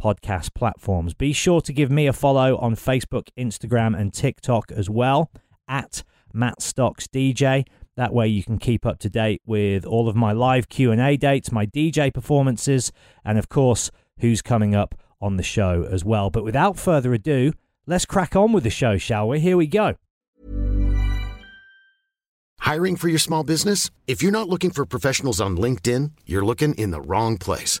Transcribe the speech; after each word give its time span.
podcast 0.00 0.54
platforms. 0.54 1.14
Be 1.14 1.32
sure 1.32 1.60
to 1.60 1.72
give 1.72 1.90
me 1.90 2.06
a 2.06 2.12
follow 2.12 2.56
on 2.58 2.74
Facebook, 2.74 3.28
Instagram, 3.38 3.98
and 3.98 4.12
TikTok 4.12 4.72
as 4.72 4.88
well 4.88 5.30
at 5.68 6.02
Matt 6.32 6.62
Stocks 6.62 7.06
DJ. 7.06 7.66
That 7.96 8.14
way 8.14 8.28
you 8.28 8.42
can 8.42 8.58
keep 8.58 8.86
up 8.86 8.98
to 9.00 9.10
date 9.10 9.42
with 9.44 9.84
all 9.84 10.08
of 10.08 10.16
my 10.16 10.32
live 10.32 10.68
Q&A 10.68 11.16
dates, 11.16 11.52
my 11.52 11.66
DJ 11.66 12.12
performances, 12.12 12.92
and 13.24 13.38
of 13.38 13.48
course, 13.48 13.90
who's 14.20 14.42
coming 14.42 14.74
up 14.74 14.94
on 15.20 15.36
the 15.36 15.42
show 15.42 15.86
as 15.90 16.04
well. 16.04 16.30
But 16.30 16.44
without 16.44 16.78
further 16.78 17.12
ado, 17.12 17.52
let's 17.86 18.06
crack 18.06 18.34
on 18.34 18.52
with 18.52 18.64
the 18.64 18.70
show, 18.70 18.96
shall 18.96 19.28
we? 19.28 19.40
Here 19.40 19.56
we 19.56 19.66
go. 19.66 19.96
Hiring 22.60 22.96
for 22.96 23.08
your 23.08 23.18
small 23.18 23.42
business? 23.42 23.90
If 24.06 24.22
you're 24.22 24.32
not 24.32 24.48
looking 24.48 24.70
for 24.70 24.86
professionals 24.86 25.40
on 25.40 25.56
LinkedIn, 25.56 26.12
you're 26.24 26.44
looking 26.44 26.74
in 26.74 26.90
the 26.90 27.00
wrong 27.00 27.36
place. 27.36 27.80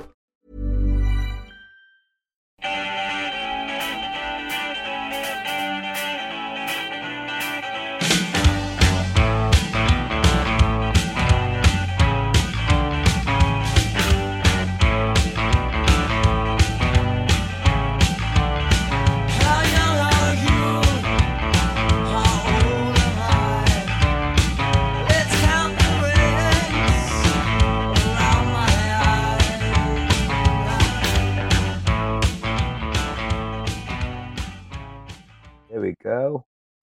you 2.63 2.90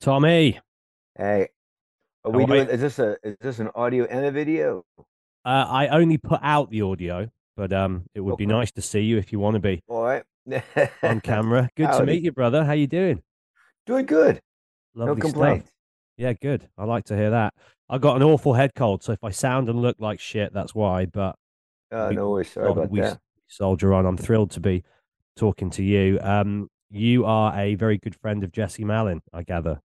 Tommy, 0.01 0.59
Hey, 1.17 1.49
are 2.25 2.31
we 2.31 2.47
doing? 2.47 2.69
Is 2.69 2.81
this 2.81 2.99
a 3.01 3.17
is 3.25 3.37
this 3.41 3.59
an 3.59 3.69
audio 3.75 4.05
and 4.05 4.25
a 4.25 4.31
video? 4.31 4.85
uh, 4.99 5.03
I 5.69 5.89
only 5.89 6.19
put 6.19 6.39
out 6.43 6.71
the 6.71 6.83
audio, 6.83 7.29
but 7.57 7.73
um, 7.73 8.05
it 8.15 8.21
would 8.21 8.37
be 8.37 8.47
nice 8.47 8.71
to 8.73 8.83
see 8.83 9.01
you 9.01 9.19
if 9.19 9.33
you 9.33 9.41
want 9.41 9.55
to 9.55 9.61
be 9.61 9.83
All 9.89 10.03
right. 10.05 10.23
on 11.03 11.21
camera. 11.25 11.69
Good 11.77 11.91
to 11.93 12.05
meet 12.07 12.23
you, 12.23 12.31
brother. 12.31 12.65
How 12.65 12.73
you 12.73 12.87
doing? 12.87 13.23
Doing 13.87 14.07
good. 14.07 14.41
Lovely 14.95 15.21
no 15.23 15.29
stuff. 15.31 15.63
Yeah, 16.17 16.33
good. 16.35 16.69
I 16.79 16.85
like 16.85 17.05
to 17.07 17.17
hear 17.17 17.31
that. 17.31 17.55
I 17.89 17.99
got 17.99 18.17
an 18.17 18.23
awful 18.23 18.53
head 18.55 18.73
cold, 18.77 19.03
so 19.03 19.13
if 19.13 19.25
I 19.25 19.31
sound 19.31 19.69
and 19.69 19.81
look 19.83 19.97
like 19.99 20.21
shit, 20.21 20.53
that's 20.53 20.75
why. 20.75 21.07
But 21.07 21.35
Uh, 21.91 22.07
We- 22.11 22.17
no 22.17 22.31
worries. 22.31 22.51
Sorry 22.53 22.71
about 22.71 22.91
we 22.91 23.01
that. 23.01 23.19
soldier 23.49 23.93
on. 23.95 24.07
I'm 24.07 24.17
thrilled 24.17 24.53
to 24.53 24.61
be 24.61 24.85
talking 25.37 25.71
to 25.71 25.83
you. 25.83 26.19
Um, 26.23 26.69
you 26.91 27.25
are 27.25 27.53
a 27.59 27.75
very 27.75 27.99
good 27.99 28.15
friend 28.15 28.45
of 28.45 28.53
Jesse 28.53 28.85
Malin, 28.85 29.23
I 29.33 29.43
gather, 29.43 29.81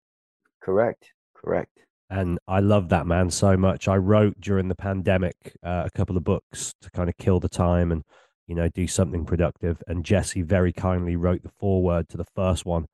Correct. 0.62 1.12
Correct. 1.34 1.78
and 2.10 2.38
I 2.48 2.60
love 2.60 2.88
that 2.90 3.06
man 3.06 3.30
so 3.30 3.56
much. 3.56 3.88
I 3.88 3.96
wrote 3.96 4.40
during 4.40 4.68
the 4.68 4.74
pandemic 4.74 5.34
uh, 5.64 5.84
a 5.86 5.90
couple 5.96 6.16
of 6.16 6.24
books 6.24 6.74
to 6.82 6.90
kind 6.90 7.08
of 7.08 7.16
kill 7.18 7.40
the 7.40 7.48
time 7.48 7.92
and 7.92 8.02
you 8.46 8.54
know 8.54 8.68
do 8.68 8.86
something 8.86 9.24
productive. 9.24 9.82
And 9.86 10.04
Jesse 10.04 10.42
very 10.42 10.72
kindly 10.72 11.16
wrote 11.16 11.42
the 11.42 11.52
foreword 11.60 12.08
to 12.10 12.16
the 12.16 12.26
first 12.36 12.66
one. 12.66 12.86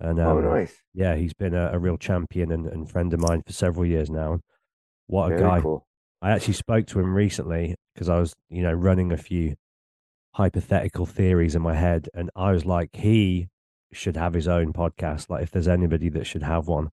And 0.00 0.18
um, 0.20 0.38
oh, 0.38 0.40
nice. 0.40 0.74
yeah, 0.94 1.14
he's 1.16 1.34
been 1.34 1.54
a, 1.54 1.70
a 1.72 1.78
real 1.78 1.96
champion 1.98 2.50
and, 2.50 2.66
and 2.66 2.90
friend 2.90 3.12
of 3.12 3.20
mine 3.20 3.42
for 3.46 3.52
several 3.52 3.84
years 3.86 4.10
now. 4.10 4.40
What 5.06 5.26
a 5.32 5.36
Very 5.36 5.40
guy! 5.42 5.60
cool. 5.60 5.86
I 6.22 6.30
actually 6.30 6.54
spoke 6.54 6.86
to 6.88 7.00
him 7.00 7.14
recently 7.14 7.74
because 7.94 8.08
I 8.08 8.18
was, 8.18 8.32
you 8.48 8.62
know, 8.62 8.72
running 8.72 9.12
a 9.12 9.16
few 9.16 9.56
hypothetical 10.34 11.04
theories 11.06 11.54
in 11.54 11.62
my 11.62 11.74
head, 11.74 12.08
and 12.14 12.30
I 12.34 12.52
was 12.52 12.64
like, 12.64 12.90
he 12.94 13.48
should 13.92 14.16
have 14.16 14.34
his 14.34 14.48
own 14.48 14.72
podcast. 14.72 15.28
Like, 15.28 15.42
if 15.42 15.50
there's 15.50 15.68
anybody 15.68 16.08
that 16.10 16.26
should 16.26 16.42
have 16.44 16.68
one, 16.68 16.90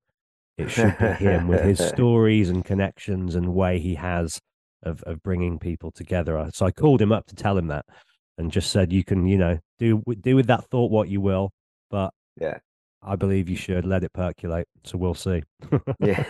it 0.60 0.70
should 0.70 0.98
be 0.98 1.06
him 1.06 1.48
with 1.48 1.62
his 1.62 1.80
stories 1.88 2.50
and 2.50 2.64
connections 2.66 3.36
and 3.36 3.54
way 3.54 3.80
he 3.80 3.96
has 3.96 4.40
of 4.84 5.04
of 5.04 5.22
bringing 5.24 5.60
people 5.60 5.92
together. 5.92 6.50
So 6.54 6.66
I 6.66 6.72
called 6.72 7.02
him 7.02 7.12
up 7.12 7.26
to 7.28 7.36
tell 7.36 7.58
him 7.58 7.68
that, 7.68 7.86
and 8.38 8.52
just 8.52 8.72
said, 8.72 8.92
you 8.94 9.04
can, 9.04 9.28
you 9.28 9.38
know, 9.38 9.60
do 9.78 10.04
do 10.22 10.36
with 10.36 10.48
that 10.48 10.66
thought 10.66 10.92
what 10.92 11.10
you 11.10 11.22
will, 11.22 11.52
but 11.90 12.14
Yeah. 12.40 12.60
I 13.02 13.16
believe 13.16 13.48
you 13.48 13.56
should 13.56 13.86
let 13.86 14.04
it 14.04 14.12
percolate. 14.14 14.68
So 14.84 14.98
we'll 14.98 15.14
see. 15.14 15.44
Yeah. 16.00 16.24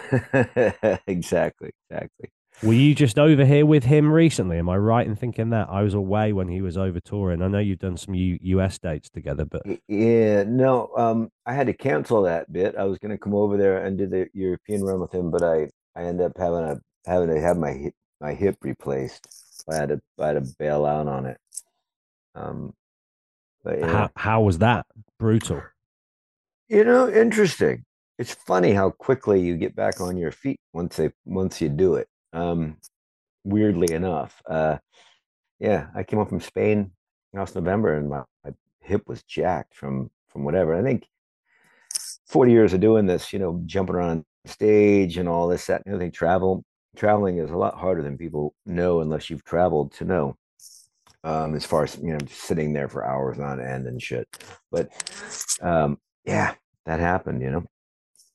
exactly. 1.07 1.71
Exactly. 1.89 2.29
Were 2.61 2.73
you 2.73 2.93
just 2.93 3.17
over 3.17 3.45
here 3.45 3.65
with 3.65 3.85
him 3.85 4.11
recently? 4.11 4.57
Am 4.57 4.67
I 4.67 4.77
right 4.77 5.07
in 5.07 5.15
thinking 5.15 5.51
that 5.51 5.69
I 5.69 5.81
was 5.81 5.93
away 5.93 6.33
when 6.33 6.49
he 6.49 6.61
was 6.61 6.77
over 6.77 6.99
touring? 6.99 7.41
I 7.41 7.47
know 7.47 7.59
you've 7.59 7.79
done 7.79 7.95
some 7.95 8.13
U- 8.15 8.39
US 8.41 8.77
dates 8.77 9.09
together, 9.09 9.45
but 9.45 9.61
Yeah. 9.87 10.43
No. 10.43 10.91
Um. 10.97 11.29
I 11.45 11.53
had 11.53 11.67
to 11.67 11.73
cancel 11.73 12.23
that 12.23 12.51
bit. 12.51 12.75
I 12.75 12.83
was 12.83 12.99
going 12.99 13.11
to 13.11 13.17
come 13.17 13.33
over 13.33 13.55
there 13.55 13.83
and 13.83 13.97
do 13.97 14.07
the 14.07 14.27
European 14.33 14.83
run 14.83 14.99
with 14.99 15.13
him, 15.13 15.31
but 15.31 15.41
I 15.41 15.69
I 15.95 16.03
ended 16.03 16.25
up 16.25 16.37
having 16.37 16.63
a 16.63 16.79
having 17.05 17.29
to 17.29 17.39
have 17.39 17.57
my 17.57 17.71
hip 17.71 17.93
my 18.19 18.33
hip 18.33 18.57
replaced. 18.61 19.27
I 19.69 19.75
had 19.75 19.89
to 19.89 20.01
I 20.19 20.27
had 20.27 20.43
to 20.43 20.53
bail 20.59 20.85
out 20.85 21.07
on 21.07 21.25
it. 21.27 21.37
Um. 22.35 22.73
But 23.63 23.79
yeah. 23.79 23.87
how 23.91 24.09
how 24.15 24.41
was 24.41 24.57
that? 24.59 24.85
Brutal. 25.17 25.61
You 26.67 26.83
know, 26.83 27.09
interesting. 27.09 27.85
It's 28.17 28.33
funny 28.33 28.73
how 28.73 28.89
quickly 28.91 29.39
you 29.39 29.55
get 29.55 29.75
back 29.75 30.01
on 30.01 30.17
your 30.17 30.31
feet 30.31 30.59
once 30.73 30.97
they 30.97 31.11
once 31.25 31.61
you 31.61 31.69
do 31.69 31.95
it. 31.95 32.07
Um, 32.33 32.77
weirdly 33.43 33.93
enough, 33.93 34.41
uh, 34.49 34.77
yeah, 35.59 35.87
I 35.95 36.03
came 36.03 36.19
up 36.19 36.29
from 36.29 36.41
Spain 36.41 36.91
last 37.33 37.55
November, 37.55 37.95
and 37.95 38.09
my, 38.09 38.23
my 38.43 38.51
hip 38.81 39.03
was 39.07 39.23
jacked 39.23 39.75
from 39.75 40.09
from 40.29 40.43
whatever. 40.43 40.75
I 40.75 40.83
think 40.83 41.07
forty 42.25 42.51
years 42.51 42.73
of 42.73 42.79
doing 42.81 43.05
this, 43.05 43.33
you 43.33 43.39
know, 43.39 43.61
jumping 43.65 43.95
around 43.95 44.25
stage 44.45 45.17
and 45.17 45.27
all 45.27 45.47
this, 45.47 45.65
that, 45.67 45.81
and 45.85 45.93
everything. 45.93 46.11
Travel 46.11 46.63
traveling 46.95 47.37
is 47.37 47.51
a 47.51 47.57
lot 47.57 47.75
harder 47.77 48.01
than 48.01 48.17
people 48.17 48.53
know 48.65 49.01
unless 49.01 49.29
you've 49.29 49.43
traveled 49.43 49.91
to 49.93 50.05
know. 50.05 50.35
Um, 51.21 51.53
as 51.53 51.65
far 51.65 51.83
as 51.83 51.97
you 51.97 52.13
know, 52.13 52.25
sitting 52.29 52.71
there 52.71 52.87
for 52.87 53.05
hours 53.05 53.39
on 53.39 53.59
end 53.59 53.87
and 53.87 54.01
shit. 54.01 54.25
But 54.71 54.89
um, 55.61 55.97
yeah, 56.23 56.53
that 56.85 57.01
happened, 57.01 57.41
you 57.41 57.51
know. 57.51 57.65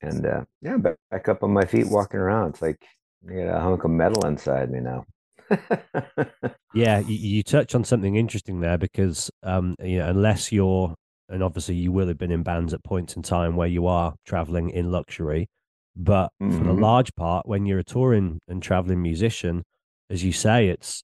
And 0.02 0.26
uh, 0.26 0.44
yeah, 0.60 0.76
back 0.76 1.28
up 1.28 1.42
on 1.42 1.50
my 1.50 1.64
feet, 1.64 1.88
walking 1.88 2.20
around. 2.20 2.50
It's 2.50 2.62
like 2.62 2.84
I 3.28 3.32
got 3.34 3.56
a 3.56 3.60
hunk 3.60 3.84
of 3.84 3.90
metal 3.90 4.24
inside 4.26 4.70
me 4.70 4.80
now. 4.80 5.04
Yeah, 6.72 6.98
you, 6.98 7.14
you 7.16 7.42
touch 7.42 7.74
on 7.74 7.84
something 7.84 8.16
interesting 8.16 8.60
there 8.60 8.78
because 8.78 9.30
um, 9.42 9.76
you 9.82 9.98
know, 9.98 10.08
unless 10.08 10.50
you're 10.52 10.94
and 11.28 11.42
obviously 11.42 11.74
you 11.76 11.90
will 11.92 12.08
have 12.08 12.18
been 12.18 12.30
in 12.32 12.42
bands 12.42 12.74
at 12.74 12.84
points 12.84 13.16
in 13.16 13.22
time 13.22 13.56
where 13.56 13.68
you 13.68 13.86
are 13.86 14.14
traveling 14.26 14.70
in 14.70 14.90
luxury, 14.92 15.48
But 15.96 16.30
for 16.50 16.64
the 16.64 16.74
Mhm. 16.74 16.74
large 16.74 17.14
part, 17.14 17.46
when 17.48 17.64
you're 17.66 17.78
a 17.78 17.84
touring 17.84 18.40
and 18.48 18.62
traveling 18.62 19.00
musician, 19.02 19.64
as 20.10 20.22
you 20.24 20.32
say, 20.32 20.68
it's 20.68 21.02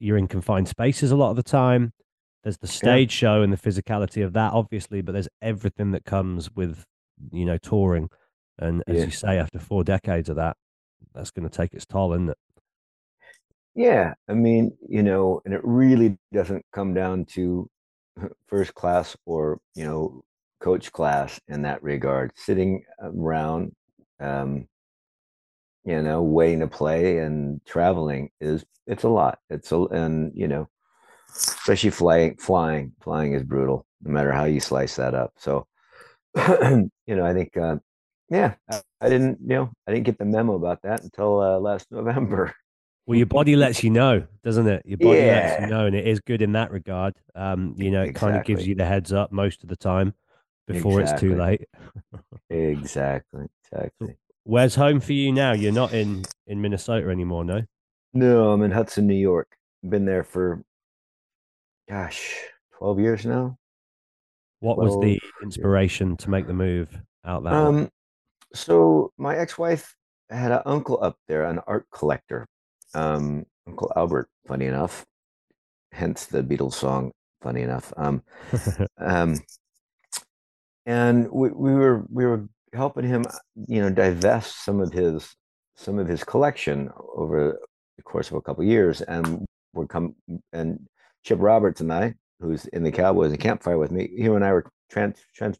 you're 0.00 0.18
in 0.18 0.28
confined 0.28 0.68
spaces 0.68 1.10
a 1.12 1.16
lot 1.16 1.30
of 1.30 1.36
the 1.36 1.42
time. 1.44 1.92
There's 2.44 2.58
the 2.58 2.66
stage 2.66 3.12
show 3.12 3.42
and 3.42 3.52
the 3.52 3.56
physicality 3.56 4.24
of 4.24 4.32
that, 4.34 4.52
obviously, 4.52 5.00
but 5.02 5.12
there's 5.12 5.28
everything 5.40 5.92
that 5.92 6.04
comes 6.04 6.50
with 6.54 6.84
you 7.32 7.44
know 7.46 7.58
touring. 7.58 8.10
And 8.58 8.82
as 8.88 8.98
Yeah. 8.98 9.06
you 9.06 9.12
say, 9.12 9.38
after 9.38 9.58
four 9.60 9.84
decades 9.84 10.28
of 10.28 10.36
that, 10.36 10.56
that's 11.14 11.30
going 11.30 11.48
to 11.48 11.56
take 11.56 11.72
its 11.74 11.86
toll, 11.86 12.12
isn't 12.14 12.30
it? 12.30 12.38
Yeah, 13.74 14.14
I 14.28 14.34
mean, 14.34 14.76
you 14.86 15.02
know, 15.02 15.40
and 15.44 15.54
it 15.54 15.62
really 15.64 16.18
doesn't 16.32 16.64
come 16.72 16.92
down 16.92 17.24
to 17.26 17.68
first 18.46 18.74
class 18.74 19.16
or, 19.24 19.60
you 19.74 19.84
know, 19.84 20.22
coach 20.60 20.92
class 20.92 21.40
in 21.48 21.62
that 21.62 21.82
regard. 21.82 22.32
Sitting 22.36 22.84
around, 23.00 23.74
um, 24.20 24.68
you 25.84 26.02
know, 26.02 26.22
waiting 26.22 26.60
to 26.60 26.68
play 26.68 27.18
and 27.18 27.64
traveling 27.64 28.30
is 28.40 28.64
it's 28.86 29.04
a 29.04 29.08
lot. 29.08 29.38
It's 29.50 29.72
a 29.72 29.80
and 29.84 30.32
you 30.34 30.48
know, 30.48 30.68
especially 31.34 31.90
flying, 31.90 32.36
flying, 32.36 32.92
flying 33.00 33.34
is 33.34 33.42
brutal, 33.42 33.86
no 34.02 34.12
matter 34.12 34.32
how 34.32 34.44
you 34.44 34.60
slice 34.60 34.96
that 34.96 35.14
up. 35.14 35.32
So, 35.38 35.66
you 36.36 36.90
know, 37.16 37.24
I 37.24 37.32
think, 37.32 37.56
uh, 37.56 37.76
yeah, 38.32 38.54
I, 39.00 39.08
didn't, 39.10 39.38
you 39.42 39.56
know, 39.56 39.70
I 39.86 39.92
didn't 39.92 40.06
get 40.06 40.16
the 40.18 40.24
memo 40.24 40.54
about 40.54 40.80
that 40.82 41.02
until 41.02 41.40
uh, 41.40 41.58
last 41.58 41.86
November. 41.90 42.54
Well, 43.06 43.18
your 43.18 43.26
body 43.26 43.56
lets 43.56 43.84
you 43.84 43.90
know, 43.90 44.24
doesn't 44.42 44.66
it? 44.66 44.82
Your 44.86 44.96
body 44.96 45.20
lets 45.20 45.60
you 45.60 45.66
know, 45.66 45.86
and 45.86 45.94
it 45.94 46.06
is 46.06 46.20
good 46.20 46.40
in 46.40 46.52
that 46.52 46.70
regard. 46.70 47.14
Um, 47.34 47.74
you 47.76 47.90
know, 47.90 48.02
it 48.02 48.14
kind 48.14 48.36
of 48.36 48.44
gives 48.44 48.66
you 48.66 48.74
the 48.74 48.86
heads 48.86 49.12
up 49.12 49.32
most 49.32 49.62
of 49.62 49.68
the 49.68 49.76
time 49.76 50.14
before 50.66 51.00
it's 51.00 51.12
too 51.20 51.36
late. 51.36 51.66
Exactly, 52.48 53.46
exactly. 53.72 54.16
Where's 54.44 54.76
home 54.76 55.00
for 55.00 55.12
you 55.12 55.32
now? 55.32 55.52
You're 55.52 55.72
not 55.72 55.92
in 55.92 56.24
in 56.46 56.62
Minnesota 56.62 57.10
anymore, 57.10 57.44
no? 57.44 57.62
No, 58.14 58.52
I'm 58.52 58.62
in 58.62 58.70
Hudson, 58.70 59.06
New 59.06 59.14
York. 59.14 59.48
Been 59.86 60.04
there 60.04 60.22
for, 60.22 60.62
gosh, 61.88 62.36
12 62.78 63.00
years 63.00 63.26
now. 63.26 63.58
What 64.60 64.78
was 64.78 64.94
the 64.94 65.18
12 65.18 65.20
inspiration 65.42 66.16
to 66.18 66.30
make 66.30 66.46
the 66.46 66.54
move 66.54 66.88
out 67.24 67.42
that 67.42 67.50
way? 67.50 67.58
Um, 67.58 67.90
so 68.54 69.12
my 69.18 69.36
ex-wife 69.36 69.94
had 70.30 70.52
an 70.52 70.62
uncle 70.66 71.02
up 71.02 71.16
there, 71.28 71.44
an 71.44 71.60
art 71.66 71.86
collector, 71.92 72.46
um, 72.94 73.44
Uncle 73.66 73.92
Albert, 73.96 74.28
funny 74.46 74.66
enough, 74.66 75.04
hence 75.92 76.26
the 76.26 76.42
Beatles 76.42 76.74
song, 76.74 77.12
funny 77.42 77.62
enough. 77.62 77.92
Um, 77.96 78.22
um, 78.98 79.38
and 80.86 81.30
we, 81.30 81.50
we 81.50 81.72
were 81.72 82.04
we 82.10 82.26
were 82.26 82.48
helping 82.72 83.06
him, 83.06 83.24
you 83.68 83.80
know, 83.80 83.90
divest 83.90 84.64
some 84.64 84.80
of 84.80 84.92
his 84.92 85.34
some 85.76 85.98
of 85.98 86.08
his 86.08 86.24
collection 86.24 86.90
over 87.14 87.58
the 87.96 88.02
course 88.02 88.30
of 88.30 88.36
a 88.36 88.42
couple 88.42 88.62
of 88.62 88.68
years, 88.68 89.00
and 89.02 89.46
we're 89.74 89.86
come 89.86 90.14
and 90.52 90.80
Chip 91.24 91.38
Roberts 91.40 91.80
and 91.80 91.92
I, 91.92 92.14
who's 92.40 92.66
in 92.66 92.82
the 92.82 92.92
Cowboys 92.92 93.30
and 93.30 93.40
Campfire 93.40 93.78
with 93.78 93.92
me, 93.92 94.10
he 94.16 94.26
and 94.26 94.44
I 94.44 94.52
were 94.52 94.66
trans, 94.90 95.18
trans 95.34 95.58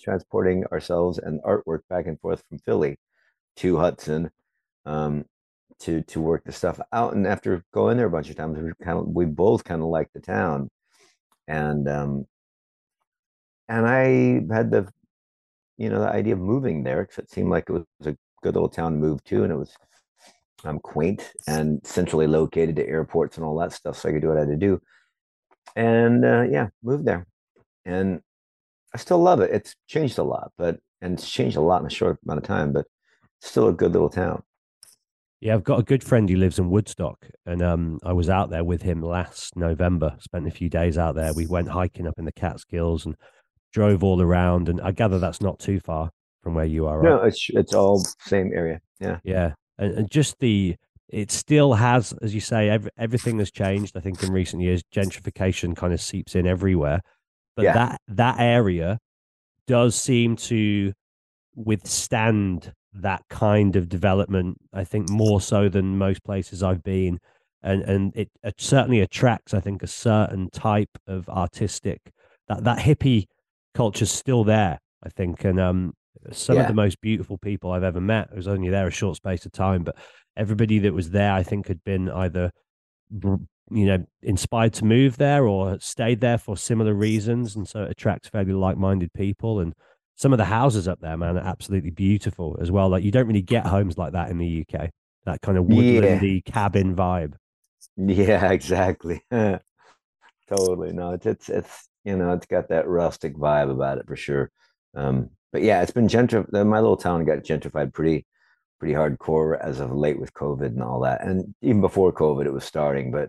transporting 0.00 0.64
ourselves 0.66 1.18
and 1.18 1.42
artwork 1.42 1.80
back 1.88 2.06
and 2.06 2.20
forth 2.20 2.42
from 2.48 2.58
Philly 2.58 2.98
to 3.56 3.76
Hudson 3.76 4.30
um, 4.86 5.24
to 5.80 6.02
to 6.02 6.20
work 6.20 6.44
the 6.44 6.52
stuff 6.52 6.80
out. 6.92 7.14
And 7.14 7.26
after 7.26 7.64
going 7.72 7.96
there 7.96 8.06
a 8.06 8.10
bunch 8.10 8.30
of 8.30 8.36
times, 8.36 8.58
we 8.58 8.72
kind 8.84 8.98
of 8.98 9.08
we 9.08 9.24
both 9.24 9.64
kind 9.64 9.82
of 9.82 9.88
liked 9.88 10.14
the 10.14 10.20
town, 10.20 10.68
and 11.48 11.88
um, 11.88 12.26
and 13.68 13.86
I 13.86 14.54
had 14.54 14.70
the 14.70 14.90
you 15.78 15.90
know 15.90 16.00
the 16.00 16.08
idea 16.08 16.34
of 16.34 16.40
moving 16.40 16.82
there 16.82 17.02
because 17.02 17.18
it 17.18 17.30
seemed 17.30 17.50
like 17.50 17.64
it 17.68 17.72
was 17.72 17.84
a 18.04 18.16
good 18.42 18.54
little 18.54 18.68
town 18.68 18.92
to 18.92 18.98
move 18.98 19.22
to, 19.24 19.44
and 19.44 19.52
it 19.52 19.56
was 19.56 19.74
um, 20.64 20.78
quaint 20.80 21.32
and 21.46 21.80
centrally 21.84 22.26
located 22.26 22.76
to 22.76 22.86
airports 22.86 23.36
and 23.36 23.46
all 23.46 23.58
that 23.58 23.72
stuff, 23.72 23.98
so 23.98 24.08
I 24.08 24.12
could 24.12 24.22
do 24.22 24.28
what 24.28 24.36
I 24.36 24.40
had 24.40 24.48
to 24.50 24.56
do. 24.56 24.80
And 25.76 26.24
uh, 26.24 26.42
yeah, 26.50 26.68
moved 26.82 27.04
there, 27.06 27.26
and 27.84 28.20
I 28.94 28.98
still 28.98 29.18
love 29.18 29.40
it. 29.40 29.50
It's 29.52 29.74
changed 29.86 30.18
a 30.18 30.22
lot, 30.22 30.52
but 30.58 30.78
and 31.00 31.14
it's 31.14 31.30
changed 31.30 31.56
a 31.56 31.60
lot 31.60 31.80
in 31.80 31.86
a 31.86 31.90
short 31.90 32.18
amount 32.24 32.38
of 32.38 32.44
time, 32.44 32.72
but 32.72 32.86
still 33.40 33.68
a 33.68 33.72
good 33.72 33.92
little 33.92 34.10
town. 34.10 34.42
Yeah, 35.40 35.54
I've 35.54 35.64
got 35.64 35.78
a 35.78 35.84
good 35.84 36.04
friend 36.04 36.28
who 36.28 36.36
lives 36.36 36.58
in 36.58 36.68
Woodstock, 36.68 37.26
and 37.46 37.62
um, 37.62 37.98
I 38.04 38.12
was 38.12 38.28
out 38.28 38.50
there 38.50 38.64
with 38.64 38.82
him 38.82 39.00
last 39.02 39.56
November. 39.56 40.16
Spent 40.20 40.46
a 40.46 40.50
few 40.50 40.68
days 40.68 40.98
out 40.98 41.14
there. 41.14 41.32
We 41.32 41.46
went 41.46 41.68
hiking 41.68 42.06
up 42.06 42.18
in 42.18 42.26
the 42.26 42.32
Catskills 42.32 43.06
and 43.06 43.16
drove 43.72 44.04
all 44.04 44.20
around. 44.20 44.68
And 44.68 44.80
I 44.80 44.92
gather 44.92 45.18
that's 45.18 45.40
not 45.40 45.58
too 45.58 45.80
far 45.80 46.10
from 46.42 46.54
where 46.54 46.64
you 46.64 46.86
are, 46.86 47.00
right? 47.00 47.08
No, 47.08 47.22
it's 47.22 47.48
it's 47.50 47.74
all 47.74 48.04
same 48.20 48.52
area. 48.54 48.80
Yeah. 48.98 49.18
Yeah, 49.24 49.52
and, 49.78 49.94
and 49.94 50.10
just 50.10 50.38
the 50.40 50.76
it 51.08 51.30
still 51.30 51.74
has, 51.74 52.12
as 52.22 52.34
you 52.34 52.40
say, 52.40 52.68
every, 52.68 52.90
everything 52.96 53.38
has 53.38 53.50
changed. 53.50 53.96
I 53.96 54.00
think 54.00 54.22
in 54.22 54.32
recent 54.32 54.62
years, 54.62 54.82
gentrification 54.94 55.74
kind 55.74 55.92
of 55.92 56.00
seeps 56.00 56.34
in 56.34 56.46
everywhere, 56.46 57.00
but 57.56 57.64
Yeah. 57.64 57.72
that 57.74 58.00
that 58.08 58.40
area 58.40 58.98
does 59.66 59.94
seem 59.94 60.36
to 60.36 60.92
withstand 61.54 62.72
that 62.92 63.22
kind 63.28 63.76
of 63.76 63.88
development. 63.88 64.58
I 64.72 64.84
think 64.84 65.08
more 65.08 65.40
so 65.40 65.68
than 65.68 65.98
most 65.98 66.24
places 66.24 66.62
I've 66.62 66.82
been, 66.82 67.18
and 67.62 67.82
and 67.82 68.16
it, 68.16 68.30
it 68.42 68.60
certainly 68.60 69.00
attracts, 69.00 69.54
I 69.54 69.60
think, 69.60 69.82
a 69.82 69.86
certain 69.86 70.50
type 70.50 70.90
of 71.06 71.28
artistic 71.28 72.00
that 72.48 72.64
that 72.64 72.78
hippie 72.78 73.26
culture's 73.74 74.10
still 74.10 74.44
there. 74.44 74.78
I 75.02 75.08
think, 75.08 75.44
and 75.44 75.58
um, 75.60 75.94
some 76.32 76.56
of 76.62 76.68
the 76.68 76.74
most 76.74 77.00
beautiful 77.00 77.38
people 77.38 77.70
I've 77.72 77.84
ever 77.84 78.00
met. 78.00 78.28
I 78.32 78.34
was 78.34 78.48
only 78.48 78.68
there 78.68 78.86
a 78.86 78.90
short 78.90 79.16
space 79.16 79.46
of 79.46 79.52
time, 79.52 79.82
but 79.84 79.96
everybody 80.36 80.78
that 80.80 80.92
was 80.92 81.10
there, 81.10 81.32
I 81.32 81.42
think, 81.42 81.68
had 81.68 81.82
been 81.84 82.10
either 82.10 82.50
you 83.70 83.86
know 83.86 84.04
inspired 84.22 84.72
to 84.74 84.84
move 84.84 85.16
there 85.16 85.46
or 85.46 85.78
stayed 85.80 86.20
there 86.20 86.38
for 86.38 86.56
similar 86.56 86.94
reasons, 86.94 87.56
and 87.56 87.68
so 87.68 87.84
it 87.84 87.90
attracts 87.92 88.28
fairly 88.28 88.52
like-minded 88.52 89.12
people. 89.14 89.60
And 89.60 89.74
some 90.16 90.32
of 90.32 90.38
the 90.38 90.44
houses 90.46 90.86
up 90.88 91.00
there, 91.00 91.16
man, 91.16 91.36
are 91.38 91.46
absolutely 91.46 91.90
beautiful 91.90 92.58
as 92.60 92.70
well. 92.70 92.88
Like 92.88 93.04
you 93.04 93.10
don't 93.10 93.26
really 93.26 93.42
get 93.42 93.66
homes 93.66 93.96
like 93.98 94.12
that 94.12 94.30
in 94.30 94.38
the 94.38 94.64
UK. 94.68 94.90
That 95.26 95.40
kind 95.42 95.58
of 95.58 95.70
Yeah. 95.70 96.20
woodlandy 96.20 96.44
cabin 96.44 96.94
vibe. 96.96 97.34
Yeah, 97.96 98.50
exactly. 98.52 99.22
Totally. 100.48 100.92
No, 100.92 101.12
it's 101.12 101.26
it's 101.26 101.48
it's 101.48 101.88
you 102.04 102.16
know, 102.16 102.32
it's 102.32 102.46
got 102.46 102.68
that 102.68 102.88
rustic 102.88 103.36
vibe 103.36 103.70
about 103.70 103.98
it 103.98 104.06
for 104.06 104.16
sure. 104.16 104.50
Um, 104.94 105.30
but 105.52 105.62
yeah, 105.62 105.82
it's 105.82 105.92
been 105.92 106.08
gentrified. 106.08 106.66
My 106.66 106.80
little 106.80 106.96
town 106.96 107.24
got 107.24 107.38
gentrified 107.38 107.92
pretty 107.92 108.26
pretty 108.78 108.94
hardcore 108.94 109.58
as 109.60 109.80
of 109.80 109.92
late 109.92 110.18
with 110.18 110.32
COVID 110.34 110.66
and 110.66 110.82
all 110.82 111.00
that. 111.00 111.22
And 111.22 111.54
even 111.62 111.80
before 111.80 112.12
COVID, 112.12 112.46
it 112.46 112.52
was 112.52 112.64
starting. 112.64 113.10
But 113.12 113.28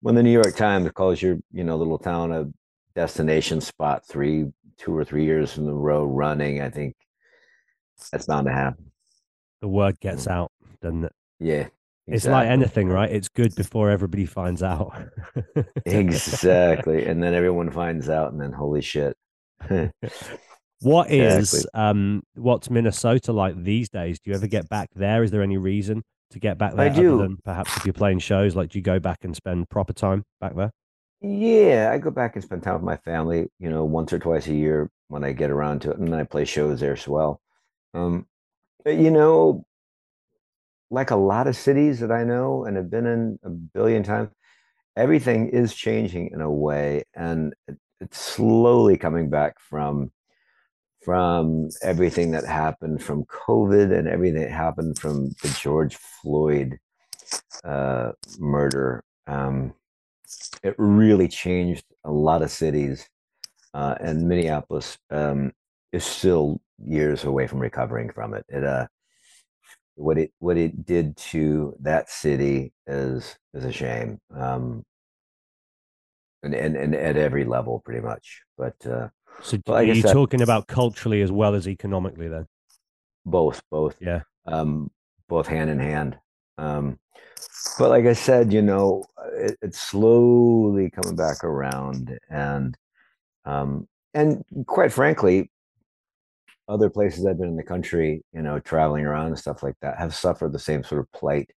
when 0.00 0.14
the 0.14 0.22
New 0.22 0.32
York 0.32 0.56
Times 0.56 0.90
calls 0.92 1.20
your, 1.20 1.38
you 1.52 1.64
know, 1.64 1.76
little 1.76 1.98
town 1.98 2.32
a 2.32 2.46
destination 2.94 3.60
spot 3.60 4.06
three, 4.06 4.46
two 4.78 4.96
or 4.96 5.04
three 5.04 5.24
years 5.24 5.58
in 5.58 5.68
a 5.68 5.72
row 5.74 6.04
running, 6.04 6.60
I 6.60 6.70
think 6.70 6.94
that's 8.12 8.26
bound 8.26 8.46
to 8.46 8.52
happen. 8.52 8.92
The 9.60 9.68
word 9.68 9.98
gets 10.00 10.28
out, 10.28 10.52
doesn't 10.80 11.04
it? 11.04 11.12
Yeah. 11.40 11.66
It's 12.06 12.26
like 12.26 12.48
anything, 12.48 12.88
right? 12.88 13.10
It's 13.10 13.28
good 13.28 13.54
before 13.54 13.90
everybody 13.90 14.24
finds 14.24 14.62
out. 14.62 14.94
Exactly. 15.84 17.06
And 17.08 17.22
then 17.22 17.34
everyone 17.34 17.70
finds 17.70 18.08
out, 18.08 18.32
and 18.32 18.40
then 18.40 18.52
holy 18.52 18.80
shit. 18.80 19.16
What 20.80 21.10
is 21.10 21.52
Exactly. 21.54 21.70
um 21.74 22.22
what's 22.34 22.70
Minnesota 22.70 23.32
like 23.32 23.62
these 23.62 23.88
days? 23.88 24.18
Do 24.20 24.30
you 24.30 24.36
ever 24.36 24.46
get 24.46 24.68
back 24.68 24.90
there? 24.94 25.22
Is 25.24 25.30
there 25.32 25.42
any 25.42 25.56
reason 25.58 26.02
to 26.30 26.38
get 26.38 26.58
back 26.58 26.74
there 26.74 26.86
I 26.86 26.88
do. 26.88 27.18
than 27.18 27.38
perhaps 27.44 27.76
if 27.76 27.86
you're 27.86 27.92
playing 27.92 28.18
shows? 28.20 28.54
Like 28.54 28.70
do 28.70 28.78
you 28.78 28.82
go 28.82 28.98
back 28.98 29.24
and 29.24 29.34
spend 29.34 29.68
proper 29.68 29.92
time 29.92 30.24
back 30.40 30.54
there? 30.54 30.72
Yeah, 31.20 31.90
I 31.92 31.98
go 31.98 32.10
back 32.10 32.36
and 32.36 32.44
spend 32.44 32.62
time 32.62 32.74
with 32.74 32.82
my 32.82 32.96
family, 32.98 33.48
you 33.58 33.68
know, 33.68 33.84
once 33.84 34.12
or 34.12 34.20
twice 34.20 34.46
a 34.46 34.54
year 34.54 34.88
when 35.08 35.24
I 35.24 35.32
get 35.32 35.50
around 35.50 35.80
to 35.80 35.90
it, 35.90 35.98
and 35.98 36.06
then 36.12 36.20
I 36.20 36.24
play 36.24 36.44
shows 36.44 36.80
there 36.80 36.92
as 36.92 37.08
well. 37.08 37.40
Um, 37.92 38.26
but, 38.84 38.96
you 38.98 39.10
know, 39.10 39.64
like 40.90 41.10
a 41.10 41.16
lot 41.16 41.48
of 41.48 41.56
cities 41.56 42.00
that 42.00 42.12
I 42.12 42.22
know 42.24 42.64
and 42.64 42.76
have 42.76 42.88
been 42.90 43.06
in 43.06 43.38
a 43.42 43.50
billion 43.50 44.04
times, 44.04 44.30
everything 44.96 45.48
is 45.48 45.74
changing 45.74 46.30
in 46.32 46.40
a 46.40 46.50
way, 46.50 47.02
and 47.14 47.52
it's 48.00 48.18
slowly 48.18 48.96
coming 48.96 49.28
back 49.28 49.58
from 49.58 50.12
from 51.08 51.70
everything 51.80 52.32
that 52.32 52.44
happened 52.44 53.02
from 53.02 53.24
COVID 53.24 53.98
and 53.98 54.06
everything 54.06 54.42
that 54.42 54.50
happened 54.50 54.98
from 54.98 55.28
the 55.42 55.48
George 55.58 55.96
Floyd 55.96 56.78
uh, 57.64 58.12
murder. 58.38 59.02
Um, 59.26 59.72
it 60.62 60.74
really 60.76 61.26
changed 61.26 61.86
a 62.04 62.10
lot 62.10 62.42
of 62.42 62.50
cities, 62.50 63.08
uh, 63.72 63.94
and 63.98 64.28
Minneapolis 64.28 64.98
um, 65.08 65.52
is 65.94 66.04
still 66.04 66.60
years 66.84 67.24
away 67.24 67.46
from 67.46 67.60
recovering 67.60 68.12
from 68.12 68.34
it. 68.34 68.44
It 68.50 68.64
uh, 68.64 68.86
what 69.94 70.18
it 70.18 70.30
what 70.40 70.58
it 70.58 70.84
did 70.84 71.16
to 71.32 71.74
that 71.80 72.10
city 72.10 72.74
is 72.86 73.34
is 73.54 73.64
a 73.64 73.72
shame, 73.72 74.18
um, 74.36 74.84
and, 76.42 76.54
and 76.54 76.76
and 76.76 76.94
at 76.94 77.16
every 77.16 77.46
level, 77.46 77.80
pretty 77.82 78.02
much. 78.02 78.42
But 78.58 78.74
uh, 78.86 79.08
So 79.42 79.58
I 79.68 79.72
are 79.72 79.82
you 79.84 80.02
talking 80.02 80.42
about 80.42 80.66
culturally 80.66 81.22
as 81.22 81.30
well 81.30 81.54
as 81.54 81.68
economically 81.68 82.28
then? 82.28 82.46
both, 83.24 83.62
both, 83.70 83.96
Yeah. 84.00 84.22
um, 84.46 84.90
both 85.28 85.46
hand 85.46 85.70
in 85.70 85.78
hand. 85.78 86.18
Um, 86.56 86.98
but 87.78 87.90
like 87.90 88.06
I 88.06 88.14
said, 88.14 88.52
you 88.52 88.62
know, 88.62 89.04
it, 89.34 89.56
it's 89.62 89.80
slowly 89.80 90.90
coming 90.90 91.14
back 91.16 91.44
around, 91.44 92.18
and 92.30 92.76
um, 93.44 93.86
and 94.14 94.42
quite 94.66 94.92
frankly, 94.92 95.50
other 96.68 96.90
places 96.90 97.24
I've 97.26 97.38
been 97.38 97.48
in 97.50 97.56
the 97.56 97.62
country, 97.62 98.24
you 98.32 98.42
know, 98.42 98.58
traveling 98.58 99.04
around 99.06 99.28
and 99.28 99.38
stuff 99.38 99.62
like 99.62 99.76
that, 99.82 99.98
have 99.98 100.14
suffered 100.14 100.52
the 100.52 100.58
same 100.58 100.82
sort 100.82 101.00
of 101.00 101.12
plight, 101.12 101.50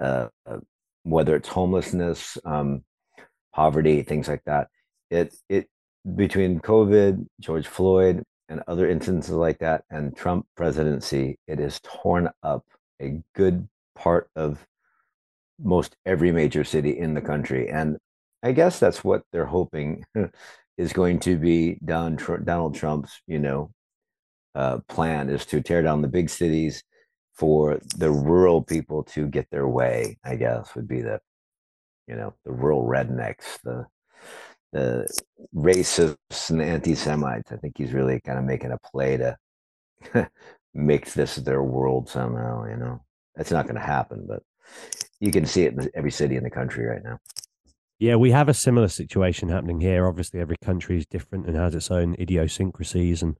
uh, 0.00 0.28
uh, 0.46 0.58
whether 1.04 1.36
it's 1.36 1.48
homelessness, 1.48 2.36
um, 2.44 2.84
poverty, 3.54 4.02
things 4.02 4.28
like 4.28 4.42
that. 4.46 4.68
It 5.10 5.34
it 5.48 5.68
between 6.16 6.60
COVID, 6.60 7.26
George 7.40 7.66
Floyd, 7.66 8.22
and 8.48 8.62
other 8.66 8.88
instances 8.88 9.34
like 9.34 9.58
that, 9.58 9.84
and 9.90 10.16
Trump 10.16 10.46
presidency, 10.56 11.38
it 11.46 11.58
has 11.58 11.80
torn 11.82 12.28
up 12.42 12.64
a 13.00 13.22
good 13.34 13.68
part 13.94 14.28
of 14.36 14.66
most 15.58 15.96
every 16.04 16.32
major 16.32 16.64
city 16.64 16.98
in 16.98 17.14
the 17.14 17.20
country, 17.20 17.68
and 17.68 17.98
I 18.42 18.52
guess 18.52 18.78
that's 18.78 19.04
what 19.04 19.22
they're 19.32 19.46
hoping 19.46 20.04
is 20.76 20.92
going 20.92 21.20
to 21.20 21.36
be 21.36 21.78
Don, 21.84 22.16
Donald 22.44 22.74
Trump's, 22.74 23.20
you 23.26 23.38
know, 23.38 23.70
uh, 24.54 24.78
plan 24.88 25.30
is 25.30 25.46
to 25.46 25.60
tear 25.60 25.82
down 25.82 26.02
the 26.02 26.08
big 26.08 26.28
cities 26.28 26.82
for 27.34 27.80
the 27.96 28.10
rural 28.10 28.62
people 28.62 29.02
to 29.04 29.26
get 29.26 29.46
their 29.50 29.68
way. 29.68 30.18
I 30.24 30.36
guess 30.36 30.74
would 30.74 30.88
be 30.88 31.00
the, 31.00 31.20
you 32.06 32.16
know, 32.16 32.34
the 32.44 32.52
rural 32.52 32.84
rednecks, 32.84 33.58
the 33.62 33.86
the 34.72 35.06
racists 35.54 36.50
and 36.50 36.62
anti-Semites. 36.62 37.52
I 37.52 37.56
think 37.56 37.74
he's 37.76 37.92
really 37.92 38.20
kind 38.20 38.38
of 38.38 38.44
making 38.44 38.72
a 38.72 38.78
play 38.78 39.16
to 39.16 39.36
make 40.74 41.12
this 41.12 41.36
their 41.36 41.62
world 41.62 42.08
somehow. 42.08 42.64
You 42.64 42.76
know, 42.76 43.00
that's 43.36 43.50
not 43.50 43.66
going 43.66 43.76
to 43.76 43.82
happen, 43.82 44.24
but 44.26 44.42
you 45.20 45.30
can 45.30 45.46
see 45.46 45.64
it 45.64 45.74
in 45.74 45.90
every 45.94 46.10
city 46.10 46.36
in 46.36 46.44
the 46.44 46.50
country 46.50 46.84
right 46.84 47.02
now. 47.04 47.18
Yeah, 47.98 48.16
we 48.16 48.32
have 48.32 48.48
a 48.48 48.54
similar 48.54 48.88
situation 48.88 49.48
happening 49.48 49.80
here. 49.80 50.08
Obviously, 50.08 50.40
every 50.40 50.56
country 50.64 50.98
is 50.98 51.06
different 51.06 51.46
and 51.46 51.56
has 51.56 51.74
its 51.74 51.90
own 51.90 52.16
idiosyncrasies 52.18 53.22
and, 53.22 53.36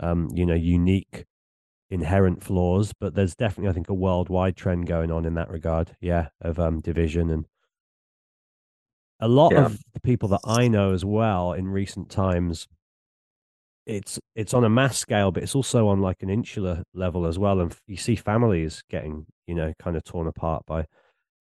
um, 0.00 0.30
you 0.32 0.46
know, 0.46 0.54
unique 0.54 1.26
inherent 1.90 2.42
flaws. 2.42 2.94
But 2.98 3.14
there's 3.14 3.34
definitely, 3.34 3.68
I 3.68 3.74
think, 3.74 3.90
a 3.90 3.94
worldwide 3.94 4.56
trend 4.56 4.86
going 4.86 5.10
on 5.10 5.26
in 5.26 5.34
that 5.34 5.50
regard. 5.50 5.96
Yeah, 6.00 6.28
of 6.40 6.58
um, 6.58 6.80
division 6.80 7.28
and 7.28 7.44
a 9.20 9.28
lot 9.28 9.52
Yeah. 9.52 9.64
of 9.66 9.80
the 9.94 10.00
people 10.00 10.28
that 10.30 10.40
I 10.44 10.68
know 10.68 10.92
as 10.92 11.04
well 11.04 11.52
in 11.52 11.68
recent 11.68 12.10
times. 12.10 12.68
It's 13.86 14.18
it's 14.34 14.52
on 14.52 14.64
a 14.64 14.68
mass 14.68 14.98
scale, 14.98 15.30
but 15.30 15.42
it's 15.44 15.54
also 15.54 15.86
on 15.88 16.00
like 16.00 16.22
an 16.22 16.28
insular 16.30 16.82
level 16.92 17.24
as 17.26 17.38
well. 17.38 17.60
And 17.60 17.74
you 17.86 17.96
see 17.96 18.16
families 18.16 18.82
getting, 18.90 19.26
you 19.46 19.54
know, 19.54 19.72
kind 19.78 19.96
of 19.96 20.02
torn 20.02 20.26
apart 20.26 20.64
by 20.66 20.86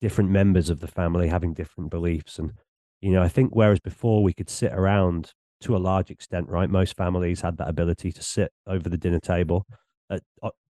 different 0.02 0.32
members 0.32 0.70
of 0.70 0.82
the 0.82 0.88
family 0.88 1.30
having 1.30 1.56
different 1.56 1.90
beliefs 1.92 2.40
and 2.40 2.54
you 3.02 3.12
know 3.12 3.24
i 3.24 3.28
think 3.30 3.52
whereas 3.56 3.82
before 3.82 4.24
we 4.24 4.32
could 4.32 4.50
sit 4.50 4.72
around 4.74 5.34
to 5.60 5.76
a 5.76 5.80
large 5.80 6.12
extent 6.12 6.48
right 6.50 6.70
most 6.70 6.96
families 6.96 7.42
had 7.42 7.58
that 7.58 7.68
ability 7.68 8.14
to 8.14 8.24
sit 8.24 8.52
over 8.68 8.90
the 8.90 8.98
dinner 8.98 9.20
table 9.20 9.66
at 10.12 10.22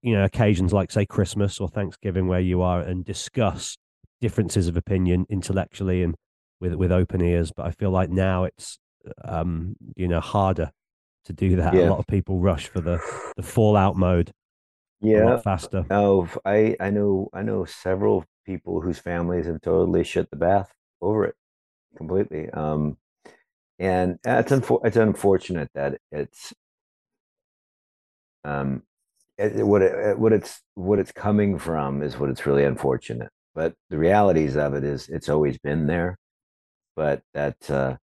you 0.02 0.14
know 0.14 0.24
occasions 0.24 0.72
like 0.72 0.90
say 0.90 1.06
christmas 1.06 1.60
or 1.60 1.68
thanksgiving 1.68 2.26
where 2.26 2.40
you 2.40 2.62
are 2.62 2.80
and 2.80 3.04
discuss 3.04 3.76
differences 4.20 4.68
of 4.68 4.76
opinion 4.78 5.26
intellectually 5.30 6.02
and 6.02 6.16
with 6.60 6.74
with 6.74 6.92
open 6.92 7.20
ears 7.22 7.52
but 7.56 7.66
i 7.66 7.70
feel 7.70 7.90
like 7.90 8.10
now 8.10 8.44
it's 8.44 8.78
um 9.24 9.76
you 9.96 10.08
know 10.08 10.20
harder 10.20 10.70
to 11.24 11.32
do 11.32 11.56
that 11.56 11.74
a 11.74 11.82
lot 11.86 11.98
of 11.98 12.06
people 12.06 12.38
rush 12.40 12.68
for 12.68 12.80
the 12.80 12.98
the 13.36 13.42
fallout 13.42 13.96
mode 13.96 14.32
a 15.04 15.08
Yeah. 15.08 15.24
lot 15.24 15.42
faster 15.44 15.84
Oh, 15.90 16.28
I 16.44 16.76
I 16.80 16.90
know 16.90 17.28
I 17.32 17.42
know 17.42 17.64
several 17.64 18.24
people 18.44 18.80
whose 18.80 18.98
families 18.98 19.46
have 19.46 19.60
totally 19.60 20.04
shit 20.04 20.30
the 20.30 20.36
bath 20.36 20.72
over 21.00 21.24
it 21.24 21.34
completely. 21.96 22.48
Um, 22.50 22.96
and 23.78 24.18
it's 24.24 24.52
unfor- 24.52 24.84
it's 24.86 24.96
unfortunate 24.96 25.70
that 25.74 26.00
it's 26.12 26.54
um 28.44 28.82
it- 29.38 29.66
what 29.66 29.82
it, 29.82 30.18
what 30.18 30.32
it's 30.32 30.62
what 30.74 30.98
it's 30.98 31.12
coming 31.12 31.58
from 31.58 32.02
is 32.02 32.18
what 32.18 32.30
it's 32.30 32.46
really 32.46 32.64
unfortunate. 32.64 33.30
But 33.54 33.74
the 33.90 33.98
realities 33.98 34.56
of 34.56 34.74
it 34.74 34.84
is 34.84 35.08
it's 35.08 35.28
always 35.28 35.58
been 35.58 35.86
there, 35.86 36.18
but 36.96 37.22
that 37.34 37.70
uh, 37.70 37.96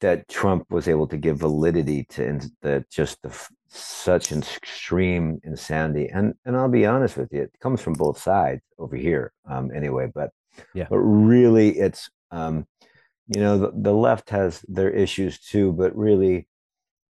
that 0.00 0.28
Trump 0.28 0.66
was 0.70 0.88
able 0.88 1.06
to 1.08 1.16
give 1.16 1.38
validity 1.38 2.04
to 2.10 2.24
in, 2.26 2.40
the 2.62 2.84
just 2.90 3.22
the 3.22 3.32
such 3.68 4.32
an 4.32 4.42
extreme 4.42 5.40
insanity. 5.44 6.08
And 6.08 6.34
and 6.44 6.56
I'll 6.56 6.68
be 6.68 6.86
honest 6.86 7.16
with 7.16 7.32
you, 7.32 7.42
it 7.42 7.60
comes 7.60 7.80
from 7.80 7.94
both 7.94 8.18
sides 8.18 8.62
over 8.78 8.96
here, 8.96 9.32
um, 9.48 9.70
anyway. 9.74 10.10
But 10.14 10.30
Yeah. 10.74 10.88
but 10.90 10.98
really, 10.98 11.78
it's 11.78 12.10
um, 12.30 12.66
you 13.28 13.40
know 13.40 13.58
the, 13.58 13.72
the 13.74 13.94
left 13.94 14.30
has 14.30 14.62
their 14.68 14.90
issues 14.90 15.38
too, 15.38 15.72
but 15.72 15.96
really, 15.96 16.48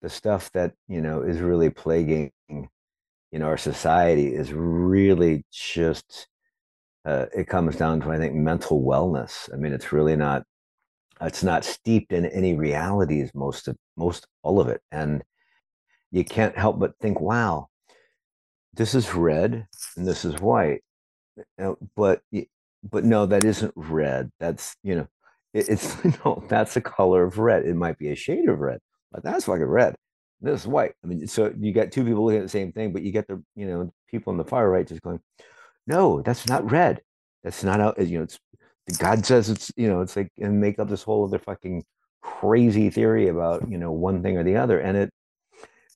the 0.03 0.11
stuff 0.11 0.51
that 0.53 0.75
you 0.89 1.01
know 1.03 1.23
is 1.23 1.41
really 1.41 1.71
plaguing 1.71 2.33
know 3.33 3.47
our 3.47 3.59
society 3.59 4.35
is 4.35 4.53
really 4.53 5.45
just 5.53 6.29
uh, 7.05 7.27
it 7.37 7.47
comes 7.47 7.77
down 7.77 8.01
to 8.01 8.11
I 8.11 8.17
think 8.19 8.35
mental 8.35 8.83
wellness. 8.83 9.53
I 9.53 9.57
mean, 9.57 9.73
it's 9.73 9.93
really 9.93 10.17
not 10.17 10.45
it's 11.21 11.43
not 11.43 11.65
steeped 11.65 12.13
in 12.13 12.27
any 12.27 12.55
realities 12.55 13.31
most 13.35 13.69
of 13.69 13.77
most 13.97 14.27
all 14.43 14.61
of 14.61 14.69
it 14.69 14.81
and 14.91 15.23
you 16.11 16.25
can't 16.25 16.57
help 16.57 16.79
but 16.79 16.99
think 17.01 17.21
wow 17.21 17.69
this 18.77 18.95
is 18.95 19.15
red 19.15 19.67
and 19.97 20.07
this 20.07 20.25
is 20.25 20.41
white. 20.41 20.83
Uh, 21.61 21.75
but 21.97 22.23
but 22.89 23.05
no 23.05 23.27
that 23.27 23.45
isn't 23.45 23.73
red. 23.77 24.31
That's 24.39 24.77
you 24.83 24.97
know 24.97 25.07
it, 25.53 25.69
it's 25.69 26.05
no 26.25 26.45
that's 26.49 26.77
a 26.77 26.81
color 26.81 27.25
of 27.25 27.39
red. 27.39 27.65
It 27.65 27.77
might 27.77 27.99
be 27.99 28.11
a 28.11 28.17
shade 28.17 28.49
of 28.49 28.59
red 28.59 28.81
but 29.13 29.23
that's 29.23 29.45
fucking 29.45 29.65
red. 29.65 29.95
This 30.41 30.63
is 30.63 30.67
white. 30.67 30.93
I 31.03 31.07
mean 31.07 31.27
so 31.27 31.53
you 31.59 31.73
got 31.73 31.93
two 31.93 32.05
people 32.05 32.25
looking 32.25 32.41
at 32.41 32.45
the 32.45 32.49
same 32.49 32.73
thing 32.73 32.93
but 32.93 33.03
you 33.03 33.13
get 33.13 33.27
the 33.29 33.43
you 33.55 33.67
know 33.67 33.93
people 34.09 34.33
on 34.33 34.37
the 34.37 34.45
far 34.45 34.69
right 34.69 34.87
just 34.87 35.03
going 35.03 35.21
no 35.87 36.23
that's 36.23 36.49
not 36.49 36.71
red. 36.71 37.01
That's 37.43 37.65
not 37.65 37.81
out 37.81 37.99
you 37.99 38.19
know 38.19 38.25
it's 38.25 38.39
God 38.99 39.25
says 39.25 39.49
it's 39.51 39.73
you 39.77 39.89
know 39.89 40.01
it's 40.03 40.17
like 40.17 40.31
and 40.39 40.61
make 40.61 40.79
up 40.79 40.89
this 40.89 41.03
whole 41.03 41.25
other 41.25 41.39
fucking 41.39 41.85
crazy 42.23 42.91
theory 42.91 43.29
about 43.29 43.69
you 43.71 43.79
know 43.79 43.93
one 43.93 44.23
thing 44.23 44.37
or 44.37 44.45
the 44.45 44.57
other, 44.57 44.79
and 44.81 44.97
it 44.97 45.11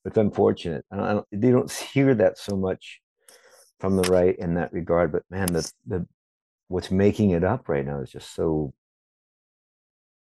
it's 0.05 0.17
unfortunate. 0.19 0.85
I 0.93 0.97
don't, 1.15 1.27
they 1.33 1.51
don't 1.51 1.71
hear 1.73 2.15
that 2.17 2.39
so 2.39 2.57
much 2.57 3.01
from 3.81 3.97
the 3.97 4.11
right 4.11 4.37
in 4.39 4.55
that 4.57 4.73
regard, 4.73 5.13
but 5.13 5.25
man, 5.31 5.49
the 5.53 5.71
the 5.87 6.07
what's 6.69 6.91
making 6.91 7.31
it 7.33 7.45
up 7.45 7.69
right 7.69 7.87
now 7.87 8.01
is 8.01 8.11
just 8.13 8.35
so 8.35 8.75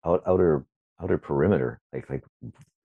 out, 0.05 0.23
outer 0.27 0.65
outer 1.03 1.19
perimeter. 1.19 1.81
Like 1.93 2.09
like 2.11 2.25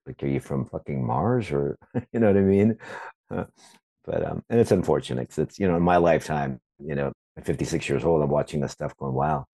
like 0.06 0.22
are 0.22 0.26
you 0.26 0.40
from 0.40 0.66
fucking 0.66 1.04
Mars 1.06 1.50
or 1.50 1.78
you 2.12 2.20
know 2.20 2.28
what 2.28 2.36
I 2.36 2.40
mean? 2.40 2.76
Uh, 3.30 3.44
but 4.04 4.26
um, 4.26 4.42
and 4.50 4.60
it's 4.60 4.72
unfortunate 4.72 5.28
'cause 5.30 5.38
it's 5.38 5.58
you 5.58 5.68
know 5.68 5.76
in 5.76 5.82
my 5.82 5.98
lifetime, 5.98 6.60
you 6.80 6.94
know, 6.94 7.12
at 7.36 7.46
56 7.46 7.88
years 7.88 8.04
old, 8.04 8.22
I'm 8.22 8.30
watching 8.30 8.60
this 8.60 8.72
stuff 8.72 8.96
going, 8.98 9.14
wow, 9.14 9.46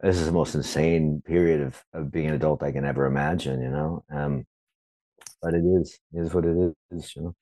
this 0.00 0.16
is 0.16 0.26
the 0.26 0.32
most 0.32 0.54
insane 0.54 1.22
period 1.26 1.60
of, 1.60 1.82
of 1.92 2.10
being 2.10 2.28
an 2.28 2.34
adult 2.34 2.62
I 2.62 2.72
can 2.72 2.84
ever 2.84 3.06
imagine, 3.06 3.60
you 3.60 3.70
know. 3.70 4.04
Um, 4.10 4.44
but 5.42 5.54
it 5.54 5.64
is, 5.64 5.98
it 6.12 6.20
is 6.20 6.34
what 6.34 6.44
it 6.44 6.74
is, 6.90 7.16
you 7.16 7.22
know. 7.22 7.34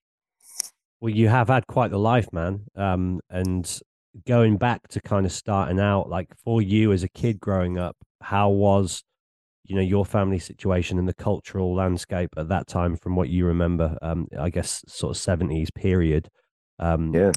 Well, 1.01 1.13
you 1.15 1.29
have 1.29 1.49
had 1.49 1.67
quite 1.67 1.91
the 1.91 1.99
life, 1.99 2.33
man. 2.33 2.65
Um, 2.75 3.21
and 3.29 3.81
going 4.27 4.57
back 4.57 4.89
to 4.89 5.01
kind 5.01 5.27
of 5.27 5.33
starting 5.33 5.79
out, 5.79 6.09
like 6.09 6.29
for 6.43 6.63
you 6.63 6.93
as 6.93 7.03
a 7.03 7.09
kid 7.09 7.39
growing 7.39 7.79
up, 7.79 7.97
how 8.23 8.49
was, 8.49 9.05
you 9.65 9.75
know, 9.77 9.83
your 9.83 10.07
family 10.07 10.39
situation 10.39 10.99
and 10.99 11.07
the 11.07 11.15
cultural 11.15 11.75
landscape 11.75 12.31
at 12.39 12.49
that 12.49 12.67
time 12.67 12.97
from 12.97 13.15
what 13.15 13.29
you 13.29 13.45
remember? 13.45 13.99
Um, 14.01 14.29
I 14.39 14.49
guess 14.49 14.83
sort 14.89 15.15
of 15.15 15.21
seventies 15.21 15.71
period. 15.71 16.29
Um, 16.79 17.15
Yeah. 17.15 17.33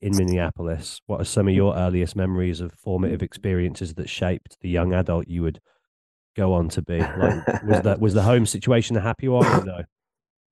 In 0.00 0.16
Minneapolis. 0.16 1.00
What 1.06 1.20
are 1.20 1.24
some 1.24 1.48
of 1.48 1.54
your 1.54 1.76
earliest 1.76 2.16
memories 2.16 2.60
of 2.60 2.72
formative 2.72 3.22
experiences 3.22 3.94
that 3.94 4.08
shaped 4.08 4.56
the 4.60 4.68
young 4.68 4.92
adult 4.92 5.28
you 5.28 5.42
would 5.42 5.60
go 6.36 6.52
on 6.52 6.68
to 6.70 6.82
be? 6.82 6.98
Like, 6.98 7.62
was 7.64 7.80
that 7.82 8.00
was 8.00 8.14
the 8.14 8.22
home 8.22 8.46
situation 8.46 8.96
a 8.96 9.00
happy 9.00 9.28
one? 9.28 9.46
Or 9.46 9.64
no. 9.64 9.84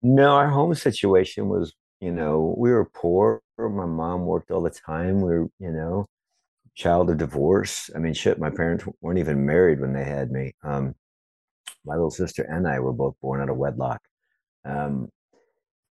No, 0.02 0.32
our 0.32 0.50
home 0.50 0.76
situation 0.76 1.48
was, 1.48 1.74
you 2.02 2.12
know, 2.12 2.54
we 2.58 2.72
were 2.72 2.86
poor. 2.86 3.42
My 3.58 3.86
mom 3.86 4.26
worked 4.26 4.52
all 4.52 4.62
the 4.62 4.70
time. 4.70 5.22
We 5.22 5.32
were, 5.32 5.48
you 5.60 5.72
know, 5.72 6.08
child 6.76 7.10
of 7.10 7.18
divorce. 7.18 7.90
I 7.96 8.00
mean, 8.00 8.14
shit, 8.14 8.40
my 8.40 8.50
parents 8.50 8.86
weren't 9.02 9.20
even 9.20 9.46
married 9.46 9.80
when 9.80 9.94
they 9.94 10.04
had 10.04 10.32
me. 10.32 10.54
Um, 10.64 10.96
my 11.86 11.94
little 11.94 12.12
sister 12.12 12.44
and 12.44 12.68
I 12.68 12.80
were 12.80 12.94
both 12.94 13.16
born 13.22 13.42
out 13.42 13.50
of 13.50 13.58
wedlock. 13.58 14.02
Um, 14.66 15.10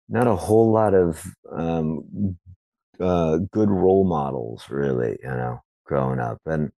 not 0.09 0.27
a 0.27 0.35
whole 0.35 0.71
lot 0.71 0.93
of 0.93 1.25
um, 1.49 2.37
uh, 3.01 3.37
good 3.51 3.69
role 3.69 4.05
models, 4.05 4.65
really, 4.69 5.17
you 5.23 5.29
know, 5.29 5.61
growing 5.85 6.19
up. 6.19 6.39
And, 6.45 6.71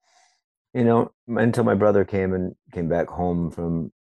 you 0.74 0.84
know, 0.84 1.12
until 1.28 1.64
my 1.64 1.74
brother 1.74 2.04
came 2.04 2.32
and 2.32 2.54
came 2.72 2.88
back 2.88 3.08
home 3.08 3.50
from, 3.50 3.92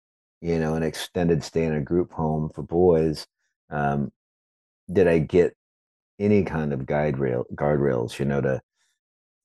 you 0.41 0.59
know, 0.59 0.75
an 0.75 0.83
extended 0.83 1.43
stay 1.43 1.65
in 1.65 1.75
a 1.75 1.81
group 1.81 2.13
home 2.13 2.51
for 2.55 2.63
boys, 2.63 3.27
um, 3.71 4.13
did 4.93 5.09
I 5.09 5.19
get, 5.19 5.55
any 6.19 6.45
kind 6.45 6.75
of 6.75 6.85
guide 6.85 7.19
rail 7.19 7.47
guardrails, 7.55 8.19
you 8.19 8.27
know, 8.27 8.43
to 8.43 8.61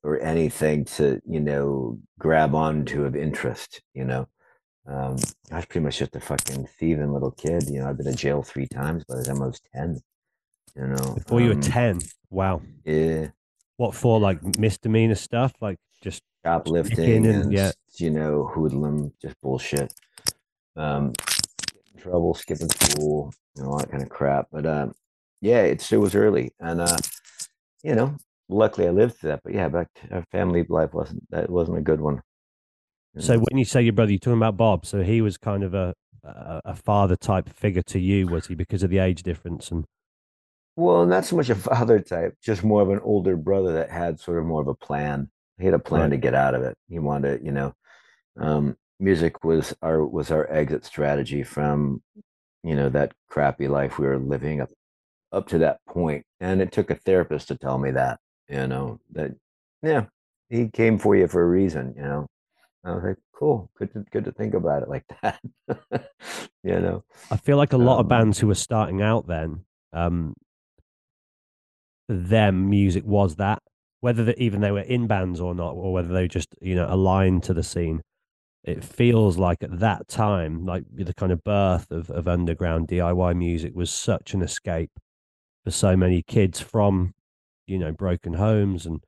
or 0.04 0.20
anything 0.20 0.84
to, 0.84 1.22
you 1.26 1.40
know, 1.40 1.98
grab 2.20 2.54
onto 2.54 3.06
of 3.06 3.16
interest, 3.16 3.82
you 3.94 4.04
know. 4.04 4.28
Um, 4.86 5.16
I 5.52 5.56
was 5.56 5.66
pretty 5.68 5.86
much 5.86 6.00
just 6.00 6.18
a 6.18 6.20
fucking 6.20 6.68
thieving 6.78 7.14
little 7.14 7.32
kid. 7.32 7.70
You 7.70 7.80
know, 7.80 7.90
I've 7.90 7.98
been 7.98 8.08
to 8.08 8.14
jail 8.14 8.44
three 8.44 8.68
times 8.68 9.06
by 9.06 9.16
the 9.16 9.24
time 9.24 9.42
I 9.42 9.48
was 9.48 9.62
ten. 9.74 10.02
You 10.76 10.88
know, 10.88 11.16
Before 11.16 11.40
you 11.40 11.48
were 11.48 11.56
um, 11.56 11.62
10. 11.62 12.02
Wow. 12.30 12.62
yeah, 12.84 13.28
What 13.78 13.96
for? 13.96 14.20
Like 14.20 14.58
misdemeanor 14.58 15.16
stuff? 15.16 15.54
Like 15.62 15.78
just 16.02 16.22
shoplifting 16.46 17.26
in, 17.26 17.26
and 17.26 17.54
yeah. 17.54 17.72
you 17.96 18.10
know, 18.10 18.50
hoodlum, 18.54 19.14
just 19.22 19.40
bullshit. 19.42 19.94
Um, 20.76 21.14
in 21.94 22.02
trouble, 22.02 22.34
skipping 22.34 22.70
school, 22.70 23.34
you 23.56 23.64
know, 23.64 23.70
all 23.70 23.78
that 23.78 23.90
kind 23.90 24.04
of 24.04 24.10
crap. 24.10 24.48
But 24.52 24.66
um, 24.66 24.94
yeah, 25.42 25.62
it 25.62 25.90
was 25.92 26.14
early, 26.14 26.52
and 26.60 26.82
uh, 26.82 26.98
you 27.82 27.96
know, 27.96 28.18
luckily 28.50 28.88
I 28.88 28.92
lived 28.92 29.18
through 29.18 29.30
that. 29.32 29.42
But 29.44 29.54
yeah, 29.54 29.70
back 29.70 29.88
to 29.96 30.16
our 30.16 30.26
family 30.32 30.66
life 30.68 30.94
wasn't 30.94 31.24
that 31.32 31.50
wasn't 31.50 31.78
a 31.78 31.82
good 31.82 32.02
one. 32.02 32.22
So 33.18 33.38
when 33.38 33.58
you 33.58 33.64
say 33.64 33.82
your 33.82 33.94
brother, 33.94 34.12
you're 34.12 34.20
talking 34.20 34.40
about 34.40 34.58
Bob. 34.58 34.86
So 34.86 35.02
he 35.02 35.22
was 35.22 35.38
kind 35.38 35.64
of 35.64 35.74
a 35.74 35.94
a, 36.26 36.62
a 36.66 36.76
father 36.76 37.16
type 37.16 37.48
figure 37.50 37.84
to 37.84 38.00
you, 38.00 38.28
was 38.28 38.48
he? 38.48 38.56
Because 38.56 38.84
of 38.84 38.90
the 38.90 38.98
age 38.98 39.24
difference 39.24 39.72
and 39.72 39.86
Well, 40.76 41.06
not 41.06 41.26
so 41.26 41.36
much 41.38 41.50
a 41.50 41.56
father 41.56 42.00
type, 42.00 42.36
just 42.44 42.64
more 42.64 42.82
of 42.82 42.90
an 42.90 43.00
older 43.04 43.38
brother 43.38 43.74
that 43.74 43.90
had 43.90 44.20
sort 44.20 44.40
of 44.40 44.46
more 44.46 44.62
of 44.62 44.68
a 44.68 44.76
plan. 44.76 45.30
He 45.58 45.66
had 45.66 45.74
a 45.74 45.80
plan 45.80 46.02
Right. 46.04 46.10
to 46.12 46.18
get 46.18 46.36
out 46.36 46.54
of 46.54 46.64
it. 46.64 46.78
He 46.90 47.00
wanted, 47.00 47.46
you 47.46 47.52
know, 47.52 47.74
um, 48.38 48.76
music 49.00 49.44
was 49.44 49.74
our 49.82 50.06
was 50.06 50.32
our 50.32 50.50
exit 50.52 50.84
strategy 50.86 51.44
from, 51.44 52.02
you 52.64 52.76
know, 52.76 52.90
that 52.90 53.14
crappy 53.30 53.68
life 53.68 53.98
we 54.00 54.06
were 54.08 54.20
living 54.20 54.62
up 54.62 54.70
up 55.32 55.48
to 55.50 55.58
that 55.60 55.80
point. 55.88 56.26
And 56.42 56.62
it 56.62 56.72
took 56.74 56.90
a 56.90 56.96
therapist 56.96 57.48
to 57.50 57.56
tell 57.58 57.78
me 57.78 57.92
that, 57.92 58.20
you 58.50 58.68
know, 58.68 59.00
that 59.14 59.32
yeah, 59.82 60.06
he 60.50 60.68
came 60.70 60.98
for 61.00 61.16
you 61.16 61.28
for 61.28 61.42
a 61.42 61.48
reason, 61.48 61.94
you 61.96 62.04
know. 62.04 62.28
I 62.84 62.94
was 62.96 63.04
like, 63.04 63.18
cool, 63.34 63.72
good 63.78 63.94
to 63.94 64.06
good 64.12 64.26
to 64.26 64.32
think 64.34 64.54
about 64.54 64.84
it 64.84 64.90
like 64.90 65.06
that. 65.22 65.40
you 66.64 66.80
know. 66.82 67.04
I 67.32 67.38
feel 67.38 67.58
like 67.58 67.74
a 67.74 67.78
lot 67.78 67.96
of 68.00 68.06
Um, 68.06 68.10
bands 68.10 68.40
who 68.40 68.48
were 68.48 68.56
starting 68.56 69.02
out 69.02 69.26
then, 69.28 69.66
um, 69.94 70.36
them, 72.08 72.70
music 72.70 73.04
was 73.06 73.36
that. 73.38 73.62
Whether 74.02 74.24
that 74.26 74.38
even 74.40 74.62
they 74.62 74.72
were 74.72 74.82
in 74.82 75.08
bands 75.08 75.40
or 75.40 75.56
not, 75.56 75.72
or 75.72 75.92
whether 75.94 76.14
they 76.14 76.22
were 76.22 76.28
just 76.28 76.50
you 76.62 76.76
know 76.76 76.86
aligned 76.90 77.44
to 77.44 77.54
the 77.54 77.64
scene, 77.64 78.02
it 78.64 78.84
feels 78.84 79.38
like 79.38 79.64
at 79.64 79.80
that 79.80 80.08
time, 80.08 80.66
like 80.66 80.84
the 80.94 81.14
kind 81.14 81.32
of 81.32 81.44
birth 81.44 81.92
of, 81.92 82.10
of 82.12 82.28
underground 82.28 82.88
DIY 82.88 83.36
music 83.38 83.74
was 83.76 83.92
such 83.92 84.34
an 84.34 84.42
escape 84.42 84.92
for 85.64 85.72
so 85.72 85.96
many 85.96 86.22
kids 86.22 86.60
from, 86.62 87.14
you 87.68 87.80
know, 87.80 87.92
broken 87.92 88.34
homes 88.34 88.86
and 88.86 89.04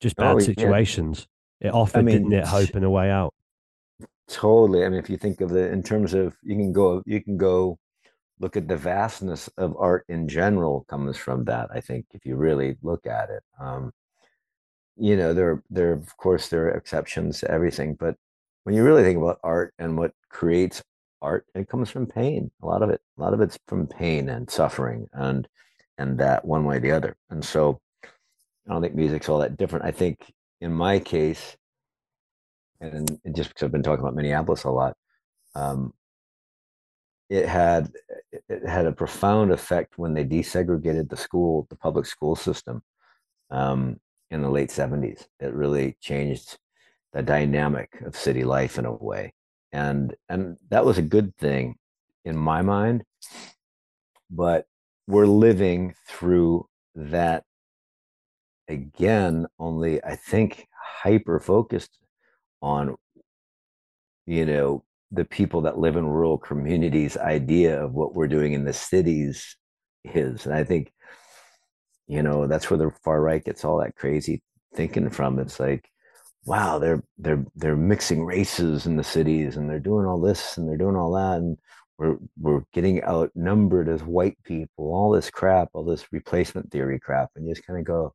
just 0.00 0.16
bad 0.16 0.36
Oh, 0.36 0.38
yeah. 0.38 0.44
situations. 0.46 1.26
It 1.60 1.72
offered, 1.74 2.04
mean, 2.04 2.30
didn't 2.30 2.32
it, 2.32 2.44
hope 2.46 2.74
and 2.74 2.84
a 2.84 2.90
way 2.90 3.10
out. 3.10 3.34
Totally. 4.28 4.84
I 4.84 4.88
mean, 4.88 4.98
if 4.98 5.08
you 5.10 5.16
think 5.16 5.40
of 5.40 5.50
the 5.50 5.70
in 5.70 5.82
terms 5.82 6.14
of 6.14 6.36
you 6.42 6.54
can 6.56 6.72
go 6.72 7.02
you 7.06 7.22
can 7.22 7.36
go 7.36 7.78
look 8.40 8.56
at 8.56 8.68
the 8.68 8.76
vastness 8.76 9.48
of 9.58 9.76
art 9.78 10.04
in 10.08 10.28
general 10.28 10.84
comes 10.88 11.16
from 11.16 11.44
that. 11.46 11.68
I 11.72 11.80
think 11.80 12.06
if 12.12 12.24
you 12.24 12.36
really 12.36 12.76
look 12.82 13.06
at 13.06 13.30
it, 13.30 13.42
um, 13.60 13.92
you 14.96 15.16
know, 15.16 15.32
there 15.34 15.62
there 15.70 15.92
of 15.92 16.16
course 16.16 16.48
there 16.48 16.66
are 16.66 16.70
exceptions 16.70 17.40
to 17.40 17.50
everything, 17.50 17.94
but 17.94 18.16
when 18.64 18.74
you 18.74 18.84
really 18.84 19.02
think 19.02 19.18
about 19.18 19.40
art 19.42 19.74
and 19.78 19.96
what 19.96 20.12
creates 20.28 20.82
art, 21.22 21.46
it 21.54 21.68
comes 21.68 21.90
from 21.90 22.06
pain. 22.06 22.50
A 22.62 22.66
lot 22.66 22.82
of 22.82 22.90
it, 22.90 23.00
a 23.16 23.20
lot 23.20 23.34
of 23.34 23.40
it's 23.40 23.58
from 23.66 23.86
pain 23.86 24.28
and 24.28 24.50
suffering, 24.50 25.08
and 25.12 25.48
and 25.98 26.18
that 26.18 26.44
one 26.44 26.64
way 26.64 26.76
or 26.76 26.80
the 26.80 26.92
other. 26.92 27.16
And 27.30 27.44
so, 27.44 27.80
I 28.04 28.72
don't 28.72 28.82
think 28.82 28.94
music's 28.94 29.28
all 29.28 29.38
that 29.38 29.56
different. 29.56 29.84
I 29.84 29.90
think 29.90 30.32
in 30.60 30.72
my 30.72 30.98
case, 30.98 31.56
and 32.80 33.18
just 33.34 33.50
because 33.50 33.64
I've 33.64 33.72
been 33.72 33.82
talking 33.82 34.02
about 34.02 34.14
Minneapolis 34.14 34.64
a 34.64 34.70
lot, 34.70 34.96
um, 35.54 35.92
it 37.30 37.46
had 37.48 37.92
it- 38.48 38.66
had 38.66 38.86
a 38.86 38.92
profound 38.92 39.52
effect 39.52 39.98
when 39.98 40.14
they 40.14 40.24
desegregated 40.24 41.08
the 41.08 41.16
school, 41.16 41.66
the 41.70 41.76
public 41.76 42.06
school 42.06 42.36
system, 42.36 42.82
um, 43.50 44.00
in 44.30 44.42
the 44.42 44.50
late 44.50 44.70
seventies. 44.70 45.28
It 45.40 45.54
really 45.54 45.96
changed 46.00 46.58
the 47.12 47.22
dynamic 47.22 47.90
of 48.02 48.16
city 48.16 48.44
life 48.44 48.78
in 48.78 48.86
a 48.86 48.92
way, 48.92 49.34
and 49.72 50.14
and 50.28 50.58
that 50.70 50.84
was 50.86 50.98
a 50.98 51.02
good 51.02 51.36
thing 51.38 51.76
in 52.24 52.36
my 52.36 52.62
mind. 52.62 53.04
But 54.30 54.66
we're 55.06 55.26
living 55.26 55.94
through 56.06 56.68
that 56.94 57.44
again, 58.68 59.46
only 59.58 60.02
I 60.04 60.16
think 60.16 60.66
hyper 61.02 61.40
focused 61.40 61.98
on 62.62 62.96
you 64.26 64.44
know 64.46 64.84
the 65.10 65.24
people 65.24 65.62
that 65.62 65.78
live 65.78 65.96
in 65.96 66.06
rural 66.06 66.38
communities 66.38 67.16
idea 67.16 67.82
of 67.82 67.92
what 67.94 68.14
we're 68.14 68.28
doing 68.28 68.52
in 68.52 68.64
the 68.64 68.72
cities 68.72 69.56
is. 70.04 70.46
And 70.46 70.54
i 70.54 70.64
think 70.64 70.92
you 72.06 72.22
know 72.22 72.46
that's 72.46 72.70
where 72.70 72.78
the 72.78 72.90
far 73.04 73.20
right 73.20 73.44
gets 73.44 73.64
all 73.64 73.78
that 73.78 73.94
crazy 73.96 74.42
thinking 74.74 75.10
from. 75.10 75.38
It's 75.38 75.60
like 75.60 75.88
wow 76.46 76.78
they're 76.78 77.02
they're 77.18 77.44
they're 77.56 77.76
mixing 77.76 78.24
races 78.24 78.86
in 78.86 78.96
the 78.96 79.04
cities 79.04 79.56
and 79.56 79.68
they're 79.68 79.78
doing 79.78 80.06
all 80.06 80.20
this 80.20 80.56
and 80.56 80.68
they're 80.68 80.76
doing 80.76 80.96
all 80.96 81.12
that. 81.12 81.38
And 81.38 81.58
we're 81.98 82.16
we're 82.40 82.62
getting 82.72 83.02
outnumbered 83.04 83.88
as 83.88 84.02
white 84.02 84.38
people 84.44 84.86
all 84.94 85.10
this 85.10 85.30
crap 85.30 85.68
all 85.74 85.84
this 85.84 86.06
replacement 86.12 86.70
theory 86.70 86.98
crap. 86.98 87.30
And 87.36 87.46
you 87.46 87.54
just 87.54 87.66
kind 87.66 87.78
of 87.78 87.84
go 87.84 88.14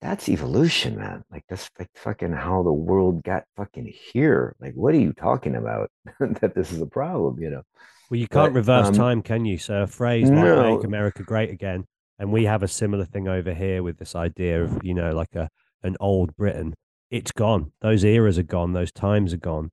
that's 0.00 0.28
evolution, 0.28 0.96
man. 0.96 1.24
Like 1.30 1.44
that's 1.48 1.70
like 1.78 1.90
fucking 1.94 2.32
how 2.32 2.62
the 2.62 2.72
world 2.72 3.22
got 3.22 3.44
fucking 3.56 3.92
here. 4.12 4.54
Like, 4.60 4.74
what 4.74 4.94
are 4.94 4.98
you 4.98 5.12
talking 5.12 5.56
about? 5.56 5.90
that 6.20 6.54
this 6.54 6.72
is 6.72 6.80
a 6.80 6.86
problem, 6.86 7.40
you 7.40 7.50
know? 7.50 7.62
Well, 8.10 8.20
you 8.20 8.28
can't 8.28 8.52
But, 8.52 8.58
reverse 8.58 8.88
um, 8.88 8.94
time, 8.94 9.22
can 9.22 9.44
you? 9.44 9.58
So 9.58 9.82
a 9.82 9.86
phrase 9.86 10.30
might 10.30 10.42
no. 10.42 10.76
make 10.76 10.84
America 10.84 11.22
great 11.22 11.50
again, 11.50 11.86
and 12.18 12.32
we 12.32 12.44
have 12.44 12.62
a 12.62 12.68
similar 12.68 13.04
thing 13.04 13.28
over 13.28 13.54
here 13.54 13.82
with 13.82 13.98
this 13.98 14.14
idea 14.14 14.62
of 14.62 14.84
you 14.84 14.94
know 14.94 15.10
like 15.12 15.34
a 15.34 15.48
an 15.82 15.96
old 16.00 16.36
Britain. 16.36 16.74
It's 17.10 17.32
gone. 17.32 17.72
Those 17.80 18.04
eras 18.04 18.38
are 18.38 18.42
gone. 18.42 18.72
Those 18.72 18.92
times 18.92 19.32
are 19.32 19.38
gone. 19.38 19.70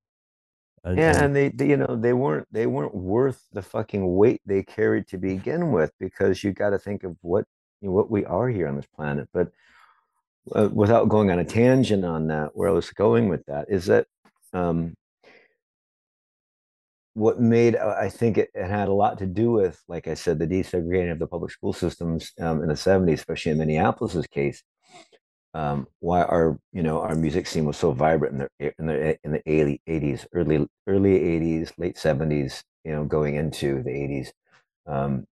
And, 0.84 0.97
Yeah, 0.97 1.15
and 1.15 1.25
and 1.25 1.36
they, 1.36 1.49
they, 1.49 1.69
you 1.69 1.77
know, 1.77 1.95
they 1.95 2.13
weren't 2.13 2.47
they 2.51 2.67
weren't 2.67 2.95
worth 2.95 3.45
the 3.51 3.62
fucking 3.62 4.15
weight 4.15 4.41
they 4.45 4.63
carried 4.63 5.07
to 5.07 5.17
begin 5.17 5.71
with 5.71 5.91
because 5.99 6.43
you 6.43 6.53
got 6.53 6.69
to 6.69 6.79
think 6.79 7.03
of 7.03 7.17
what 7.21 7.45
you 7.81 7.89
know, 7.89 7.93
what 7.93 8.10
we 8.10 8.25
are 8.25 8.49
here 8.49 8.67
on 8.67 8.75
this 8.75 8.88
planet. 8.88 9.27
But 9.34 9.51
uh, 10.54 10.69
without 10.71 11.10
going 11.10 11.32
on 11.32 11.39
a 11.39 11.45
tangent 11.45 12.06
on 12.06 12.27
that, 12.27 12.51
where 12.54 12.69
I 12.69 12.73
was 12.73 12.89
going 12.91 13.30
with 13.30 13.45
that 13.45 13.67
is 13.69 13.86
that 13.86 14.08
um, 14.54 14.93
what 17.13 17.39
made 17.39 17.75
uh, 17.75 17.95
I 17.99 18.10
think 18.10 18.38
it, 18.38 18.49
it 18.54 18.67
had 18.67 18.88
a 18.88 18.93
lot 18.93 19.17
to 19.19 19.25
do 19.25 19.51
with, 19.51 19.82
like 19.88 20.08
I 20.08 20.13
said, 20.13 20.39
the 20.39 20.47
desegregating 20.47 21.12
of 21.12 21.19
the 21.19 21.27
public 21.27 21.51
school 21.51 21.73
systems 21.73 22.32
um, 22.39 22.62
in 22.62 22.69
the 22.69 22.75
'70s, 22.75 23.13
especially 23.13 23.51
in 23.51 23.58
Minneapolis's 23.58 24.27
case. 24.27 24.63
Um, 25.54 25.88
why 25.99 26.23
our 26.23 26.58
you 26.71 26.82
know 26.82 27.01
our 27.01 27.15
music 27.15 27.45
scene 27.47 27.65
was 27.65 27.77
so 27.77 27.91
vibrant 27.91 28.34
in 28.34 28.47
the 28.60 28.73
in 28.80 28.86
the 28.86 29.17
in 29.23 29.32
the 29.34 29.41
early 29.47 29.82
'80s, 29.88 30.25
early 30.34 30.67
early 30.88 31.19
'80s, 31.19 31.73
late 31.77 31.97
'70s, 31.97 32.63
you 32.86 32.93
know, 32.93 33.04
going 33.04 33.36
into 33.36 33.84
the 33.84 33.89
'80s. 33.89 34.30
Um, 34.88 35.27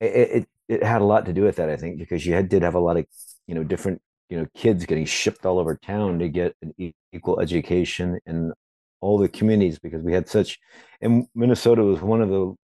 it, 0.00 0.06
it 0.06 0.48
it 0.68 0.82
had 0.82 1.02
a 1.02 1.04
lot 1.04 1.26
to 1.26 1.34
do 1.34 1.42
with 1.42 1.56
that, 1.56 1.68
I 1.68 1.76
think, 1.76 1.98
because 1.98 2.24
you 2.24 2.32
had, 2.32 2.48
did 2.48 2.62
have 2.62 2.74
a 2.74 2.80
lot 2.80 2.96
of 2.96 3.06
you 3.46 3.54
know 3.54 3.64
different 3.64 4.00
you 4.28 4.38
know 4.38 4.46
kids 4.54 4.86
getting 4.86 5.04
shipped 5.04 5.46
all 5.46 5.58
over 5.58 5.76
town 5.76 6.18
to 6.18 6.28
get 6.28 6.54
an 6.62 6.72
equal 7.12 7.40
education 7.40 8.18
in 8.26 8.52
all 9.00 9.18
the 9.18 9.28
communities 9.28 9.78
because 9.78 10.02
we 10.02 10.12
had 10.12 10.28
such 10.28 10.58
and 11.00 11.26
minnesota 11.34 11.82
was 11.82 12.00
one 12.00 12.22
of 12.22 12.28
the 12.30 12.54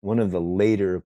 one 0.00 0.18
of 0.18 0.30
the 0.30 0.40
later 0.40 1.02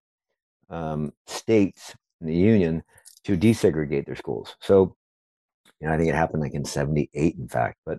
um, 0.71 1.12
states 1.27 1.95
in 2.21 2.27
the 2.27 2.35
union 2.35 2.83
to 3.25 3.37
desegregate 3.37 4.07
their 4.07 4.17
schools. 4.17 4.57
So 4.61 4.97
you 5.81 5.88
know 5.88 5.95
i 5.95 5.97
think 5.97 6.09
it 6.09 6.15
happened 6.15 6.43
like 6.43 6.55
in 6.55 6.65
78 6.65 7.37
in 7.37 7.49
fact 7.49 7.79
but 7.85 7.99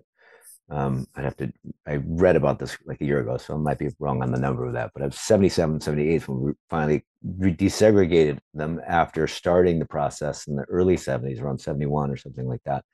um, 0.70 1.06
i'd 1.16 1.24
have 1.24 1.36
to 1.36 1.52
i 1.86 1.96
read 2.06 2.36
about 2.36 2.58
this 2.58 2.76
like 2.86 3.00
a 3.00 3.04
year 3.04 3.20
ago 3.20 3.36
so 3.36 3.54
i 3.54 3.56
might 3.56 3.78
be 3.78 3.90
wrong 3.98 4.22
on 4.22 4.32
the 4.32 4.38
number 4.38 4.64
of 4.64 4.72
that 4.72 4.90
but 4.94 5.02
it's 5.02 5.20
77 5.20 5.80
78 5.80 6.26
when 6.28 6.40
we 6.40 6.52
finally 6.70 7.04
re- 7.38 7.54
desegregated 7.54 8.38
them 8.54 8.80
after 8.86 9.26
starting 9.26 9.78
the 9.78 9.84
process 9.84 10.46
in 10.46 10.56
the 10.56 10.64
early 10.64 10.96
70s 10.96 11.40
around 11.40 11.58
71 11.58 12.10
or 12.10 12.16
something 12.16 12.48
like 12.48 12.62
that 12.64 12.84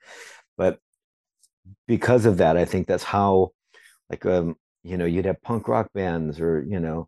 but 0.57 0.79
because 1.87 2.25
of 2.25 2.37
that 2.37 2.57
i 2.57 2.65
think 2.65 2.87
that's 2.87 3.03
how 3.03 3.51
like 4.09 4.25
um 4.25 4.55
you 4.83 4.97
know 4.97 5.05
you'd 5.05 5.25
have 5.25 5.41
punk 5.41 5.67
rock 5.67 5.87
bands 5.93 6.39
or 6.41 6.65
you 6.67 6.79
know 6.79 7.07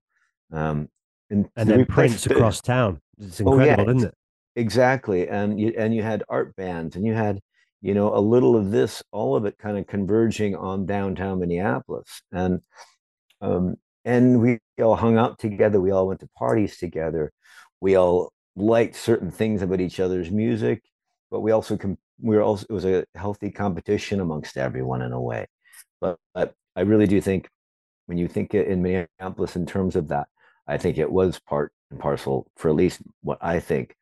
um 0.54 0.88
and, 1.30 1.50
and 1.56 1.68
the 1.70 1.78
then 1.78 1.86
Prince 1.88 2.26
across 2.28 2.62
town. 2.62 3.02
It's 3.20 3.42
Oh, 3.42 3.58
yeah, 3.60 3.72
incredible, 3.72 3.98
isn't 3.98 4.10
it? 4.10 4.16
exactly 4.56 5.28
and 5.28 5.60
you 5.60 5.74
and 5.78 5.96
you 5.96 6.04
had 6.04 6.24
art 6.30 6.56
bands 6.56 6.96
and 6.96 7.06
you 7.06 7.14
had 7.14 7.40
you 7.84 7.94
know 7.94 8.16
a 8.16 8.20
little 8.20 8.56
of 8.56 8.72
this 8.72 9.04
all 9.12 9.36
of 9.36 9.46
it 9.46 9.56
kind 9.60 9.78
of 9.78 9.86
converging 9.86 10.56
on 10.56 10.88
downtown 10.88 11.40
minneapolis 11.40 12.24
and 12.32 12.62
um 13.42 13.76
and 14.06 14.42
we 14.42 14.58
all 14.82 14.96
hung 14.96 15.18
out 15.18 15.38
together 15.38 15.80
we 15.80 15.92
all 15.92 16.08
went 16.08 16.20
to 16.20 16.30
parties 16.36 16.78
together 16.78 17.32
we 17.84 17.96
all 17.96 18.34
liked 18.56 18.96
certain 18.96 19.32
things 19.32 19.62
about 19.62 19.82
each 19.82 20.00
other's 20.00 20.32
music, 20.32 20.84
but 21.32 21.42
we 21.42 21.52
also 21.52 21.78
com- 21.78 21.98
we 22.22 22.36
were 22.36 22.42
also 22.42 22.66
it 22.70 22.74
was 22.74 22.86
a 22.86 23.06
healthy 23.16 23.52
competition 23.52 24.20
amongst 24.20 24.58
everyone 24.58 25.02
in 25.02 25.12
a 25.12 25.22
way. 25.22 25.48
But, 26.00 26.18
but 26.34 26.54
I 26.76 26.82
really 26.82 27.08
do 27.08 27.20
think 27.22 27.50
when 28.06 28.18
you 28.18 28.28
think 28.28 28.54
in 28.54 28.82
Minneapolis 28.82 29.56
in 29.56 29.66
terms 29.66 29.96
of 29.96 30.10
that, 30.10 30.28
I 30.68 30.78
think 30.78 30.98
it 30.98 31.12
was 31.12 31.40
part 31.40 31.72
and 31.92 32.00
parcel 32.00 32.48
for 32.56 32.70
at 32.70 32.76
least 32.76 33.02
what 33.22 33.38
I 33.42 33.60
think 33.60 33.96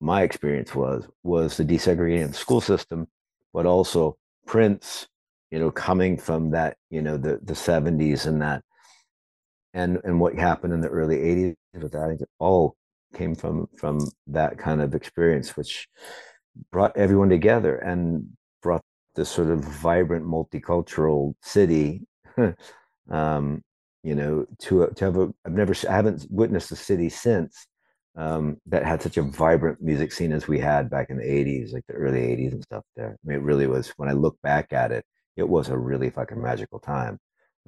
my 0.00 0.22
experience 0.22 0.74
was 0.74 1.08
was 1.22 1.56
the 1.56 1.64
desegregating 1.64 2.28
the 2.28 2.34
school 2.34 2.60
system, 2.60 3.08
but 3.56 3.64
also 3.64 4.18
Prince, 4.46 5.06
you 5.50 5.58
know, 5.58 5.70
coming 5.70 6.18
from 6.18 6.50
that, 6.50 6.76
you 6.90 7.00
know, 7.00 7.16
the 7.16 7.40
the 7.42 7.54
70s 7.54 8.26
and 8.26 8.42
that 8.42 8.62
and 9.72 9.98
and 10.04 10.20
what 10.20 10.34
happened 10.34 10.74
in 10.74 10.82
the 10.82 10.88
early 10.88 11.16
80s 11.16 11.54
with 11.82 11.92
that, 11.92 12.18
all 12.38 12.76
came 13.14 13.34
from 13.34 13.66
from 13.78 14.10
that 14.26 14.58
kind 14.58 14.82
of 14.82 14.94
experience, 14.94 15.56
which 15.56 15.88
brought 16.70 16.94
everyone 16.98 17.30
together 17.30 17.76
and 17.76 18.28
brought 18.62 18.82
this 19.14 19.30
sort 19.30 19.48
of 19.48 19.64
vibrant 19.64 20.26
multicultural 20.26 21.34
city 21.40 22.02
um, 23.10 23.62
you 24.02 24.14
know, 24.14 24.44
to 24.58 24.86
to 24.96 25.04
have 25.06 25.16
a 25.16 25.32
I've 25.46 25.52
never 25.52 25.74
I 25.88 25.92
haven't 25.92 26.26
witnessed 26.30 26.72
a 26.72 26.76
city 26.76 27.08
since 27.08 27.66
um, 28.16 28.56
that 28.66 28.84
had 28.84 29.02
such 29.02 29.16
a 29.18 29.22
vibrant 29.22 29.80
music 29.80 30.12
scene 30.12 30.32
as 30.32 30.48
we 30.48 30.58
had 30.58 30.90
back 30.90 31.10
in 31.10 31.18
the 31.18 31.24
'80s, 31.24 31.72
like 31.72 31.84
the 31.86 31.94
early 31.94 32.20
'80s 32.20 32.52
and 32.52 32.62
stuff. 32.62 32.84
There, 32.96 33.10
I 33.10 33.28
mean, 33.28 33.38
it 33.38 33.42
really 33.42 33.66
was. 33.66 33.92
When 33.96 34.08
I 34.08 34.12
look 34.12 34.36
back 34.42 34.72
at 34.72 34.92
it, 34.92 35.04
it 35.36 35.48
was 35.48 35.68
a 35.68 35.78
really 35.78 36.10
fucking 36.10 36.40
magical 36.40 36.78
time 36.78 37.18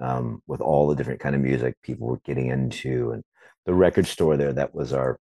um, 0.01 0.43
with 0.47 0.61
all 0.61 0.89
the 0.89 0.97
different 0.97 1.21
kind 1.21 1.35
of 1.35 1.43
music 1.43 1.77
people 1.83 2.07
were 2.09 2.21
getting 2.25 2.49
into, 2.49 3.13
and 3.13 3.23
the 3.67 3.75
record 3.75 4.07
store 4.07 4.37
there. 4.37 4.53
That 4.53 4.75
was 4.75 4.93
our 4.93 5.19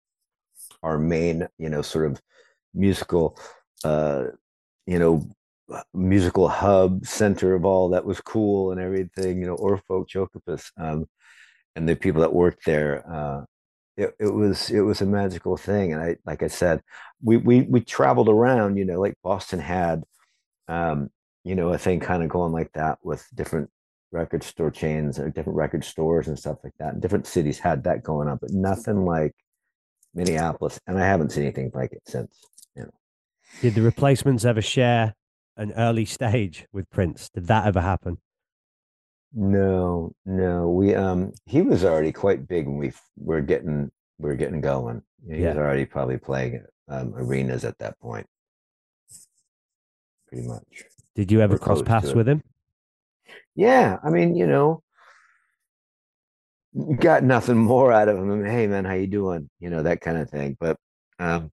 our 0.82 0.98
main, 0.98 1.48
you 1.58 1.68
know, 1.68 1.82
sort 1.82 2.06
of 2.06 2.20
musical, 2.74 3.38
uh, 3.84 4.26
you 4.86 4.98
know, 4.98 5.28
musical 5.94 6.48
hub 6.48 7.04
center 7.04 7.54
of 7.54 7.64
all 7.64 7.88
that 7.90 8.04
was 8.04 8.20
cool 8.20 8.70
and 8.70 8.80
everything, 8.80 9.40
you 9.40 9.46
know, 9.46 9.56
Oar 9.56 9.80
Folkjokeopus, 9.90 10.70
um, 10.78 11.06
and 11.74 11.88
the 11.88 11.96
people 11.96 12.20
that 12.20 12.32
worked 12.32 12.64
there. 12.64 13.04
Uh, 13.10 13.44
it, 13.96 14.14
it 14.20 14.32
was 14.32 14.70
it 14.70 14.80
was 14.80 15.00
a 15.00 15.06
magical 15.06 15.56
thing, 15.56 15.92
and 15.92 16.02
I 16.02 16.16
like 16.26 16.42
I 16.42 16.48
said, 16.48 16.82
we 17.22 17.36
we 17.38 17.62
we 17.62 17.80
traveled 17.80 18.28
around, 18.28 18.76
you 18.76 18.84
know, 18.84 19.00
like 19.00 19.14
Boston 19.22 19.58
had, 19.58 20.04
um, 20.68 21.10
you 21.44 21.54
know, 21.54 21.72
a 21.72 21.78
thing 21.78 22.00
kind 22.00 22.22
of 22.22 22.28
going 22.28 22.52
like 22.52 22.72
that 22.74 22.98
with 23.02 23.26
different 23.34 23.70
record 24.12 24.42
store 24.42 24.70
chains 24.70 25.18
or 25.18 25.30
different 25.30 25.56
record 25.56 25.84
stores 25.84 26.28
and 26.28 26.38
stuff 26.38 26.58
like 26.62 26.74
that. 26.78 26.92
And 26.92 27.02
different 27.02 27.26
cities 27.26 27.58
had 27.58 27.84
that 27.84 28.02
going 28.02 28.28
on, 28.28 28.38
but 28.40 28.50
nothing 28.50 29.04
like 29.04 29.34
Minneapolis, 30.14 30.78
and 30.86 30.98
I 30.98 31.06
haven't 31.06 31.32
seen 31.32 31.44
anything 31.44 31.70
like 31.74 31.92
it 31.92 32.02
since. 32.06 32.38
You 32.74 32.82
know. 32.84 32.94
Did 33.62 33.74
the 33.74 33.82
replacements 33.82 34.44
ever 34.44 34.62
share 34.62 35.14
an 35.56 35.72
early 35.72 36.04
stage 36.04 36.66
with 36.70 36.90
Prince? 36.90 37.30
Did 37.30 37.46
that 37.46 37.66
ever 37.66 37.80
happen? 37.80 38.18
No, 39.38 40.12
no. 40.24 40.70
We 40.70 40.94
um 40.94 41.32
he 41.44 41.60
was 41.60 41.84
already 41.84 42.10
quite 42.10 42.48
big 42.48 42.66
when 42.66 42.78
we 42.78 42.88
f- 42.88 43.02
were 43.18 43.42
getting 43.42 43.90
we 44.18 44.30
were 44.30 44.34
getting 44.34 44.62
going. 44.62 45.02
He 45.30 45.42
was 45.42 45.56
already 45.58 45.84
probably 45.84 46.16
playing 46.16 46.64
um, 46.88 47.12
arenas 47.14 47.64
at 47.66 47.76
that 47.78 47.98
point. 48.00 48.26
Pretty 50.28 50.48
much. 50.48 50.84
Did 51.14 51.30
you 51.30 51.42
ever 51.42 51.54
We're 51.54 51.58
cross 51.58 51.82
paths 51.82 52.14
with 52.14 52.26
him? 52.26 52.42
Yeah, 53.54 53.98
I 54.02 54.08
mean, 54.08 54.36
you 54.36 54.46
know, 54.46 54.82
got 56.98 57.22
nothing 57.22 57.58
more 57.72 57.92
out 57.92 58.08
of 58.08 58.16
him. 58.16 58.42
Hey 58.42 58.66
man, 58.66 58.86
how 58.86 58.94
you 58.94 59.06
doing? 59.06 59.50
You 59.60 59.68
know, 59.68 59.82
that 59.82 60.00
kind 60.00 60.16
of 60.16 60.30
thing. 60.30 60.56
But 60.58 60.78
um 61.18 61.50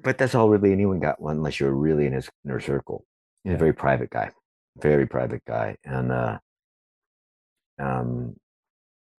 but 0.00 0.18
that's 0.18 0.34
all 0.34 0.48
really 0.48 0.72
anyone 0.72 0.98
got 0.98 1.20
one 1.20 1.36
unless 1.36 1.60
you're 1.60 1.70
really 1.72 2.06
in 2.06 2.14
his 2.14 2.28
inner 2.44 2.58
circle. 2.58 3.04
He's 3.44 3.50
Yeah. 3.52 3.56
a 3.56 3.58
very 3.60 3.72
private 3.74 4.10
guy. 4.10 4.32
Very 4.78 5.06
private 5.06 5.44
guy. 5.46 5.76
And 5.84 6.10
uh 6.10 6.38
um 7.78 8.36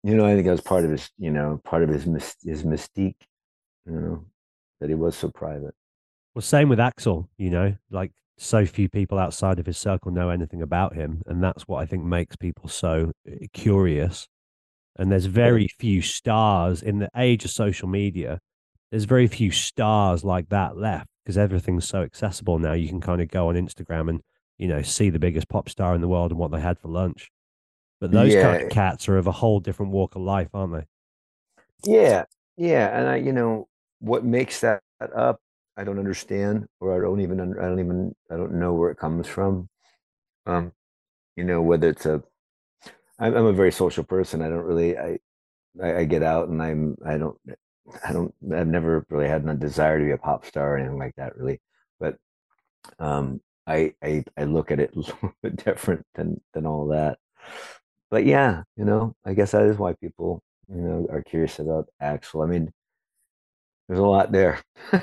you 0.02 0.14
know, 0.14 0.24
I 0.24 0.34
think 0.34 0.44
that 0.46 0.52
was 0.52 0.60
part 0.60 0.84
of 0.84 0.92
his, 0.92 1.10
you 1.18 1.32
know, 1.32 1.60
part 1.64 1.82
of 1.82 1.88
his 1.88 2.04
his 2.44 2.62
mystique, 2.62 3.16
you 3.84 3.92
know, 3.92 4.24
that 4.80 4.88
he 4.88 4.94
was 4.94 5.16
so 5.16 5.30
private. 5.30 5.74
Well, 6.34 6.42
same 6.42 6.68
with 6.68 6.78
Axl, 6.78 7.26
you 7.38 7.50
know, 7.50 7.76
like 7.90 8.12
so 8.38 8.66
few 8.66 8.88
people 8.88 9.18
outside 9.18 9.58
of 9.58 9.66
his 9.66 9.78
circle 9.78 10.12
know 10.12 10.30
anything 10.30 10.62
about 10.62 10.94
him. 10.94 11.22
And 11.26 11.42
that's 11.42 11.66
what 11.66 11.82
I 11.82 11.86
think 11.86 12.04
makes 12.04 12.36
people 12.36 12.68
so 12.68 13.12
uh, 13.28 13.46
curious. 13.52 14.28
And 14.96 15.10
there's 15.10 15.26
very 15.26 15.68
few 15.78 16.02
stars 16.02 16.82
in 16.82 16.98
the 16.98 17.10
age 17.16 17.44
of 17.44 17.50
social 17.50 17.88
media. 17.88 18.40
There's 18.90 19.04
very 19.04 19.26
few 19.26 19.50
stars 19.50 20.24
like 20.24 20.50
that 20.50 20.76
left 20.76 21.08
because 21.24 21.36
everything's 21.36 21.88
so 21.88 22.02
accessible 22.02 22.58
now. 22.58 22.74
You 22.74 22.88
can 22.88 23.00
kind 23.00 23.20
of 23.20 23.28
go 23.28 23.48
on 23.48 23.56
Instagram 23.56 24.08
and, 24.08 24.20
you 24.56 24.68
know, 24.68 24.82
see 24.82 25.10
the 25.10 25.18
biggest 25.18 25.48
pop 25.48 25.68
star 25.68 25.94
in 25.94 26.00
the 26.00 26.08
world 26.08 26.30
and 26.30 26.38
what 26.38 26.52
they 26.52 26.60
had 26.60 26.78
for 26.78 26.88
lunch. 26.88 27.30
But 28.00 28.12
those 28.12 28.34
kind 28.36 28.56
of 28.56 28.68
cats 28.68 29.08
are 29.08 29.18
of 29.18 29.26
a 29.26 29.32
whole 29.32 29.60
different 29.60 29.92
walk 29.92 30.14
of 30.16 30.22
life, 30.22 30.48
aren't 30.54 30.72
they? 30.74 30.86
Yeah, 31.84 32.24
yeah, 32.56 32.98
and 32.98 33.08
I, 33.08 33.16
you 33.16 33.32
know, 33.32 33.68
what 34.00 34.24
makes 34.24 34.60
that 34.60 34.82
up, 35.14 35.40
I 35.76 35.84
don't 35.84 35.98
understand, 35.98 36.66
or 36.80 36.96
I 36.96 37.00
don't 37.00 37.20
even, 37.20 37.40
I 37.58 37.62
don't 37.62 37.80
even, 37.80 38.14
I 38.30 38.36
don't 38.36 38.54
know 38.58 38.72
where 38.74 38.90
it 38.90 38.98
comes 38.98 39.26
from. 39.26 39.68
Um, 40.46 40.72
you 41.36 41.44
know, 41.44 41.62
whether 41.62 41.88
it's 41.90 42.06
a, 42.06 42.22
I'm, 43.18 43.36
I'm 43.36 43.46
a 43.46 43.52
very 43.52 43.72
social 43.72 44.04
person. 44.04 44.42
I 44.42 44.48
don't 44.48 44.64
really, 44.64 44.98
I, 44.98 45.18
I, 45.82 45.98
I 46.00 46.04
get 46.04 46.22
out 46.22 46.48
and 46.48 46.62
I'm, 46.62 46.96
I 47.06 47.18
don't, 47.18 47.38
I 48.06 48.12
don't, 48.12 48.34
I've 48.54 48.68
never 48.68 49.06
really 49.10 49.28
had 49.28 49.46
a 49.48 49.54
desire 49.54 49.98
to 49.98 50.04
be 50.04 50.12
a 50.12 50.18
pop 50.18 50.46
star 50.46 50.74
or 50.74 50.78
anything 50.78 50.98
like 50.98 51.16
that, 51.16 51.36
really. 51.36 51.60
But, 52.00 52.18
um, 52.98 53.40
I, 53.66 53.94
I, 54.02 54.24
I 54.36 54.44
look 54.44 54.70
at 54.72 54.80
it 54.80 54.92
a 54.96 55.00
little 55.00 55.32
bit 55.42 55.64
different 55.64 56.06
than 56.14 56.40
than 56.54 56.66
all 56.66 56.88
that. 56.88 57.18
But 58.10 58.24
yeah, 58.24 58.62
you 58.76 58.84
know, 58.84 59.14
I 59.24 59.34
guess 59.34 59.52
that 59.52 59.62
is 59.62 59.78
why 59.78 59.94
people, 59.94 60.40
you 60.68 60.80
know, 60.80 61.06
are 61.10 61.22
curious 61.22 61.58
about 61.58 61.88
Axl. 62.02 62.44
I 62.44 62.48
mean, 62.48 62.72
there's 63.88 64.00
a 64.00 64.06
lot 64.06 64.32
there. 64.32 64.60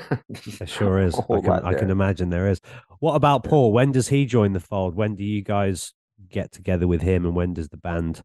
There 0.58 0.66
sure 0.66 0.98
is. 0.98 1.18
I 1.18 1.40
can, 1.40 1.50
I 1.50 1.74
can 1.74 1.90
imagine 1.90 2.30
there 2.30 2.48
is. 2.48 2.60
What 3.00 3.14
about 3.14 3.44
Paul? 3.44 3.72
When 3.72 3.92
does 3.92 4.08
he 4.08 4.26
join 4.26 4.52
the 4.52 4.60
fold? 4.60 4.94
When 4.94 5.14
do 5.14 5.24
you 5.24 5.42
guys 5.42 5.92
get 6.28 6.52
together 6.52 6.86
with 6.86 7.02
him, 7.02 7.24
and 7.24 7.34
when 7.34 7.54
does 7.54 7.68
the 7.68 7.76
band, 7.76 8.20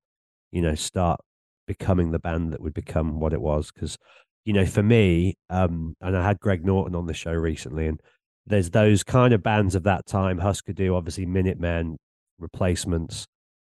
you 0.52 0.62
know, 0.62 0.76
start 0.76 1.20
becoming 1.68 2.12
the 2.12 2.20
band 2.20 2.52
that 2.54 2.62
would 2.62 2.74
become 2.74 3.20
what 3.20 3.34
it 3.34 3.42
was? 3.42 3.72
Because, 3.72 3.98
you 4.46 4.54
know, 4.54 4.65
for 4.65 4.84
me, 4.84 5.36
um, 5.50 5.96
and 6.02 6.15
I 6.18 6.26
had 6.26 6.39
Greg 6.39 6.65
Norton 6.65 6.96
on 6.96 7.08
the 7.08 7.13
show 7.13 7.34
recently, 7.34 7.88
and 7.88 8.02
there's 8.46 8.72
those 8.72 9.04
kind 9.04 9.34
of 9.34 9.44
bands 9.44 9.76
of 9.76 9.84
that 9.84 10.06
time. 10.06 10.39
Husker 10.39 10.74
Du, 10.74 10.96
obviously, 10.96 11.26
Minutemen, 11.26 11.98
Replacements, 12.38 13.28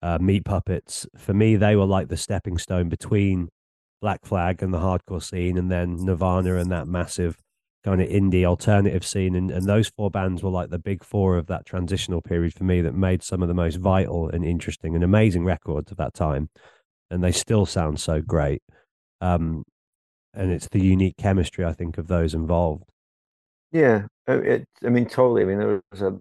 uh, 0.03 0.19
Meat 0.21 0.45
Puppets. 0.45 1.07
For 1.17 1.33
me, 1.33 1.57
they 1.57 1.77
were 1.77 1.87
like 1.87 2.09
the 2.09 2.17
stepping 2.17 2.59
stone 2.59 2.89
between 2.89 3.49
Black 4.01 4.25
Flag 4.25 4.63
and 4.63 4.75
the 4.75 4.79
hardcore 4.79 5.23
scene, 5.23 5.57
and 5.57 5.71
then 5.71 6.05
Nirvana 6.05 6.57
and 6.57 6.71
that 6.73 6.89
massive 6.89 7.39
kind 7.85 8.01
of 8.01 8.09
indie 8.09 8.45
alternative 8.45 9.05
scene. 9.05 9.35
And, 9.35 9.51
and 9.51 9.67
those 9.67 9.89
four 9.89 10.11
bands 10.11 10.43
were 10.43 10.51
like 10.51 10.71
the 10.71 10.79
big 10.79 11.05
four 11.05 11.37
of 11.37 11.47
that 11.47 11.67
transitional 11.67 12.23
period 12.23 12.55
for 12.55 12.65
me 12.65 12.81
that 12.83 12.95
made 12.95 13.23
some 13.23 13.43
of 13.43 13.49
the 13.49 13.55
most 13.55 13.77
vital 13.77 14.29
and 14.29 14.45
interesting 14.45 14.95
and 14.95 15.03
amazing 15.03 15.45
records 15.45 15.91
of 15.91 15.97
that 15.99 16.15
time. 16.15 16.49
And 17.11 17.23
they 17.23 17.33
still 17.33 17.67
sound 17.67 18.01
so 18.01 18.21
great. 18.21 18.63
Um, 19.21 19.65
and 20.35 20.51
it's 20.51 20.69
the 20.69 20.81
unique 20.81 21.17
chemistry, 21.17 21.65
I 21.65 21.73
think, 21.73 21.99
of 21.99 22.09
those 22.09 22.35
involved. 22.35 22.85
Yeah, 23.71 24.07
uh, 24.29 24.41
it. 24.41 24.67
I 24.85 24.89
mean, 24.89 25.07
totally. 25.07 25.43
I 25.43 25.45
mean, 25.45 25.59
there 25.59 25.81
was 25.91 26.03
a, 26.03 26.19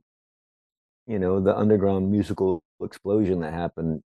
you 1.07 1.19
know, 1.19 1.39
the 1.39 1.55
underground 1.55 2.11
musical 2.11 2.61
explosion 2.85 3.39
that 3.41 3.53
happened. 3.53 4.01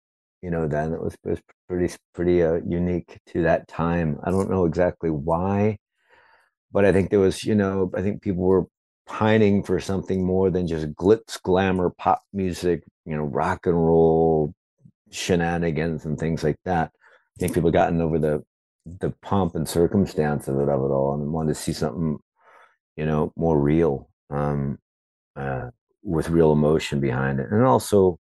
You 0.41 0.51
know, 0.51 0.67
then 0.67 0.93
it 0.93 1.01
was 1.01 1.15
it 1.23 1.29
was 1.29 1.41
pretty 1.69 1.93
pretty 2.15 2.43
uh, 2.43 2.59
unique 2.67 3.19
to 3.27 3.43
that 3.43 3.67
time. 3.67 4.19
I 4.23 4.31
don't 4.31 4.49
know 4.49 4.65
exactly 4.65 5.09
why, 5.11 5.77
but 6.71 6.85
I 6.85 6.91
think 6.91 7.09
there 7.09 7.19
was, 7.19 7.43
you 7.43 7.55
know, 7.55 7.91
I 7.95 8.01
think 8.01 8.21
people 8.21 8.43
were 8.43 8.65
pining 9.07 9.63
for 9.63 9.79
something 9.79 10.25
more 10.25 10.49
than 10.49 10.67
just 10.67 10.87
glitz, 10.93 11.41
glamour, 11.41 11.91
pop 11.97 12.21
music. 12.33 12.83
You 13.05 13.15
know, 13.17 13.23
rock 13.23 13.65
and 13.65 13.75
roll 13.75 14.53
shenanigans 15.11 16.05
and 16.05 16.19
things 16.19 16.43
like 16.43 16.57
that. 16.65 16.91
I 17.37 17.39
think 17.39 17.53
people 17.53 17.71
gotten 17.71 18.01
over 18.01 18.19
the 18.19 18.43
the 18.99 19.11
pomp 19.21 19.55
and 19.55 19.67
circumstance 19.69 20.47
of 20.47 20.57
it 20.59 20.69
of 20.69 20.81
it 20.81 20.93
all 20.93 21.15
and 21.15 21.31
wanted 21.33 21.55
to 21.55 21.61
see 21.61 21.73
something 21.73 22.17
you 22.97 23.05
know, 23.05 23.31
more 23.35 23.59
real, 23.59 24.09
um, 24.29 24.77
uh, 25.35 25.69
with 26.03 26.29
real 26.29 26.51
emotion 26.53 26.99
behind 26.99 27.39
it, 27.39 27.47
and 27.51 27.63
also, 27.63 28.17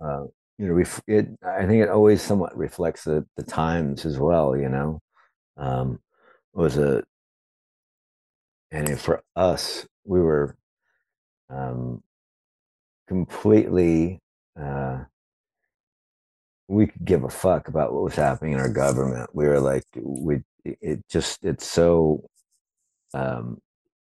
uh, 0.00 0.24
you 0.58 0.68
know, 0.68 0.84
it. 1.06 1.28
I 1.46 1.66
think 1.66 1.82
it 1.82 1.88
always 1.90 2.22
somewhat 2.22 2.56
reflects 2.56 3.04
the 3.04 3.26
the 3.36 3.42
times 3.42 4.06
as 4.06 4.18
well. 4.18 4.56
You 4.56 4.68
know, 4.68 5.00
um, 5.56 6.00
was 6.54 6.78
a, 6.78 7.04
and 8.70 8.98
for 9.00 9.22
us, 9.36 9.86
we 10.04 10.20
were, 10.20 10.56
um, 11.50 12.02
completely. 13.08 14.20
Uh, 14.60 15.04
we 16.68 16.86
could 16.86 17.04
give 17.04 17.24
a 17.24 17.28
fuck 17.28 17.68
about 17.68 17.92
what 17.92 18.02
was 18.02 18.14
happening 18.16 18.52
in 18.52 18.60
our 18.60 18.68
government. 18.72 19.30
We 19.34 19.46
were 19.46 19.60
like, 19.60 19.84
we. 19.96 20.42
It 20.64 21.04
just. 21.08 21.44
It's 21.44 21.66
so 21.66 22.28
um, 23.14 23.58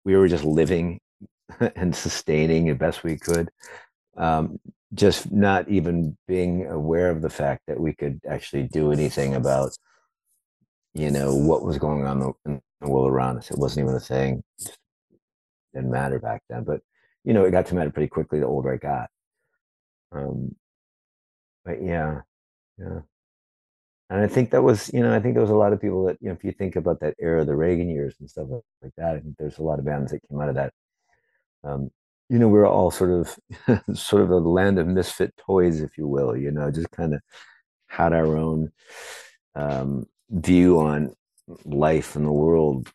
we 0.05 0.15
were 0.15 0.27
just 0.27 0.43
living 0.43 0.99
and 1.75 1.95
sustaining 1.95 2.67
the 2.67 2.75
best 2.75 3.03
we 3.03 3.17
could. 3.17 3.49
Um, 4.17 4.59
just 4.93 5.31
not 5.31 5.69
even 5.69 6.17
being 6.27 6.65
aware 6.65 7.09
of 7.09 7.21
the 7.21 7.29
fact 7.29 7.63
that 7.67 7.79
we 7.79 7.93
could 7.93 8.19
actually 8.27 8.63
do 8.63 8.91
anything 8.91 9.35
about, 9.35 9.77
you 10.93 11.11
know, 11.11 11.35
what 11.35 11.63
was 11.63 11.77
going 11.77 12.05
on 12.05 12.33
in 12.45 12.61
the, 12.81 12.89
world 12.89 13.09
around 13.11 13.37
us. 13.37 13.51
It 13.51 13.57
wasn't 13.57 13.85
even 13.85 13.95
a 13.95 13.99
thing. 13.99 14.43
It 14.59 14.71
didn't 15.73 15.91
matter 15.91 16.19
back 16.19 16.41
then. 16.49 16.63
But 16.63 16.81
you 17.23 17.33
know, 17.33 17.45
it 17.45 17.51
got 17.51 17.65
to 17.67 17.75
matter 17.75 17.91
pretty 17.91 18.07
quickly 18.07 18.39
the 18.39 18.45
older 18.45 18.73
I 18.73 18.77
got. 18.77 19.09
Um, 20.11 20.55
but 21.65 21.83
yeah, 21.83 22.21
yeah. 22.77 23.01
And 24.09 24.21
I 24.21 24.27
think 24.27 24.49
that 24.51 24.63
was, 24.63 24.89
you 24.91 25.01
know, 25.01 25.13
I 25.13 25.19
think 25.19 25.35
there 25.35 25.41
was 25.41 25.51
a 25.51 25.55
lot 25.55 25.71
of 25.71 25.79
people 25.79 26.05
that, 26.05 26.17
you 26.19 26.29
know, 26.29 26.33
if 26.33 26.43
you 26.43 26.51
think 26.51 26.75
about 26.75 26.99
that 27.01 27.13
era, 27.19 27.45
the 27.45 27.55
Reagan 27.55 27.89
years 27.89 28.15
and 28.19 28.27
stuff 28.27 28.47
like 28.81 28.93
that, 28.97 29.15
I 29.15 29.19
think 29.19 29.35
there's 29.37 29.59
a 29.59 29.63
lot 29.63 29.77
of 29.77 29.85
bands 29.85 30.11
that 30.11 30.21
came 30.27 30.41
out 30.41 30.49
of 30.49 30.55
that. 30.55 30.73
Um, 31.63 31.91
you 32.29 32.37
know, 32.37 32.47
we 32.47 32.59
are 32.59 32.67
all 32.67 32.91
sort 32.91 33.09
of, 33.09 33.39
sort 33.97 34.23
of 34.23 34.29
a 34.29 34.37
land 34.37 34.79
of 34.79 34.87
misfit 34.87 35.33
toys, 35.37 35.81
if 35.81 35.97
you 35.97 36.07
will. 36.07 36.37
You 36.37 36.51
know, 36.51 36.71
just 36.71 36.91
kind 36.91 37.13
of 37.15 37.21
had 37.87 38.13
our 38.13 38.37
own 38.37 38.71
um, 39.55 40.05
view 40.29 40.79
on 40.79 41.13
life 41.65 42.15
and 42.15 42.25
the 42.25 42.31
world, 42.31 42.91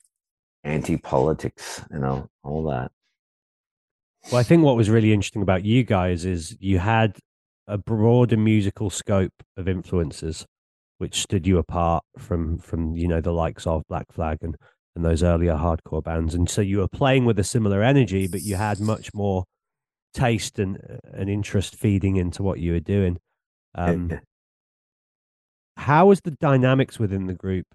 anti-politics, 0.63 1.83
you 1.91 1.99
know, 1.99 2.29
all 2.43 2.65
that. 2.71 2.93
Well, 4.31 4.41
I 4.41 4.45
think 4.45 4.65
what 4.65 4.77
was 4.77 4.89
really 4.89 5.13
interesting 5.13 5.43
about 5.43 5.65
you 5.65 5.85
guys 5.85 6.25
is 6.25 6.57
you 6.59 6.79
had 6.79 7.19
a 7.67 7.77
broader 7.77 8.37
musical 8.37 8.89
scope 8.89 9.35
of 9.57 9.69
influences, 9.69 10.47
which 10.99 11.21
stood 11.21 11.47
you 11.47 11.59
apart 11.59 12.05
from 12.19 12.59
from 12.59 12.97
you 12.97 13.09
know 13.09 13.21
the 13.21 13.33
likes 13.33 13.67
of 13.67 13.83
Black 13.89 14.11
Flag 14.13 14.39
and 14.41 14.57
and 14.95 15.05
those 15.05 15.23
earlier 15.23 15.55
hardcore 15.55 16.03
bands. 16.03 16.35
And 16.35 16.49
so 16.49 16.61
you 16.61 16.79
were 16.79 16.89
playing 16.89 17.25
with 17.25 17.39
a 17.39 17.45
similar 17.45 17.83
energy, 17.83 18.27
but 18.27 18.43
you 18.43 18.57
had 18.57 18.81
much 18.81 19.13
more 19.15 19.45
taste 20.13 20.59
and 20.59 20.79
and 21.13 21.29
interest 21.29 21.75
feeding 21.75 22.17
into 22.17 22.43
what 22.43 22.61
you 22.61 22.73
were 22.73 22.81
doing. 22.81 23.19
Um, 23.75 24.21
how 25.77 26.07
was 26.07 26.21
the 26.21 26.31
dynamics 26.31 26.99
within 26.99 27.27
the 27.27 27.35
group 27.35 27.67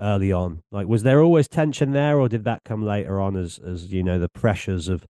early 0.00 0.32
on? 0.32 0.62
Like, 0.70 0.86
was 0.86 1.02
there 1.02 1.22
always 1.22 1.48
tension 1.48 1.92
there, 1.92 2.20
or 2.20 2.28
did 2.28 2.44
that 2.44 2.64
come 2.64 2.84
later 2.84 3.20
on 3.20 3.36
as 3.36 3.58
as 3.58 3.92
you 3.92 4.02
know 4.02 4.18
the 4.18 4.28
pressures 4.28 4.88
of 4.88 5.06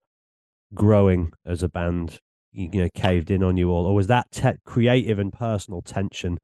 growing 0.74 1.32
as 1.44 1.62
a 1.62 1.68
band 1.68 2.18
you 2.52 2.82
know 2.82 2.88
caved 2.94 3.30
in 3.30 3.42
on 3.42 3.56
you 3.56 3.70
all 3.70 3.86
or 3.86 3.94
was 3.94 4.06
that 4.06 4.30
te- 4.30 4.58
creative 4.64 5.18
and 5.18 5.32
personal 5.32 5.82
tension 5.82 6.38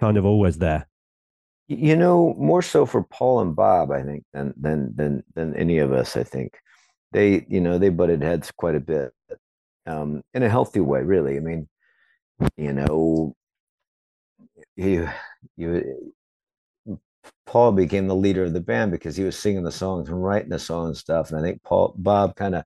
kind 0.00 0.16
of 0.16 0.24
always 0.24 0.58
there 0.58 0.86
you 1.70 1.94
know 1.94 2.34
more 2.36 2.62
so 2.62 2.84
for 2.84 3.04
paul 3.04 3.40
and 3.40 3.54
bob 3.54 3.92
i 3.92 4.02
think 4.02 4.24
than 4.32 4.52
than 4.56 4.92
than 4.96 5.22
than 5.36 5.54
any 5.54 5.78
of 5.78 5.92
us 5.92 6.16
i 6.16 6.24
think. 6.24 6.58
They 7.12 7.44
you 7.48 7.60
know 7.60 7.78
they 7.78 7.88
butted 7.88 8.22
heads 8.22 8.50
quite 8.52 8.76
a 8.76 8.80
bit 8.80 9.12
um 9.86 10.22
in 10.34 10.42
a 10.42 10.48
healthy 10.48 10.80
way 10.80 11.02
really. 11.02 11.36
I 11.36 11.40
mean 11.40 11.68
you 12.56 12.72
know 12.72 13.34
you 14.76 15.08
you 15.56 16.12
paul 17.46 17.72
became 17.72 18.06
the 18.06 18.14
leader 18.14 18.44
of 18.44 18.52
the 18.52 18.60
band 18.60 18.92
because 18.92 19.16
he 19.16 19.24
was 19.24 19.36
singing 19.36 19.64
the 19.64 19.72
songs 19.72 20.08
and 20.08 20.22
writing 20.22 20.50
the 20.50 20.58
song 20.58 20.86
and 20.86 20.96
stuff 20.96 21.30
and 21.30 21.38
i 21.38 21.42
think 21.42 21.62
paul 21.62 21.94
bob 21.98 22.34
kind 22.36 22.54
of 22.54 22.64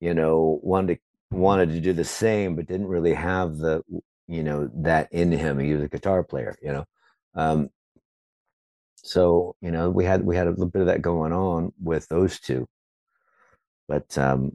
you 0.00 0.14
know 0.14 0.60
wanted 0.62 0.94
to 0.96 1.36
wanted 1.36 1.70
to 1.70 1.80
do 1.80 1.92
the 1.92 2.04
same 2.04 2.54
but 2.54 2.66
didn't 2.66 2.86
really 2.86 3.14
have 3.14 3.58
the 3.58 3.82
you 4.28 4.42
know 4.42 4.70
that 4.74 5.12
in 5.12 5.32
him. 5.32 5.58
He 5.58 5.74
was 5.74 5.82
a 5.82 5.88
guitar 5.88 6.22
player 6.22 6.56
you 6.62 6.72
know? 6.72 6.84
Um 7.34 7.70
so 9.04 9.54
you 9.60 9.70
know 9.70 9.90
we 9.90 10.04
had 10.04 10.24
we 10.24 10.34
had 10.34 10.46
a 10.46 10.50
little 10.50 10.66
bit 10.66 10.80
of 10.80 10.86
that 10.86 11.02
going 11.02 11.32
on 11.32 11.72
with 11.80 12.08
those 12.08 12.40
two. 12.40 12.66
But 13.88 14.16
um 14.18 14.52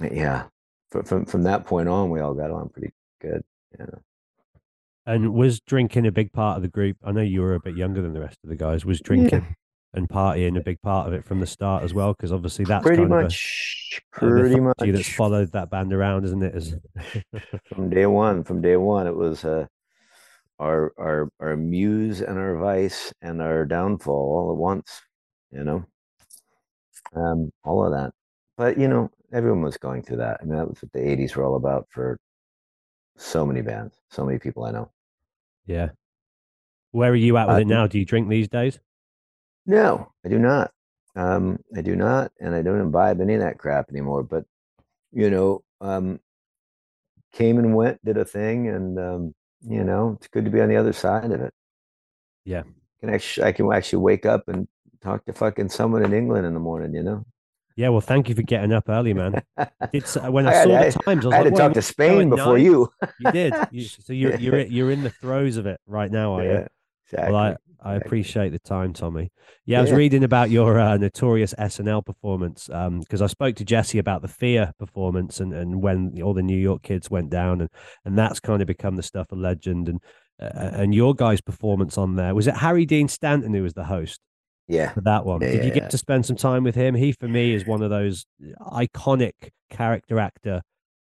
yeah 0.00 0.44
from 0.90 1.04
from, 1.04 1.24
from 1.24 1.42
that 1.44 1.64
point 1.66 1.88
on 1.88 2.10
we 2.10 2.20
all 2.20 2.34
got 2.34 2.50
on 2.50 2.68
pretty 2.68 2.92
good 3.20 3.42
you 3.78 3.84
know. 3.86 3.98
And 5.06 5.34
was 5.34 5.60
drinking 5.60 6.06
a 6.06 6.12
big 6.12 6.32
part 6.32 6.56
of 6.56 6.62
the 6.62 6.68
group 6.68 6.96
i 7.04 7.12
know 7.12 7.20
you 7.22 7.40
were 7.40 7.54
a 7.54 7.60
bit 7.60 7.76
younger 7.76 8.02
than 8.02 8.12
the 8.12 8.20
rest 8.20 8.38
of 8.44 8.50
the 8.50 8.56
guys 8.56 8.84
was 8.84 9.00
drinking 9.00 9.40
Yeah. 9.42 9.54
and 9.94 10.08
partying 10.08 10.58
a 10.58 10.62
big 10.62 10.80
part 10.82 11.06
of 11.08 11.14
it 11.14 11.24
from 11.24 11.40
the 11.40 11.46
start 11.46 11.82
as 11.82 11.94
well? 11.94 12.12
Because 12.12 12.30
obviously 12.32 12.64
that's 12.66 12.84
pretty 12.84 12.98
kind 13.04 13.08
much 13.08 14.02
of 14.22 14.28
a, 14.28 14.30
pretty 14.40 14.60
mythology 14.60 14.90
that's 14.92 15.08
much. 15.08 15.16
followed 15.16 15.52
that 15.52 15.70
band 15.70 15.92
around 15.92 16.24
isn't 16.26 16.42
it? 16.42 16.54
As 16.54 16.76
from 17.74 17.88
day 17.88 18.04
one 18.06 18.44
from 18.44 18.60
day 18.60 18.76
one 18.76 19.06
it 19.06 19.16
was 19.16 19.44
uh 19.44 19.66
our 20.58 20.92
our 20.98 21.30
our 21.40 21.56
muse 21.56 22.20
and 22.22 22.38
our 22.38 22.56
vice 22.56 23.12
and 23.22 23.42
our 23.42 23.64
downfall 23.64 24.14
all 24.14 24.50
at 24.50 24.56
once 24.56 25.02
you 25.52 25.62
know? 25.64 25.84
Um 27.14 27.50
all 27.64 27.84
of 27.84 27.92
that. 27.92 28.12
But 28.56 28.78
you 28.78 28.88
know 28.88 29.10
everyone 29.32 29.62
was 29.62 29.76
going 29.76 30.02
through 30.02 30.18
that. 30.18 30.38
I 30.40 30.44
mean 30.44 30.56
that 30.56 30.68
was 30.68 30.82
what 30.82 30.92
the 30.92 30.98
80s 31.00 31.36
were 31.36 31.44
all 31.44 31.56
about 31.56 31.86
for 31.90 32.18
so 33.16 33.46
many 33.46 33.62
bands 33.62 33.94
so 34.10 34.24
many 34.26 34.38
people 34.38 34.64
i 34.64 34.70
know. 34.70 34.90
Yeah. 35.66 35.90
Where 36.92 37.10
are 37.12 37.16
you 37.16 37.36
at 37.38 37.48
with 37.48 37.56
Uh, 37.56 37.60
it 37.60 37.66
now? 37.66 37.86
Do 37.86 37.98
you 37.98 38.04
drink 38.04 38.28
these 38.28 38.48
days? 38.48 38.78
No 39.66 40.12
i 40.24 40.28
do 40.28 40.38
not. 40.38 40.70
Um 41.14 41.58
i 41.76 41.80
do 41.80 41.96
not 41.96 42.32
and 42.40 42.54
i 42.54 42.62
don't 42.62 42.80
imbibe 42.80 43.20
any 43.20 43.34
of 43.34 43.40
that 43.40 43.58
crap 43.58 43.88
anymore 43.90 44.22
but 44.22 44.44
you 45.12 45.30
know 45.30 45.62
um 45.80 46.20
came 47.32 47.58
and 47.58 47.74
went 47.74 48.02
did 48.04 48.16
a 48.18 48.24
thing 48.24 48.68
and 48.68 48.98
um 48.98 49.34
you 49.62 49.84
know 49.84 50.16
it's 50.18 50.28
good 50.28 50.44
to 50.44 50.50
be 50.50 50.60
on 50.60 50.68
the 50.68 50.76
other 50.76 50.92
side 50.92 51.30
of 51.32 51.40
it 51.40 51.52
yeah 52.44 52.62
can 53.00 53.10
actually 53.10 53.44
I 53.46 53.52
can 53.52 53.70
actually 53.72 53.98
wake 54.00 54.24
up 54.26 54.48
and 54.48 54.66
talk 55.02 55.24
to 55.26 55.32
fucking 55.32 55.68
someone 55.68 56.04
in 56.04 56.12
England 56.12 56.46
in 56.46 56.54
the 56.54 56.60
morning, 56.60 56.94
you 56.94 57.02
know. 57.02 57.24
yeah 57.76 57.88
well 57.90 58.00
thank 58.00 58.28
you 58.28 58.34
for 58.34 58.42
getting 58.42 58.72
up 58.72 58.88
early 58.88 59.12
man 59.14 59.42
it's 59.92 60.16
uh, 60.16 60.30
when 60.30 60.46
i, 60.46 60.50
I 60.60 60.64
saw 60.64 60.74
I- 60.76 60.90
the 60.90 60.98
times 60.98 61.24
i 61.24 61.28
was 61.28 61.34
I 61.34 61.36
had 61.36 61.44
like 61.46 61.54
to 61.54 61.60
talk 61.60 61.72
to 61.74 61.82
Spain 61.82 62.30
before 62.30 62.54
night?" 62.58 62.64
you. 62.64 62.88
you 63.20 63.32
did 63.32 63.54
you, 63.70 63.82
so 64.06 64.12
you're 64.12 64.36
you're 64.36 64.60
you're 64.60 64.90
in 64.90 65.02
the 65.02 65.10
throes 65.10 65.56
of 65.58 65.66
it 65.66 65.78
right 65.86 66.10
now 66.10 66.34
are 66.34 66.44
you 66.44 66.50
yeah, 66.50 66.66
exactly. 67.10 67.32
Well, 67.32 67.42
I, 67.42 67.56
I 67.82 67.94
appreciate 67.94 68.50
the 68.50 68.58
time, 68.58 68.92
Tommy. 68.92 69.30
Yeah, 69.64 69.78
I 69.78 69.82
was 69.82 69.92
reading 69.92 70.24
about 70.24 70.50
your 70.50 70.78
uh, 70.78 70.96
notorious 70.96 71.54
SNL 71.54 72.04
performance 72.04 72.66
because 72.66 73.22
I 73.22 73.26
spoke 73.26 73.56
to 73.56 73.64
Jesse 73.64 73.98
about 73.98 74.22
the 74.22 74.28
Fear 74.28 74.72
performance 74.78 75.40
and, 75.40 75.52
and 75.52 75.82
when 75.82 76.20
all 76.22 76.34
the 76.34 76.42
New 76.42 76.58
York 76.58 76.82
kids 76.82 77.10
went 77.10 77.30
down, 77.30 77.60
and, 77.60 77.70
and 78.04 78.18
that's 78.18 78.40
kind 78.40 78.60
of 78.60 78.66
become 78.66 78.96
the 78.96 79.02
stuff 79.02 79.30
of 79.32 79.38
legend. 79.38 79.88
And 79.88 80.00
uh, 80.40 80.50
and 80.72 80.94
your 80.94 81.14
guys' 81.14 81.40
performance 81.40 81.96
on 81.96 82.16
there 82.16 82.34
was 82.34 82.46
it 82.46 82.56
Harry 82.56 82.84
Dean 82.84 83.08
Stanton 83.08 83.54
who 83.54 83.62
was 83.62 83.72
the 83.74 83.84
host 83.84 84.20
Yeah. 84.68 84.92
for 84.92 85.00
that 85.02 85.24
one? 85.24 85.40
Yeah, 85.40 85.52
Did 85.52 85.64
you 85.64 85.70
get 85.70 85.84
yeah. 85.84 85.88
to 85.88 85.98
spend 85.98 86.26
some 86.26 86.36
time 86.36 86.62
with 86.62 86.74
him? 86.74 86.94
He, 86.94 87.12
for 87.12 87.26
me, 87.28 87.54
is 87.54 87.66
one 87.66 87.82
of 87.82 87.90
those 87.90 88.26
iconic 88.60 89.32
character 89.70 90.18
actor 90.18 90.62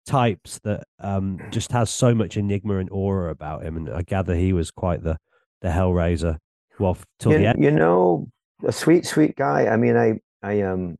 types 0.06 0.60
that 0.64 0.84
um, 1.00 1.38
just 1.50 1.72
has 1.72 1.90
so 1.90 2.14
much 2.14 2.36
enigma 2.36 2.78
and 2.78 2.88
aura 2.90 3.30
about 3.30 3.64
him. 3.64 3.76
And 3.76 3.90
I 3.90 4.02
gather 4.02 4.34
he 4.34 4.52
was 4.52 4.70
quite 4.70 5.02
the 5.02 5.18
the 5.60 5.68
Hellraiser. 5.68 6.38
Well, 6.78 6.96
till 7.18 7.32
You, 7.32 7.38
the 7.38 7.46
end. 7.48 7.62
you 7.62 7.70
know, 7.70 8.28
a 8.64 8.72
sweet, 8.72 9.04
sweet 9.06 9.36
guy. 9.36 9.66
I 9.66 9.76
mean, 9.76 9.96
I, 9.96 10.20
I 10.42 10.62
um, 10.62 10.96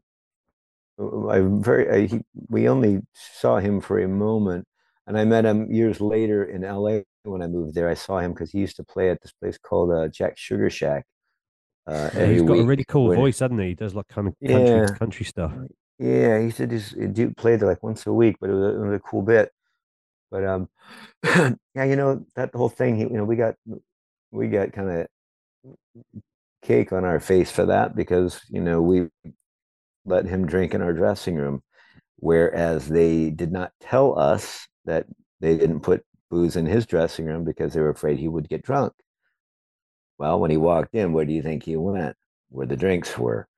I'm 0.99 1.63
very. 1.63 1.89
I, 1.91 2.07
he, 2.07 2.21
we 2.49 2.69
only 2.69 3.01
saw 3.15 3.59
him 3.59 3.81
for 3.81 4.01
a 4.01 4.09
moment, 4.09 4.67
and 5.07 5.17
I 5.17 5.25
met 5.25 5.45
him 5.45 5.71
years 5.73 6.01
later 6.01 6.45
in 6.45 6.65
L.A. 6.65 7.05
when 7.23 7.43
I 7.43 7.47
moved 7.47 7.75
there. 7.75 7.89
I 7.89 7.95
saw 7.95 8.19
him 8.19 8.33
because 8.33 8.51
he 8.51 8.59
used 8.59 8.77
to 8.77 8.85
play 8.85 9.11
at 9.11 9.21
this 9.23 9.33
place 9.33 9.59
called 9.59 9.93
uh, 9.93 10.09
Jack 10.09 10.37
Sugar 10.37 10.71
Shack. 10.71 11.05
Uh, 11.87 12.11
Yeah, 12.15 12.27
he's 12.27 12.43
got 12.43 12.59
a 12.59 12.65
really 12.65 12.85
cool 12.85 13.15
voice, 13.15 13.39
hasn't 13.39 13.61
he? 13.61 13.69
He 13.69 13.75
does 13.75 13.95
like 13.95 14.09
kind 14.09 14.27
of 14.29 14.35
country 14.41 14.77
Yeah. 14.81 14.95
country 14.95 15.25
stuff. 15.25 15.53
Yeah, 16.01 16.41
he 16.41 16.51
said 16.51 16.71
he's 16.73 16.91
he 16.91 17.07
do 17.07 17.31
play 17.35 17.57
there 17.57 17.69
like 17.69 17.83
once 17.83 18.07
a 18.07 18.13
week, 18.13 18.37
but 18.41 18.51
it 18.51 18.55
was, 18.55 18.63
a, 18.75 18.77
it 18.83 18.87
was 18.87 18.97
a 18.97 19.01
cool 19.01 19.23
bit. 19.23 19.51
But 20.31 20.45
um, 20.45 20.69
yeah, 21.25 21.85
you 21.85 21.97
know 21.97 22.27
that 22.35 22.55
whole 22.55 22.69
thing. 22.69 22.97
he- 22.97 23.03
You 23.03 23.17
know, 23.19 23.25
we 23.25 23.37
got 23.37 23.55
we 24.31 24.49
got 24.49 24.73
kind 24.73 24.91
of 24.91 25.07
cake 26.63 26.93
on 26.93 27.05
our 27.05 27.21
face 27.21 27.51
for 27.51 27.67
that 27.67 27.95
because 27.95 28.41
you 28.49 28.61
know 28.61 28.83
we 28.83 29.09
let 30.05 30.27
him 30.27 30.47
drink 30.47 30.75
in 30.75 30.83
our 30.83 30.93
dressing 30.93 31.37
room, 31.37 31.63
whereas 32.17 32.89
they 32.89 33.31
did 33.31 33.53
not 33.53 33.73
tell 33.81 34.19
us 34.19 34.67
that 34.85 35.07
they 35.41 35.57
didn't 35.57 35.81
put 35.81 36.05
booze 36.31 36.57
in 36.57 36.67
his 36.67 36.87
dressing 36.87 37.27
room 37.27 37.45
because 37.45 37.73
they 37.73 37.81
were 37.81 37.91
afraid 37.91 38.19
he 38.19 38.29
would 38.29 38.49
get 38.49 38.63
drunk. 38.63 38.93
Well, 40.19 40.41
when 40.41 40.51
he 40.51 40.57
walked 40.57 40.95
in, 40.95 41.13
where 41.13 41.25
do 41.25 41.33
you 41.33 41.43
think 41.43 41.63
he 41.63 41.77
went? 41.77 42.17
Where 42.51 42.67
the 42.67 42.77
drinks 42.77 43.17
were 43.17 43.49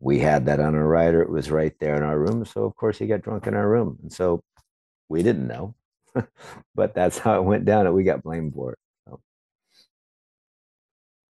we 0.00 0.18
had 0.18 0.46
that 0.46 0.60
on 0.60 0.74
our 0.74 0.86
rider. 0.86 1.22
It 1.22 1.30
was 1.30 1.50
right 1.50 1.72
there 1.80 1.96
in 1.96 2.02
our 2.02 2.18
room. 2.18 2.44
So 2.44 2.64
of 2.64 2.76
course 2.76 2.98
he 2.98 3.06
got 3.06 3.22
drunk 3.22 3.46
in 3.46 3.54
our 3.54 3.68
room. 3.68 3.98
And 4.02 4.12
so 4.12 4.42
we 5.08 5.22
didn't 5.22 5.46
know. 5.46 5.74
but 6.74 6.94
that's 6.94 7.18
how 7.18 7.38
it 7.38 7.44
went 7.44 7.64
down 7.64 7.86
and 7.86 7.94
we 7.94 8.04
got 8.04 8.22
blamed 8.22 8.54
for 8.54 8.72
it. 8.72 8.78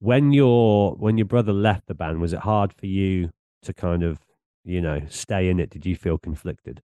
When 0.04 0.34
your 0.34 0.96
when 0.96 1.18
your 1.18 1.24
brother 1.24 1.54
left 1.54 1.88
the 1.88 1.96
band, 1.96 2.20
was 2.20 2.34
it 2.34 2.42
hard 2.42 2.74
for 2.74 2.88
you 2.88 3.30
to 3.62 3.74
kind 3.74 4.04
of 4.04 4.20
you 4.66 4.82
know 4.82 5.00
stay 5.08 5.48
in 5.48 5.62
it? 5.62 5.70
Did 5.70 5.86
you 5.86 5.96
feel 5.96 6.18
conflicted? 6.18 6.82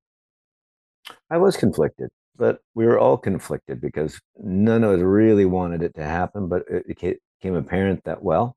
I 1.29 1.35
was 1.35 1.57
conflicted, 1.57 2.11
but 2.37 2.61
we 2.75 2.85
were 2.85 2.97
all 2.97 3.17
conflicted 3.17 3.81
because 3.81 4.21
none 4.37 4.85
of 4.85 4.91
us 4.91 5.01
really 5.01 5.43
wanted 5.43 5.83
it 5.83 5.95
to 5.95 6.03
happen. 6.05 6.47
But 6.47 6.63
it 6.69 6.87
became 6.87 7.55
apparent 7.57 8.05
that, 8.05 8.23
well, 8.23 8.55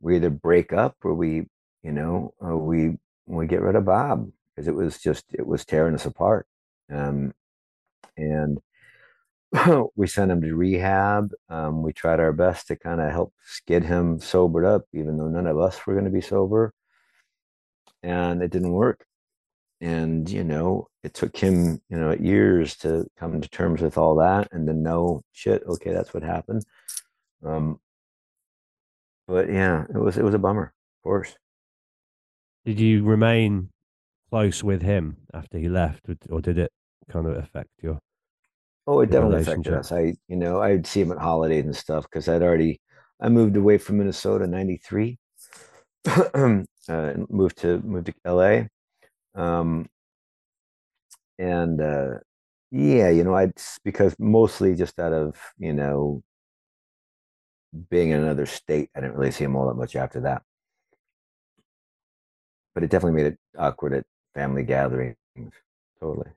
we 0.00 0.16
either 0.16 0.30
break 0.30 0.72
up 0.72 0.96
or 1.04 1.14
we, 1.14 1.46
you 1.84 1.92
know, 1.92 2.34
or 2.40 2.56
we 2.56 2.98
we 3.26 3.46
get 3.46 3.62
rid 3.62 3.76
of 3.76 3.84
Bob 3.84 4.28
because 4.56 4.66
it 4.66 4.74
was 4.74 4.98
just 4.98 5.24
it 5.32 5.46
was 5.46 5.64
tearing 5.64 5.94
us 5.94 6.04
apart. 6.04 6.48
Um, 6.92 7.32
and 8.16 8.58
we 9.96 10.06
sent 10.06 10.30
him 10.30 10.40
to 10.42 10.54
rehab. 10.54 11.32
Um, 11.48 11.82
we 11.82 11.92
tried 11.92 12.20
our 12.20 12.32
best 12.32 12.68
to 12.68 12.76
kind 12.76 13.00
of 13.00 13.10
help 13.10 13.32
get 13.66 13.82
him 13.82 14.20
sobered 14.20 14.64
up, 14.64 14.84
even 14.92 15.16
though 15.16 15.28
none 15.28 15.46
of 15.46 15.58
us 15.58 15.84
were 15.86 15.94
going 15.94 16.04
to 16.04 16.10
be 16.10 16.20
sober. 16.20 16.72
And 18.02 18.42
it 18.42 18.50
didn't 18.50 18.72
work. 18.72 19.04
And, 19.80 20.28
you 20.28 20.44
know, 20.44 20.88
it 21.02 21.14
took 21.14 21.36
him, 21.36 21.80
you 21.88 21.98
know, 21.98 22.12
years 22.12 22.76
to 22.78 23.06
come 23.18 23.40
to 23.40 23.48
terms 23.48 23.82
with 23.82 23.98
all 23.98 24.16
that 24.16 24.48
and 24.52 24.66
to 24.66 24.72
know 24.72 25.22
shit, 25.32 25.62
okay, 25.66 25.92
that's 25.92 26.14
what 26.14 26.22
happened. 26.22 26.64
Um, 27.44 27.78
but 29.28 29.48
yeah, 29.50 29.84
it 29.88 29.98
was 29.98 30.16
it 30.16 30.24
was 30.24 30.34
a 30.34 30.38
bummer, 30.38 30.72
of 30.98 31.02
course. 31.02 31.34
Did 32.64 32.80
you 32.80 33.04
remain 33.04 33.70
close 34.30 34.62
with 34.64 34.82
him 34.82 35.18
after 35.34 35.58
he 35.58 35.68
left, 35.68 36.08
or- 36.08 36.16
or 36.30 36.40
did 36.40 36.58
it 36.58 36.72
kind 37.10 37.26
of 37.26 37.36
affect 37.36 37.70
your? 37.82 38.00
Oh, 38.86 39.00
it 39.00 39.10
definitely 39.10 39.36
affected 39.36 39.74
us. 39.74 39.90
I, 39.92 40.14
you 40.28 40.36
know, 40.36 40.60
I'd 40.62 40.86
see 40.86 41.00
him 41.00 41.12
at 41.12 41.18
holidays 41.18 41.64
and 41.64 41.74
stuff 41.76 42.04
because 42.04 42.28
I'd 42.28 42.42
already, 42.42 42.80
I 43.20 43.28
moved 43.28 43.56
away 43.56 43.78
from 43.78 43.98
Minnesota 43.98 44.44
in 44.44 44.50
'93, 44.52 45.18
uh, 46.06 46.64
and 46.88 47.26
moved 47.30 47.58
to 47.58 47.80
moved 47.80 48.06
to 48.08 48.14
LA, 48.24 48.68
um, 49.34 49.88
and 51.38 51.80
uh, 51.80 52.18
yeah, 52.70 53.10
you 53.10 53.24
know, 53.24 53.34
I'd 53.34 53.52
because 53.84 54.14
mostly 54.18 54.74
just 54.74 54.98
out 54.98 55.12
of 55.12 55.36
you 55.58 55.72
know 55.72 56.22
being 57.90 58.10
in 58.10 58.20
another 58.20 58.46
state, 58.46 58.90
I 58.94 59.00
didn't 59.00 59.16
really 59.16 59.30
see 59.30 59.44
him 59.44 59.56
all 59.56 59.68
that 59.68 59.74
much 59.74 59.96
after 59.96 60.20
that. 60.20 60.42
But 62.74 62.84
it 62.84 62.90
definitely 62.90 63.22
made 63.22 63.32
it 63.32 63.38
awkward 63.58 63.92
at 63.94 64.06
family 64.34 64.62
gatherings. 64.62 65.16
Totally. 66.00 66.30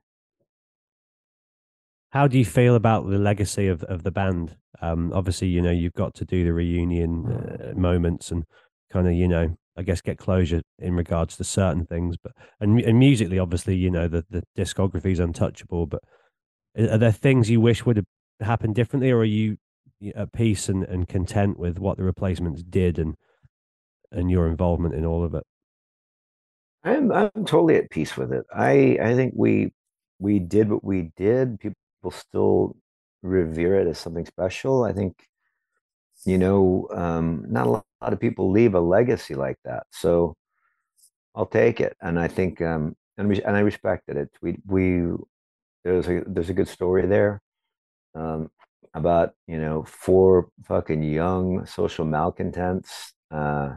How 2.10 2.26
do 2.26 2.38
you 2.38 2.44
feel 2.44 2.74
about 2.74 3.08
the 3.08 3.18
legacy 3.18 3.68
of, 3.68 3.82
of 3.84 4.02
the 4.02 4.10
band? 4.10 4.56
Um, 4.82 5.12
obviously, 5.14 5.48
you 5.48 5.62
know 5.62 5.70
you've 5.70 5.94
got 5.94 6.14
to 6.14 6.24
do 6.24 6.44
the 6.44 6.52
reunion 6.52 7.26
uh, 7.26 7.78
moments 7.78 8.30
and 8.30 8.44
kind 8.90 9.06
of 9.06 9.14
you 9.14 9.28
know 9.28 9.56
I 9.76 9.82
guess 9.82 10.00
get 10.00 10.18
closure 10.18 10.62
in 10.78 10.94
regards 10.94 11.36
to 11.36 11.44
certain 11.44 11.86
things, 11.86 12.16
but 12.22 12.32
and 12.60 12.80
and 12.80 12.98
musically, 12.98 13.38
obviously, 13.38 13.76
you 13.76 13.90
know 13.90 14.08
the 14.08 14.24
the 14.28 14.42
discography 14.58 15.12
is 15.12 15.20
untouchable. 15.20 15.86
But 15.86 16.02
are 16.76 16.98
there 16.98 17.12
things 17.12 17.48
you 17.48 17.60
wish 17.60 17.86
would 17.86 17.96
have 17.96 18.06
happened 18.40 18.74
differently, 18.74 19.10
or 19.10 19.18
are 19.18 19.24
you 19.24 19.58
at 20.14 20.32
peace 20.32 20.68
and, 20.68 20.84
and 20.84 21.08
content 21.08 21.58
with 21.58 21.78
what 21.78 21.96
the 21.96 22.04
replacements 22.04 22.62
did 22.62 22.98
and 22.98 23.14
and 24.10 24.30
your 24.30 24.48
involvement 24.48 24.94
in 24.94 25.04
all 25.04 25.22
of 25.24 25.34
it? 25.34 25.44
I'm 26.82 27.12
I'm 27.12 27.30
totally 27.44 27.76
at 27.76 27.90
peace 27.90 28.16
with 28.16 28.32
it. 28.32 28.44
I 28.52 28.98
I 29.00 29.14
think 29.14 29.34
we 29.36 29.72
we 30.18 30.40
did 30.40 30.68
what 30.68 30.82
we 30.82 31.12
did. 31.16 31.60
People 31.60 31.76
still 32.08 32.76
revere 33.22 33.74
it 33.80 33.86
as 33.86 33.98
something 33.98 34.24
special. 34.24 34.84
I 34.84 34.92
think, 34.94 35.14
you 36.24 36.38
know, 36.38 36.88
um, 36.92 37.44
not 37.48 37.66
a 37.66 37.70
lot 37.70 37.84
of 38.12 38.20
people 38.20 38.50
leave 38.50 38.74
a 38.74 38.80
legacy 38.80 39.34
like 39.34 39.58
that. 39.64 39.84
So 39.90 40.34
I'll 41.34 41.46
take 41.46 41.80
it. 41.80 41.96
And 42.00 42.18
I 42.18 42.28
think 42.28 42.60
um 42.60 42.96
and 43.16 43.28
we, 43.28 43.42
and 43.42 43.56
I 43.56 43.60
respected 43.60 44.16
it. 44.16 44.30
We 44.42 44.58
we 44.66 45.12
there's 45.84 46.08
a 46.08 46.22
there's 46.26 46.50
a 46.50 46.54
good 46.54 46.68
story 46.68 47.06
there. 47.06 47.40
Um 48.14 48.50
about, 48.94 49.34
you 49.46 49.58
know, 49.60 49.84
four 49.84 50.50
fucking 50.64 51.02
young 51.02 51.66
social 51.66 52.04
malcontents 52.04 53.12
uh 53.30 53.76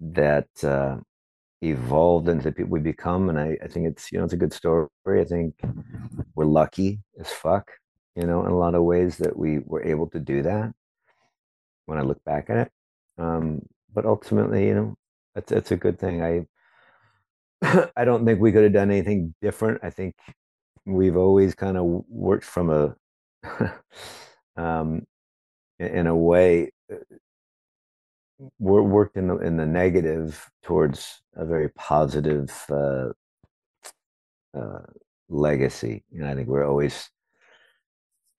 that 0.00 0.48
uh 0.64 0.98
evolved 1.64 2.28
into 2.28 2.44
the 2.44 2.52
people 2.52 2.72
we 2.72 2.80
become. 2.80 3.28
And 3.28 3.38
I, 3.38 3.56
I 3.62 3.68
think 3.68 3.86
it's, 3.86 4.12
you 4.12 4.18
know, 4.18 4.24
it's 4.24 4.32
a 4.32 4.38
good 4.38 4.52
story. 4.52 4.88
I 5.06 5.24
think 5.24 5.54
we're 6.34 6.44
lucky 6.44 7.00
as 7.18 7.28
fuck, 7.30 7.70
you 8.16 8.26
know, 8.26 8.44
in 8.44 8.52
a 8.52 8.58
lot 8.58 8.74
of 8.74 8.82
ways 8.84 9.18
that 9.18 9.36
we 9.36 9.60
were 9.60 9.82
able 9.82 10.08
to 10.10 10.18
do 10.18 10.42
that 10.42 10.72
when 11.86 11.98
I 11.98 12.02
look 12.02 12.22
back 12.24 12.50
at 12.50 12.56
it. 12.56 12.72
Um, 13.18 13.62
but 13.92 14.06
ultimately, 14.06 14.66
you 14.66 14.74
know, 14.74 14.96
that's, 15.34 15.50
that's 15.50 15.70
a 15.70 15.76
good 15.76 15.98
thing. 15.98 16.22
I, 16.22 16.46
I 17.96 18.04
don't 18.04 18.24
think 18.24 18.40
we 18.40 18.52
could 18.52 18.64
have 18.64 18.72
done 18.72 18.90
anything 18.90 19.34
different. 19.40 19.80
I 19.82 19.90
think 19.90 20.14
we've 20.86 21.16
always 21.16 21.54
kind 21.54 21.76
of 21.76 22.04
worked 22.08 22.44
from 22.44 22.70
a, 22.70 22.94
um, 24.56 25.06
in, 25.78 26.06
a 26.06 26.16
way, 26.16 26.72
uh, 26.92 26.96
worked 28.58 29.16
in 29.16 29.28
the 29.28 29.36
in 29.38 29.56
the 29.56 29.66
negative 29.66 30.50
towards 30.62 31.22
a 31.34 31.44
very 31.44 31.68
positive 31.70 32.50
uh, 32.70 33.08
uh, 34.56 34.80
legacy. 35.28 36.04
And 36.12 36.26
I 36.26 36.34
think 36.34 36.48
we're 36.48 36.66
always. 36.66 37.08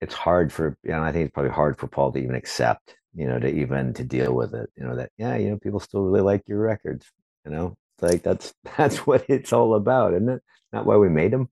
It's 0.02 0.14
hard 0.14 0.52
for, 0.52 0.76
you 0.82 0.90
know, 0.90 1.02
I 1.02 1.10
think 1.10 1.24
it's 1.24 1.32
probably 1.32 1.52
hard 1.52 1.78
for 1.78 1.86
Paul 1.86 2.12
to 2.12 2.18
even 2.18 2.34
accept, 2.34 2.96
you 3.14 3.26
know, 3.26 3.38
to 3.38 3.48
even 3.48 3.94
to 3.94 4.04
deal 4.04 4.34
with 4.34 4.54
it. 4.54 4.68
You 4.76 4.84
know 4.84 4.96
that, 4.96 5.10
yeah, 5.16 5.36
you 5.36 5.50
know, 5.50 5.58
people 5.58 5.80
still 5.80 6.02
really 6.02 6.20
like 6.20 6.42
your 6.46 6.58
records. 6.60 7.06
You 7.44 7.52
know, 7.52 7.76
it's 7.94 8.12
like 8.12 8.22
that's 8.22 8.54
that's 8.76 9.06
what 9.06 9.24
it's 9.28 9.52
all 9.52 9.74
about, 9.74 10.12
isn't 10.14 10.28
it? 10.28 10.42
Not 10.72 10.86
why 10.86 10.96
we 10.96 11.08
made 11.08 11.32
them. 11.32 11.48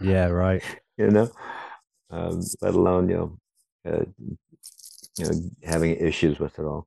Yeah, 0.00 0.26
right. 0.26 0.62
you 0.98 1.10
know, 1.10 1.30
um, 2.10 2.42
let 2.60 2.74
alone 2.74 3.08
you 3.08 3.16
know, 3.16 3.38
uh, 3.90 4.04
you 5.18 5.24
know, 5.24 5.50
having 5.64 5.96
issues 5.96 6.38
with 6.38 6.58
it 6.58 6.64
all. 6.64 6.86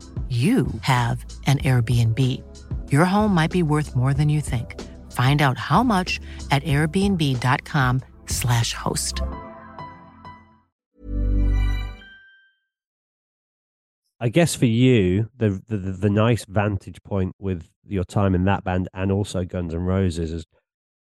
you 0.29 0.67
have 0.81 1.25
an 1.45 1.57
Airbnb. 1.59 2.19
Your 2.89 3.03
home 3.03 3.33
might 3.33 3.51
be 3.51 3.63
worth 3.63 3.97
more 3.97 4.13
than 4.13 4.29
you 4.29 4.39
think. 4.39 4.79
Find 5.11 5.41
out 5.41 5.57
how 5.57 5.83
much 5.83 6.21
at 6.51 6.63
airbnb.com/slash 6.63 8.73
host. 8.73 9.21
I 14.23 14.29
guess 14.29 14.53
for 14.55 14.67
you, 14.67 15.29
the, 15.35 15.61
the 15.67 15.77
the 15.77 16.09
nice 16.09 16.45
vantage 16.45 17.01
point 17.03 17.35
with 17.39 17.67
your 17.83 18.03
time 18.03 18.35
in 18.35 18.45
that 18.45 18.63
band 18.63 18.87
and 18.93 19.11
also 19.11 19.43
Guns 19.43 19.73
N' 19.73 19.81
Roses 19.81 20.31
is, 20.31 20.45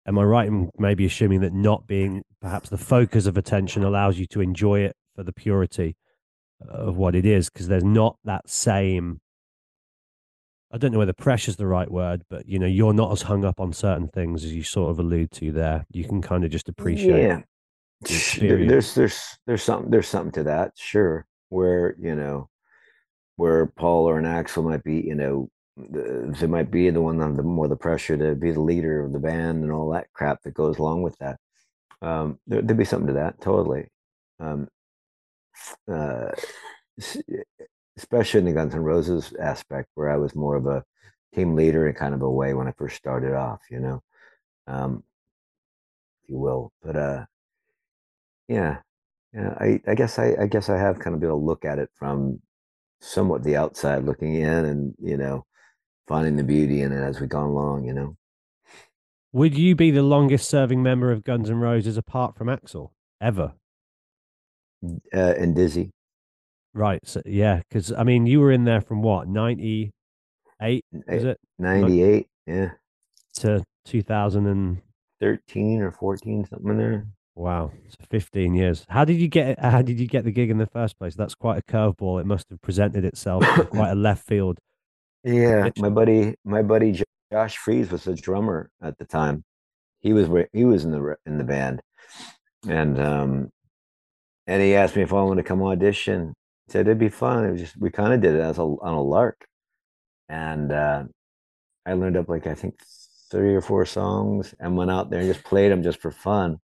am 0.07 0.17
I 0.17 0.23
right 0.23 0.47
in 0.47 0.71
maybe 0.79 1.07
assuming 1.07 1.41
that 1.41 1.53
not 1.53 1.89
being 1.89 2.23
perhaps 2.41 2.69
the 2.69 2.79
focus 2.79 3.27
of 3.27 3.37
attention 3.37 3.83
allows 3.83 4.21
you 4.21 4.27
to 4.27 4.41
enjoy 4.41 4.81
it 4.81 4.95
for 5.17 5.25
the 5.25 5.33
purity 5.33 5.97
of 6.69 6.97
what 6.97 7.15
it 7.15 7.27
is 7.27 7.49
because 7.51 7.69
there's 7.69 7.85
not 7.85 8.17
that 8.25 8.49
same. 8.49 9.21
I 10.73 10.79
don't 10.79 10.93
know 10.93 10.99
whether 10.99 11.13
pressure's 11.13 11.57
the 11.57 11.67
right 11.67 11.91
word, 11.91 12.23
but 12.31 12.47
you 12.47 12.59
know, 12.59 12.67
you're 12.67 12.93
not 12.93 13.11
as 13.13 13.23
hung 13.23 13.45
up 13.45 13.61
on 13.61 13.73
certain 13.73 14.09
things 14.09 14.45
as 14.45 14.53
you 14.55 14.63
sort 14.63 14.91
of 14.91 14.99
allude 15.01 15.33
to 15.33 15.51
there. 15.53 15.85
You 15.91 16.05
can 16.05 16.23
kind 16.23 16.45
of 16.45 16.51
just 16.51 16.69
appreciate. 16.69 17.23
Yeah. 17.23 17.41
the 18.03 18.39
There- 18.41 18.67
there's 18.67 18.95
there's 18.95 19.39
there's 19.47 19.63
something 19.63 19.91
there's 19.91 20.09
something 20.09 20.33
to 20.33 20.43
that, 20.45 20.73
sure. 20.77 21.27
Where 21.49 21.97
you 21.99 22.15
know, 22.15 22.49
where 23.37 23.67
Paul 23.67 24.09
or 24.09 24.19
an 24.19 24.25
Axl 24.27 24.63
might 24.65 24.85
be, 24.85 25.01
you 25.01 25.17
know, 25.17 25.49
they 25.77 26.47
might 26.47 26.71
be 26.71 26.89
the 26.91 27.01
one 27.01 27.21
on 27.21 27.37
the 27.37 27.43
more 27.43 27.67
the 27.67 27.77
pressure 27.77 28.17
to 28.17 28.37
be 28.37 28.53
the 28.53 28.61
leader 28.61 29.03
of 29.05 29.13
the 29.13 29.19
band 29.19 29.65
and 29.65 29.73
all 29.73 29.91
that 29.91 30.13
crap 30.13 30.43
that 30.43 30.55
goes 30.55 30.79
along 30.79 31.03
with 31.03 31.17
that. 31.19 31.39
Um, 32.03 32.39
there, 32.47 32.63
there'd 32.63 32.79
be 32.79 32.85
something 32.85 33.09
to 33.09 33.15
that, 33.15 33.41
totally. 33.41 33.89
Um, 34.39 34.69
uh, 35.91 36.31
especially 37.97 38.41
in 38.41 38.47
the 38.47 38.53
Guns 38.53 38.75
N' 38.75 38.81
Roses 38.81 39.33
aspect, 39.41 39.89
where 39.95 40.11
I 40.11 40.17
was 40.17 40.35
more 40.35 40.57
of 40.57 40.67
a 40.67 40.85
team 41.35 41.55
leader 41.55 41.89
in 41.89 41.95
kind 41.95 42.15
of 42.15 42.23
a 42.23 42.31
way 42.31 42.55
when 42.55 42.67
I 42.67 42.73
first 42.73 42.97
started 42.97 43.35
off, 43.35 43.61
you 43.71 43.81
know, 43.81 44.03
um, 44.67 45.05
if 46.23 46.31
you 46.31 46.39
will. 46.39 46.73
But 46.83 46.97
uh, 46.97 47.25
yeah, 48.49 48.79
yeah. 49.33 49.55
I, 49.61 49.81
I 49.87 49.95
guess 49.95 50.19
I, 50.19 50.35
I 50.41 50.47
guess 50.47 50.69
I 50.69 50.79
have 50.79 50.99
kind 50.99 51.15
of 51.15 51.21
been 51.21 51.29
able 51.29 51.41
to 51.41 51.45
look 51.45 51.65
at 51.65 51.79
it 51.79 51.91
from 51.95 52.41
somewhat 53.01 53.43
the 53.43 53.57
outside 53.57 54.05
looking 54.05 54.35
in, 54.35 54.65
and 54.65 54.95
you 54.99 55.17
know, 55.17 55.47
finding 56.09 56.37
the 56.37 56.45
beauty 56.45 56.83
in 56.83 56.93
it 56.93 57.03
as 57.03 57.21
we've 57.21 57.29
gone 57.29 57.51
along. 57.51 57.85
You 57.85 57.95
know, 57.95 58.17
Would 59.33 59.57
you 59.57 59.75
be 59.77 59.91
the 59.91 60.03
longest 60.03 60.49
serving 60.49 60.83
member 60.83 61.13
of 61.13 61.25
Guns 61.25 61.51
N' 61.51 61.57
Roses 61.57 61.97
apart 61.97 62.37
from 62.37 62.49
Axl 62.49 62.91
ever? 63.21 63.53
Uh, 64.83 65.35
and 65.39 65.55
Dizzy, 65.55 65.91
Right. 66.73 67.01
So 67.07 67.21
yeah, 67.27 67.63
because 67.69 67.93
I 67.93 68.05
mean, 68.05 68.27
you 68.27 68.41
were 68.41 68.53
in 68.53 68.65
there 68.65 68.81
from 68.81 69.03
what 69.03 69.29
ninety 69.29 69.93
eight 70.63 70.85
is 71.09 71.25
it 71.25 71.39
ninety 71.59 72.03
eight, 72.03 72.27
yeah, 72.47 72.71
to 73.39 73.65
two 73.85 74.03
thousand 74.03 74.47
and 74.47 74.81
thirteen 75.21 75.81
or 75.81 75.91
fourteen, 75.91 76.47
something 76.47 76.71
in 76.71 76.79
there. 76.79 77.07
wow, 77.35 77.73
so 77.89 77.97
fifteen 78.09 78.55
years. 78.55 78.87
How 78.89 79.05
did 79.05 79.21
you 79.21 79.27
get? 79.29 79.59
How 79.59 79.83
did 79.83 79.99
you 79.99 80.07
get 80.07 80.25
the 80.25 80.31
gig 80.31 80.49
in 80.51 80.59
the 80.59 80.67
first 80.67 80.97
place? 80.99 81.15
That's 81.17 81.35
quite 81.35 81.59
a 81.59 81.63
curveball. 81.63 82.21
It 82.21 82.27
must 82.27 82.49
have 82.51 82.63
presented 82.63 83.05
itself 83.05 83.43
quite 83.71 83.91
a 83.91 83.97
left 83.97 84.27
field. 84.27 84.59
Yeah, 85.25 85.65
Pitch. 85.65 85.79
my 85.79 85.91
buddy, 85.91 86.35
my 86.45 86.63
buddy 86.63 87.03
Josh 87.33 87.57
Freese 87.59 87.91
was 87.91 88.05
the 88.05 88.15
drummer 88.15 88.71
at 88.81 88.97
the 88.99 89.05
time. 89.05 89.45
He 89.99 90.13
was 90.13 90.29
he 90.53 90.65
was 90.65 90.85
in 90.85 90.93
the 90.93 91.17
in 91.27 91.37
the 91.37 91.45
band, 91.45 91.83
and 92.69 92.99
um, 93.01 93.51
and 94.51 94.61
he 94.61 94.75
asked 94.75 94.97
me 94.97 95.03
if 95.03 95.13
I 95.13 95.23
wanted 95.23 95.43
to 95.43 95.49
come 95.49 95.63
audition. 95.63 96.35
He 96.67 96.73
said 96.73 96.89
it'd 96.89 96.99
be 96.99 97.09
fun. 97.09 97.45
It 97.45 97.53
was 97.53 97.61
just 97.61 97.77
we 97.79 97.89
kind 97.91 98.13
of 98.13 98.21
did 98.21 98.35
it 98.35 98.41
as 98.41 98.59
a 98.59 98.63
on 98.63 98.95
a 98.95 99.03
lark, 99.03 99.47
and 100.29 100.73
uh, 100.73 101.05
I 101.87 101.93
learned 101.93 102.17
up 102.17 102.29
like 102.29 102.49
I 102.49 102.55
think 102.55 102.75
three 103.31 103.55
or 103.55 103.61
four 103.61 103.87
songs 103.87 104.53
and 104.59 104.77
went 104.77 104.91
out 104.91 105.09
there 105.09 105.21
and 105.21 105.33
just 105.33 105.45
played 105.45 105.71
them 105.71 105.85
just 105.85 106.01
for 106.01 106.11
fun. 106.11 106.59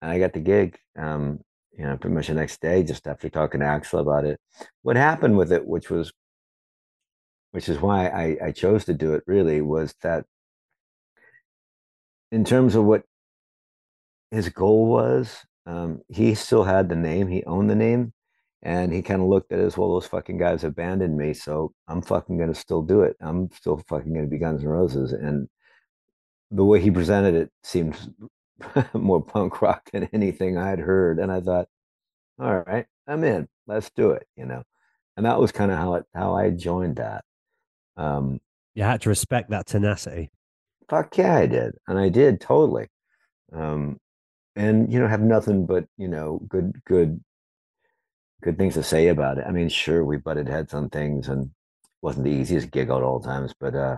And 0.00 0.10
I 0.10 0.18
got 0.18 0.32
the 0.32 0.40
gig. 0.40 0.78
Um, 0.98 1.40
you 1.72 1.84
know, 1.84 1.98
pretty 1.98 2.14
much 2.14 2.28
the 2.28 2.34
next 2.34 2.62
day, 2.62 2.82
just 2.82 3.06
after 3.06 3.28
talking 3.28 3.60
to 3.60 3.66
Axl 3.66 4.00
about 4.00 4.24
it. 4.24 4.40
What 4.82 4.96
happened 4.96 5.36
with 5.36 5.52
it, 5.52 5.66
which 5.66 5.90
was 5.90 6.12
which 7.52 7.68
is 7.68 7.78
why 7.78 8.08
I, 8.08 8.36
I 8.46 8.52
chose 8.52 8.86
to 8.86 8.94
do 8.94 9.12
it 9.14 9.24
really 9.26 9.60
was 9.60 9.94
that 10.02 10.24
in 12.32 12.44
terms 12.44 12.74
of 12.74 12.84
what 12.84 13.02
his 14.30 14.48
goal 14.48 14.86
was, 14.86 15.44
um, 15.70 16.00
he 16.08 16.34
still 16.34 16.64
had 16.64 16.88
the 16.88 16.96
name, 16.96 17.28
he 17.28 17.44
owned 17.44 17.70
the 17.70 17.74
name, 17.76 18.12
and 18.62 18.92
he 18.92 19.02
kind 19.02 19.22
of 19.22 19.28
looked 19.28 19.52
at 19.52 19.60
it 19.60 19.64
as 19.64 19.76
well, 19.78 19.92
those 19.92 20.06
fucking 20.06 20.38
guys 20.38 20.64
abandoned 20.64 21.16
me, 21.16 21.32
so 21.34 21.72
I'm 21.88 22.02
fucking 22.02 22.38
gonna 22.38 22.54
still 22.54 22.82
do 22.82 23.02
it. 23.02 23.16
I'm 23.20 23.50
still 23.52 23.78
fucking 23.88 24.12
gonna 24.12 24.26
be 24.26 24.38
Guns 24.38 24.62
N' 24.62 24.68
Roses. 24.68 25.12
And 25.12 25.48
the 26.50 26.64
way 26.64 26.80
he 26.80 26.90
presented 26.90 27.34
it 27.34 27.50
seemed 27.62 27.96
more 28.94 29.22
punk 29.22 29.62
rock 29.62 29.82
than 29.92 30.08
anything 30.12 30.58
I'd 30.58 30.80
heard. 30.80 31.18
And 31.20 31.30
I 31.30 31.40
thought, 31.40 31.68
all 32.40 32.58
right, 32.66 32.86
I'm 33.06 33.22
in. 33.24 33.48
Let's 33.66 33.90
do 33.90 34.10
it, 34.12 34.26
you 34.36 34.46
know. 34.46 34.62
And 35.16 35.26
that 35.26 35.38
was 35.40 35.52
kind 35.52 35.70
of 35.70 35.78
how 35.78 35.94
it 35.94 36.04
how 36.14 36.34
I 36.34 36.50
joined 36.50 36.96
that. 36.96 37.24
Um, 37.96 38.40
You 38.74 38.82
had 38.82 39.00
to 39.02 39.08
respect 39.08 39.50
that 39.50 39.66
tenacity. 39.66 40.30
fuck 40.88 41.16
yeah, 41.16 41.36
I 41.36 41.46
did, 41.46 41.76
and 41.86 41.98
I 41.98 42.08
did 42.08 42.40
totally. 42.40 42.88
Um, 43.52 43.98
and 44.60 44.92
you 44.92 44.98
know, 45.00 45.08
have 45.08 45.22
nothing 45.22 45.64
but 45.66 45.86
you 45.96 46.08
know, 46.08 46.40
good, 46.48 46.80
good, 46.84 47.20
good 48.42 48.58
things 48.58 48.74
to 48.74 48.82
say 48.82 49.08
about 49.08 49.38
it. 49.38 49.44
I 49.46 49.52
mean, 49.52 49.68
sure, 49.68 50.04
we 50.04 50.18
butted 50.18 50.48
heads 50.48 50.74
on 50.74 50.90
things, 50.90 51.28
and 51.28 51.50
wasn't 52.02 52.24
the 52.24 52.30
easiest 52.30 52.70
gig 52.70 52.88
at 52.90 53.02
all 53.02 53.20
times, 53.20 53.54
but 53.58 53.74
uh, 53.74 53.96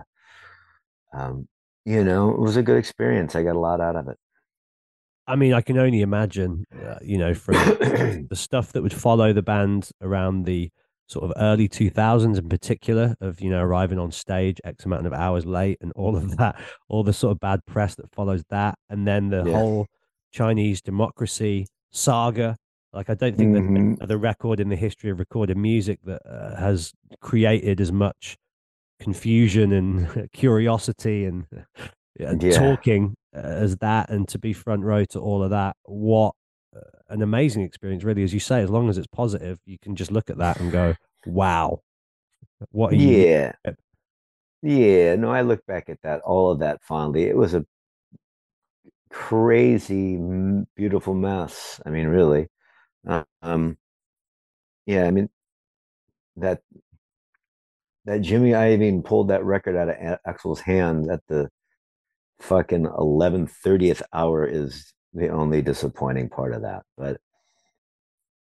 um, 1.13 1.47
you 1.85 2.03
know, 2.03 2.31
it 2.31 2.39
was 2.39 2.55
a 2.55 2.63
good 2.63 2.77
experience. 2.77 3.35
I 3.35 3.43
got 3.43 3.55
a 3.55 3.59
lot 3.59 3.81
out 3.81 3.95
of 3.95 4.07
it. 4.07 4.17
I 5.27 5.35
mean, 5.35 5.53
I 5.53 5.61
can 5.61 5.77
only 5.77 6.01
imagine, 6.01 6.65
uh, 6.85 6.95
you 7.01 7.17
know, 7.17 7.33
from 7.33 7.53
the 8.29 8.35
stuff 8.35 8.73
that 8.73 8.81
would 8.81 8.93
follow 8.93 9.31
the 9.31 9.41
band 9.41 9.89
around 10.01 10.45
the 10.45 10.69
sort 11.07 11.25
of 11.25 11.33
early 11.37 11.67
2000s 11.69 12.37
in 12.37 12.49
particular 12.49 13.15
of, 13.21 13.39
you 13.41 13.49
know, 13.49 13.61
arriving 13.61 13.99
on 13.99 14.11
stage 14.11 14.59
X 14.63 14.85
amount 14.85 15.07
of 15.07 15.13
hours 15.13 15.45
late 15.45 15.77
and 15.81 15.91
all 15.93 16.15
of 16.17 16.37
that, 16.37 16.59
all 16.89 17.03
the 17.03 17.13
sort 17.13 17.31
of 17.31 17.39
bad 17.39 17.65
press 17.65 17.95
that 17.95 18.13
follows 18.13 18.43
that. 18.49 18.77
And 18.89 19.07
then 19.07 19.29
the 19.29 19.43
Yeah. 19.45 19.53
whole 19.53 19.87
Chinese 20.33 20.81
democracy 20.81 21.67
saga. 21.91 22.57
Like, 22.91 23.09
I 23.09 23.13
don't 23.13 23.37
think 23.37 23.55
Mhm. 23.55 23.97
that 23.99 24.07
the 24.07 24.17
record 24.17 24.59
in 24.59 24.69
the 24.69 24.75
history 24.75 25.09
of 25.09 25.19
recorded 25.19 25.57
music 25.57 25.99
that 26.03 26.21
uh, 26.25 26.55
has 26.57 26.91
created 27.21 27.79
as 27.79 27.91
much 27.91 28.35
confusion 28.99 29.71
and 29.71 30.29
curiosity 30.33 31.25
and, 31.25 31.45
and 32.19 32.43
Yeah. 32.43 32.57
talking 32.57 33.15
uh, 33.35 33.39
as 33.39 33.77
that 33.77 34.09
and 34.09 34.27
to 34.27 34.37
be 34.39 34.53
front 34.53 34.83
row 34.83 35.03
to 35.05 35.19
all 35.19 35.43
of 35.43 35.49
that 35.49 35.75
what 35.83 36.35
uh, 36.75 36.79
an 37.09 37.21
amazing 37.21 37.63
experience 37.63 38.03
really 38.03 38.23
as 38.23 38.33
you 38.33 38.39
say 38.39 38.61
as 38.61 38.69
long 38.69 38.89
as 38.89 38.97
it's 38.97 39.07
positive 39.07 39.59
you 39.65 39.77
can 39.81 39.95
just 39.95 40.11
look 40.11 40.29
at 40.29 40.37
that 40.37 40.59
and 40.59 40.71
go 40.71 40.93
wow 41.25 41.79
what 42.71 42.93
are 42.93 42.95
you 42.95 43.17
Yeah. 43.23 43.53
Yeah, 44.61 45.15
no, 45.15 45.29
I 45.29 45.41
look 45.41 45.65
back 45.65 45.89
at 45.89 46.01
that, 46.03 46.21
all 46.21 46.49
of 46.51 46.59
that 46.59 46.81
fondly. 46.83 47.23
It 47.23 47.35
was 47.35 47.53
a 47.53 47.65
crazy, 49.13 50.17
beautiful 50.75 51.13
mess. 51.13 51.79
I 51.85 51.89
mean, 51.91 52.07
really. 52.07 52.47
Um, 53.41 53.77
yeah, 54.85 55.05
I 55.05 55.11
mean 55.11 55.29
that 56.37 56.61
that 58.05 58.21
Jimmy 58.21 58.51
Iovine 58.51 59.05
pulled 59.05 59.29
that 59.29 59.45
record 59.45 59.77
out 59.77 59.89
of 59.89 60.19
Axl's 60.27 60.59
hand 60.59 61.09
at 61.11 61.21
the 61.27 61.49
fucking 62.41 62.85
eleven 62.85 63.47
thirtieth 63.47 64.01
hour 64.11 64.45
is 64.45 64.93
the 65.13 65.29
only 65.29 65.61
disappointing 65.61 66.29
part 66.29 66.53
of 66.53 66.63
that. 66.63 66.83
But 66.97 67.21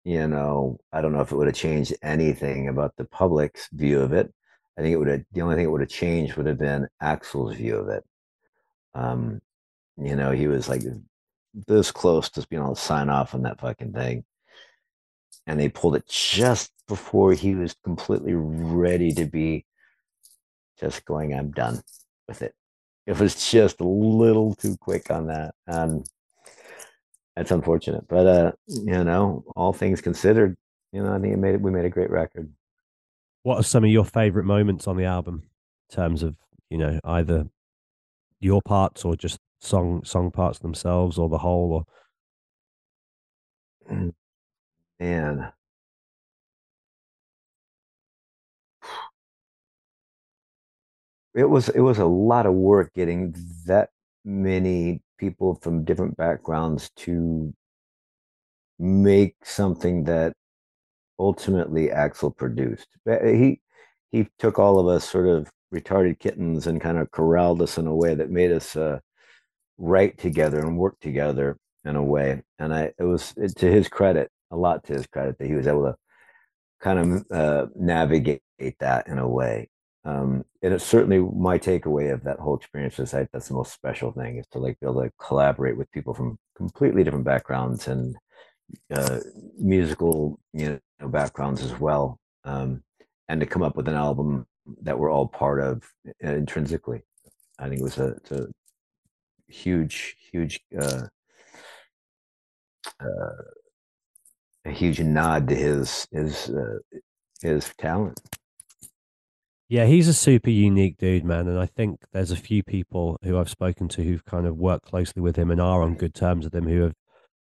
you 0.03 0.28
know, 0.28 0.80
I 0.91 1.01
don't 1.01 1.14
know 1.14 1.22
if 1.22 1.32
it 1.32 1.36
would 1.36 1.47
have 1.47 1.55
changed 1.55 1.93
anything 2.03 2.68
about 2.68 2.95
the 2.97 3.05
public's 3.05 3.68
view 3.72 4.01
of 4.01 4.14
it. 4.14 4.32
I 4.78 4.82
think 4.82 4.93
it 4.93 4.97
would 4.97 5.07
have, 5.10 5.24
the 5.34 5.41
only 5.41 5.55
thing 5.55 5.66
it 5.66 5.72
would 5.72 5.82
have 5.82 5.89
changed 5.89 6.36
would 6.36 6.47
have 6.47 6.57
been 6.57 6.88
Axl's 7.03 7.55
view 7.55 7.76
of 7.76 7.89
it. 7.89 8.03
Um, 8.95 9.41
you 10.00 10.16
know, 10.16 10.32
he 10.32 10.47
was 10.47 10.70
like 10.70 10.82
this 11.68 11.91
close 11.91 12.30
to 12.30 12.47
being 12.47 12.62
able 12.62 12.76
to 12.76 12.82
sign 12.82 13.10
off 13.10 13.34
on 13.34 13.43
that 13.43 13.60
fucking 13.60 13.93
thing. 13.93 14.24
And 15.47 15.60
they 15.60 15.70
pulled 15.70 15.95
it 15.95 16.08
just 16.08 16.72
before 16.88 17.34
he 17.34 17.56
was 17.56 17.76
completely 17.84 18.34
ready 18.36 19.12
to 19.14 19.26
be 19.26 19.66
just 20.80 21.06
going, 21.06 21.34
I'm 21.34 21.52
done 21.52 21.82
with 22.28 22.41
it. 22.41 22.54
It 23.08 23.20
was 23.20 23.50
just 23.50 23.82
a 23.82 23.88
little 23.88 24.54
too 24.56 24.78
quick 24.78 25.10
on 25.10 25.28
that. 25.28 25.56
Um, 25.68 26.04
that's 27.36 27.52
unfortunate. 27.52 28.08
But 28.08 28.28
uh, 28.28 28.52
you 28.68 29.04
know, 29.04 29.43
all 29.56 29.74
things 29.74 30.02
considered, 30.02 30.56
you 30.91 31.02
know, 31.04 31.14
I 31.14 31.20
think 31.20 31.34
it 31.34 31.38
made 31.38 31.56
it 31.56 31.62
we 31.62 31.72
made 31.72 31.86
a 31.86 31.89
great 31.89 32.12
record. 32.12 32.52
what 33.43 33.60
are 33.60 33.64
some 33.64 33.84
of 33.84 33.89
your 33.89 34.06
favorite 34.06 34.45
moments 34.45 34.88
on 34.88 34.97
the 34.97 35.06
album 35.06 35.43
in 35.89 35.95
terms 35.95 36.22
of 36.22 36.36
you 36.70 36.78
know 36.78 37.00
either 37.04 37.47
your 38.39 38.62
parts 38.62 39.06
or 39.06 39.16
just 39.16 39.39
song 39.60 40.03
song 40.03 40.32
parts 40.32 40.60
themselves 40.60 41.18
or 41.18 41.30
the 41.30 41.38
whole 41.38 41.74
or 41.74 41.86
Man. 44.99 45.51
It 51.34 51.45
was 51.45 51.70
it 51.70 51.80
was 51.80 51.97
a 51.99 52.05
lot 52.05 52.45
of 52.45 52.53
work 52.53 52.93
getting 52.93 53.34
that 53.66 53.89
many 54.26 55.01
people 55.18 55.55
from 55.55 55.84
different 55.86 56.18
backgrounds 56.18 56.89
to 56.97 57.53
make 58.80 59.36
something 59.43 60.03
that 60.05 60.34
ultimately 61.20 61.89
Axl 61.89 62.36
produced. 62.36 62.88
He 63.05 63.62
he 64.12 64.28
took 64.39 64.60
all 64.60 64.80
of 64.80 64.88
us 64.88 65.10
sort 65.10 65.28
of 65.28 65.49
retarded 65.74 66.20
kittens 66.20 66.68
and 66.68 66.82
kind 66.82 66.97
of 66.97 67.12
corralled 67.12 67.62
us 67.62 67.78
in 67.78 67.88
a 67.88 67.95
way 67.95 68.16
that 68.16 68.32
made 68.32 68.51
us 68.51 68.76
uh, 68.76 68.99
write 69.80 70.17
together 70.17 70.59
and 70.59 70.77
work 70.77 70.99
together 70.99 71.57
in 71.86 71.95
a 71.95 72.03
way. 72.03 72.43
And 72.59 72.73
I 72.73 72.93
it 72.99 73.03
was 73.03 73.34
it, 73.38 73.55
to 73.57 73.71
his 73.71 73.88
credit, 73.88 74.30
a 74.51 74.57
lot 74.57 74.84
to 74.86 74.93
his 74.93 75.07
credit 75.07 75.38
that 75.39 75.47
he 75.47 75.55
was 75.55 75.67
able 75.67 75.84
to 75.84 75.95
kind 76.82 76.99
of 76.99 77.32
uh, 77.32 77.67
navigate 77.75 78.41
that 78.80 79.07
in 79.07 79.17
a 79.17 79.27
way. 79.27 79.69
Um, 80.05 80.45
and 80.61 80.73
it's 80.73 80.86
certainly 80.86 81.19
my 81.19 81.57
takeaway 81.57 82.13
of 82.13 82.23
that 82.23 82.39
whole 82.39 82.55
experience 82.55 82.99
is 82.99 83.11
that 83.11 83.30
that's 83.34 83.49
the 83.49 83.53
most 83.53 83.73
special 83.73 84.11
thing 84.11 84.38
is 84.38 84.47
to 84.51 84.59
like 84.59 84.80
be 84.80 84.88
able 84.88 85.03
to 85.03 85.11
collaborate 85.19 85.77
with 85.77 85.91
people 85.91 86.13
from 86.13 86.38
completely 86.55 87.03
different 87.03 87.25
backgrounds 87.25 87.88
and 87.88 88.15
uh, 88.91 89.19
musical 89.57 90.39
you 90.53 90.80
know 90.99 91.07
backgrounds 91.07 91.63
as 91.63 91.77
well, 91.80 92.19
um, 92.43 92.84
and 93.27 93.39
to 93.41 93.47
come 93.47 93.63
up 93.63 93.75
with 93.75 93.88
an 93.88 93.95
album 93.95 94.45
that 94.82 94.97
we're 94.97 95.11
all 95.11 95.27
part 95.27 95.59
of 95.59 95.84
intrinsically. 96.21 97.01
I 97.57 97.67
think 97.67 97.82
it 97.82 97.84
was 97.84 97.97
a, 97.97 98.15
a 98.32 98.47
huge, 99.50 100.16
huge, 100.32 100.60
uh, 100.80 101.04
uh, 103.00 103.43
a 104.66 104.72
huge 104.72 105.00
nod 105.00 105.47
to 105.50 105.56
his 105.56 106.08
his 106.12 106.50
uh, 106.50 106.80
his 107.41 107.74
talent. 107.78 108.20
Yeah, 109.68 109.86
he's 109.86 110.08
a 110.08 110.14
super 110.14 110.50
unique 110.50 110.97
dude, 110.97 111.24
man. 111.24 111.47
And 111.47 111.60
I 111.60 111.68
think 111.68 112.00
there's 112.12 112.32
a 112.32 112.36
few 112.36 112.64
people 112.64 113.18
who 113.24 113.38
I've 113.38 113.50
spoken 113.50 113.88
to 113.89 114.04
who've 114.04 114.26
kind 114.26 114.47
of 114.47 114.58
worked 114.58 114.86
closely 114.86 115.22
with 115.22 115.36
him 115.36 115.52
and 115.52 115.62
are 115.62 115.84
on 115.84 115.93
good 115.93 116.16
terms 116.16 116.45
with 116.45 116.56
him 116.56 116.68
who 116.68 116.82
have, 116.82 116.95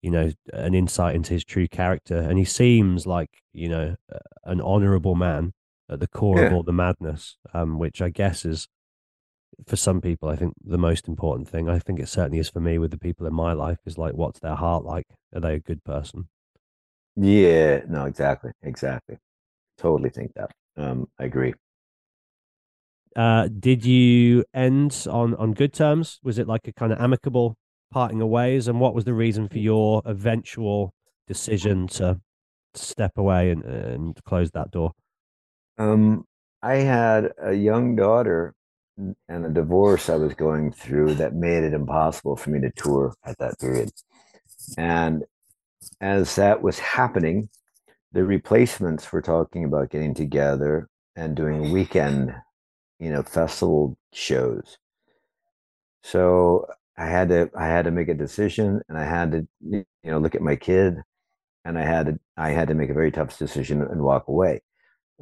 you 0.03 0.11
know, 0.11 0.31
an 0.53 0.75
insight 0.75 1.15
into 1.15 1.33
his 1.33 1.43
true 1.43 1.67
character. 1.67 2.15
And 2.17 2.37
he 2.37 2.45
seems 2.45 3.07
like, 3.07 3.31
you 3.51 3.67
know, 3.67 3.95
an 4.43 4.61
honorable 4.61 5.15
man 5.15 5.53
at 5.89 5.99
the 5.99 6.07
core 6.07 6.43
of 6.43 6.53
all 6.53 6.61
the 6.61 6.71
madness, 6.71 7.37
um, 7.51 7.79
which 7.79 7.99
I 7.99 8.09
guess 8.09 8.45
is, 8.45 8.67
for 9.67 9.75
some 9.75 10.01
people, 10.01 10.29
I 10.29 10.35
think 10.35 10.53
the 10.63 10.77
most 10.77 11.07
important 11.07 11.47
thing. 11.47 11.69
I 11.69 11.79
think 11.79 11.99
it 11.99 12.09
certainly 12.09 12.39
is 12.39 12.49
for 12.49 12.59
me 12.59 12.77
with 12.77 12.91
the 12.91 12.97
people 12.97 13.27
in 13.27 13.33
my 13.33 13.53
life 13.53 13.79
is 13.85 13.97
like, 13.97 14.13
what's 14.13 14.39
their 14.39 14.55
heart 14.55 14.83
like? 14.83 15.07
Are 15.33 15.41
they 15.41 15.55
a 15.55 15.59
good 15.59 15.83
person? 15.83 16.27
Yeah, 17.15 17.81
no, 17.87 18.05
exactly, 18.05 18.51
exactly. 18.61 19.17
Totally 19.77 20.09
think 20.09 20.33
that. 20.35 20.51
Um, 20.77 21.07
I 21.19 21.25
agree. 21.25 21.53
Uh, 23.15 23.47
did 23.59 23.85
you 23.85 24.43
end 24.53 25.05
on 25.09 25.35
on 25.35 25.53
good 25.53 25.73
terms? 25.73 26.19
Was 26.23 26.39
it 26.39 26.47
like 26.47 26.67
a 26.67 26.73
kind 26.73 26.91
of 26.91 26.99
amicable 26.99 27.55
parting 27.91 28.21
of 28.21 28.29
ways? 28.29 28.67
And 28.67 28.79
what 28.79 28.95
was 28.95 29.05
the 29.05 29.13
reason 29.13 29.47
for 29.47 29.59
your 29.59 30.01
eventual 30.05 30.93
decision 31.27 31.87
to 31.87 32.19
step 32.73 33.17
away 33.17 33.51
and, 33.51 33.63
and 33.63 34.23
close 34.25 34.51
that 34.51 34.71
door? 34.71 34.93
Um, 35.77 36.25
I 36.61 36.75
had 36.75 37.33
a 37.41 37.53
young 37.53 37.95
daughter 37.95 38.53
and 38.97 39.45
a 39.45 39.49
divorce 39.49 40.09
I 40.09 40.15
was 40.15 40.33
going 40.33 40.71
through 40.71 41.15
that 41.15 41.33
made 41.33 41.63
it 41.63 41.73
impossible 41.73 42.35
for 42.35 42.51
me 42.51 42.59
to 42.61 42.71
tour 42.71 43.13
at 43.25 43.37
that 43.39 43.59
period. 43.59 43.91
And 44.77 45.23
as 46.01 46.35
that 46.35 46.61
was 46.61 46.79
happening, 46.79 47.49
the 48.11 48.23
replacements 48.23 49.11
were 49.11 49.21
talking 49.21 49.65
about 49.65 49.89
getting 49.89 50.13
together 50.13 50.87
and 51.15 51.35
doing 51.35 51.71
weekend, 51.71 52.35
you 52.99 53.11
know, 53.11 53.23
festival 53.23 53.97
shows. 54.13 54.77
So 56.03 56.67
I 56.97 57.05
had 57.07 57.29
to 57.29 57.49
I 57.57 57.67
had 57.67 57.85
to 57.85 57.91
make 57.91 58.09
a 58.09 58.13
decision 58.13 58.81
and 58.87 58.97
I 58.97 59.05
had 59.05 59.31
to 59.31 59.47
you 59.61 59.85
know 60.03 60.19
look 60.19 60.35
at 60.35 60.41
my 60.41 60.55
kid 60.55 61.01
and 61.65 61.77
I 61.79 61.83
had 61.83 62.07
to 62.07 62.19
I 62.37 62.51
had 62.51 62.67
to 62.69 62.75
make 62.75 62.89
a 62.89 62.93
very 62.93 63.11
tough 63.11 63.37
decision 63.37 63.81
and 63.81 64.01
walk 64.01 64.27
away. 64.27 64.61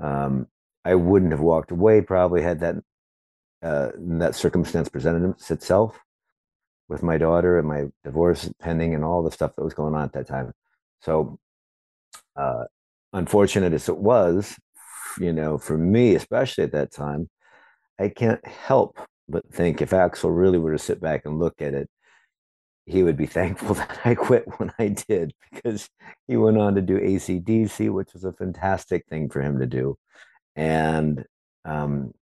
Um, 0.01 0.47
I 0.86 0.95
wouldn't 0.95 1.32
have 1.32 1.41
walked 1.41 1.72
away 1.72 2.01
probably 2.01 2.41
had 2.41 2.59
that 2.61 2.76
uh, 3.64 3.89
that 3.97 4.36
circumstance 4.36 4.89
presented 4.89 5.36
itself 5.49 5.99
with 6.89 7.03
my 7.03 7.18
daughter 7.18 7.57
and 7.57 7.68
my 7.68 7.86
divorce 8.03 8.51
pending 8.59 8.95
and 8.95 9.03
all 9.03 9.24
the 9.24 9.32
stuff 9.32 9.55
that 9.55 9.64
was 9.64 9.74
going 9.74 9.95
on 9.95 10.03
at 10.03 10.14
that 10.14 10.28
time. 10.28 10.51
So, 11.01 11.39
uh, 12.36 12.66
unfortunate 13.14 13.74
as 13.74 13.88
it 13.88 13.97
was, 13.97 14.57
you 15.20 15.34
know, 15.34 15.57
for 15.57 15.78
me, 15.78 16.16
especially 16.16 16.64
at 16.64 16.74
that 16.74 16.91
time, 16.91 17.30
I 17.99 18.09
can't 18.09 18.45
help 18.45 18.97
but 19.32 19.51
think 19.51 19.82
if 19.82 19.91
Axl 19.91 20.36
really 20.36 20.57
were 20.57 20.74
to 20.74 20.80
sit 20.80 20.99
back 20.99 21.26
and 21.26 21.39
look 21.39 21.62
at 21.62 21.74
it, 21.74 21.89
he 22.86 23.03
would 23.03 23.18
be 23.18 23.26
thankful 23.38 23.76
that 23.76 23.99
I 24.03 24.16
quit 24.16 24.45
when 24.57 24.72
I 24.78 24.89
did 24.89 25.34
because 25.51 25.89
he 26.28 26.38
went 26.38 26.57
on 26.57 26.76
to 26.76 26.82
do 26.82 26.99
ACDC, 26.99 27.89
which 27.91 28.14
was 28.14 28.26
a 28.26 28.34
fantastic 28.34 29.05
thing 29.07 29.30
for 29.30 29.41
him 29.41 29.59
to 29.59 29.66
do. 29.66 29.97
And 30.55 31.24
um, 31.64 32.14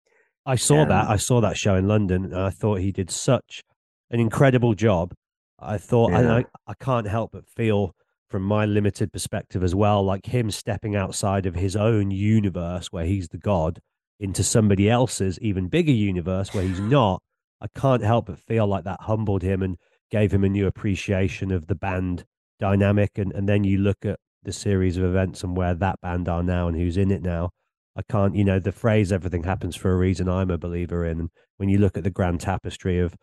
I 0.50 0.56
saw 0.56 0.84
that. 0.86 1.10
I 1.10 1.18
saw 1.18 1.42
that 1.42 1.58
show 1.58 1.76
in 1.76 1.88
London, 1.88 2.26
and 2.26 2.36
I 2.36 2.50
thought 2.50 2.80
he 2.80 2.92
did 2.92 3.12
such 3.12 3.64
an 4.10 4.20
incredible 4.20 4.74
job. 4.74 5.14
I 5.60 5.78
thought, 5.78 6.12
and 6.12 6.32
I, 6.32 6.46
I 6.66 6.74
can't 6.80 7.08
help 7.08 7.34
but 7.34 7.46
feel, 7.46 7.94
from 8.30 8.44
my 8.44 8.66
limited 8.66 9.14
perspective 9.14 9.64
as 9.64 9.76
well, 9.76 10.04
like 10.04 10.26
him 10.26 10.50
stepping 10.50 10.96
outside 10.96 11.46
of 11.46 11.54
his 11.54 11.76
own 11.76 12.10
universe 12.10 12.88
where 12.88 13.06
he's 13.06 13.28
the 13.30 13.38
god 13.38 13.80
into 14.20 14.44
somebody 14.44 14.90
else's 14.90 15.38
even 15.40 15.68
bigger 15.68 15.92
universe 15.92 16.54
where 16.54 16.64
he's 16.64 16.80
not. 16.80 17.22
I 17.62 17.68
can't 17.78 18.04
help 18.04 18.26
but 18.26 18.40
feel 18.40 18.66
like 18.66 18.86
that 18.86 19.02
humbled 19.02 19.44
him 19.44 19.62
and 19.62 19.78
gave 20.10 20.34
him 20.34 20.44
a 20.44 20.50
new 20.50 20.66
appreciation 20.66 21.52
of 21.52 21.68
the 21.68 21.76
band 21.76 22.26
dynamic. 22.60 23.18
And, 23.18 23.32
and 23.34 23.48
then 23.48 23.64
you 23.64 23.78
look 23.78 24.04
at 24.04 24.20
the 24.44 24.52
series 24.52 24.98
of 24.98 25.04
events 25.04 25.44
and 25.44 25.56
where 25.56 25.76
that 25.76 26.02
band 26.02 26.28
are 26.28 26.44
now 26.44 26.68
and 26.68 26.76
who's 26.78 26.98
in 26.98 27.12
it 27.12 27.22
now. 27.22 27.52
I 28.00 28.02
can't, 28.10 28.34
you 28.34 28.46
know, 28.46 28.60
the 28.60 28.72
phrase 28.72 29.12
everything 29.12 29.44
happens 29.44 29.76
for 29.76 29.92
a 29.92 29.98
reason 29.98 30.30
I'm 30.30 30.50
a 30.50 30.58
believer 30.58 31.06
in. 31.06 31.20
And 31.20 31.30
when 31.58 31.68
you 31.68 31.78
look 31.80 31.98
at 31.98 32.06
the 32.06 32.10
grand 32.10 32.40
tapestry 32.40 32.98
of, 33.00 33.14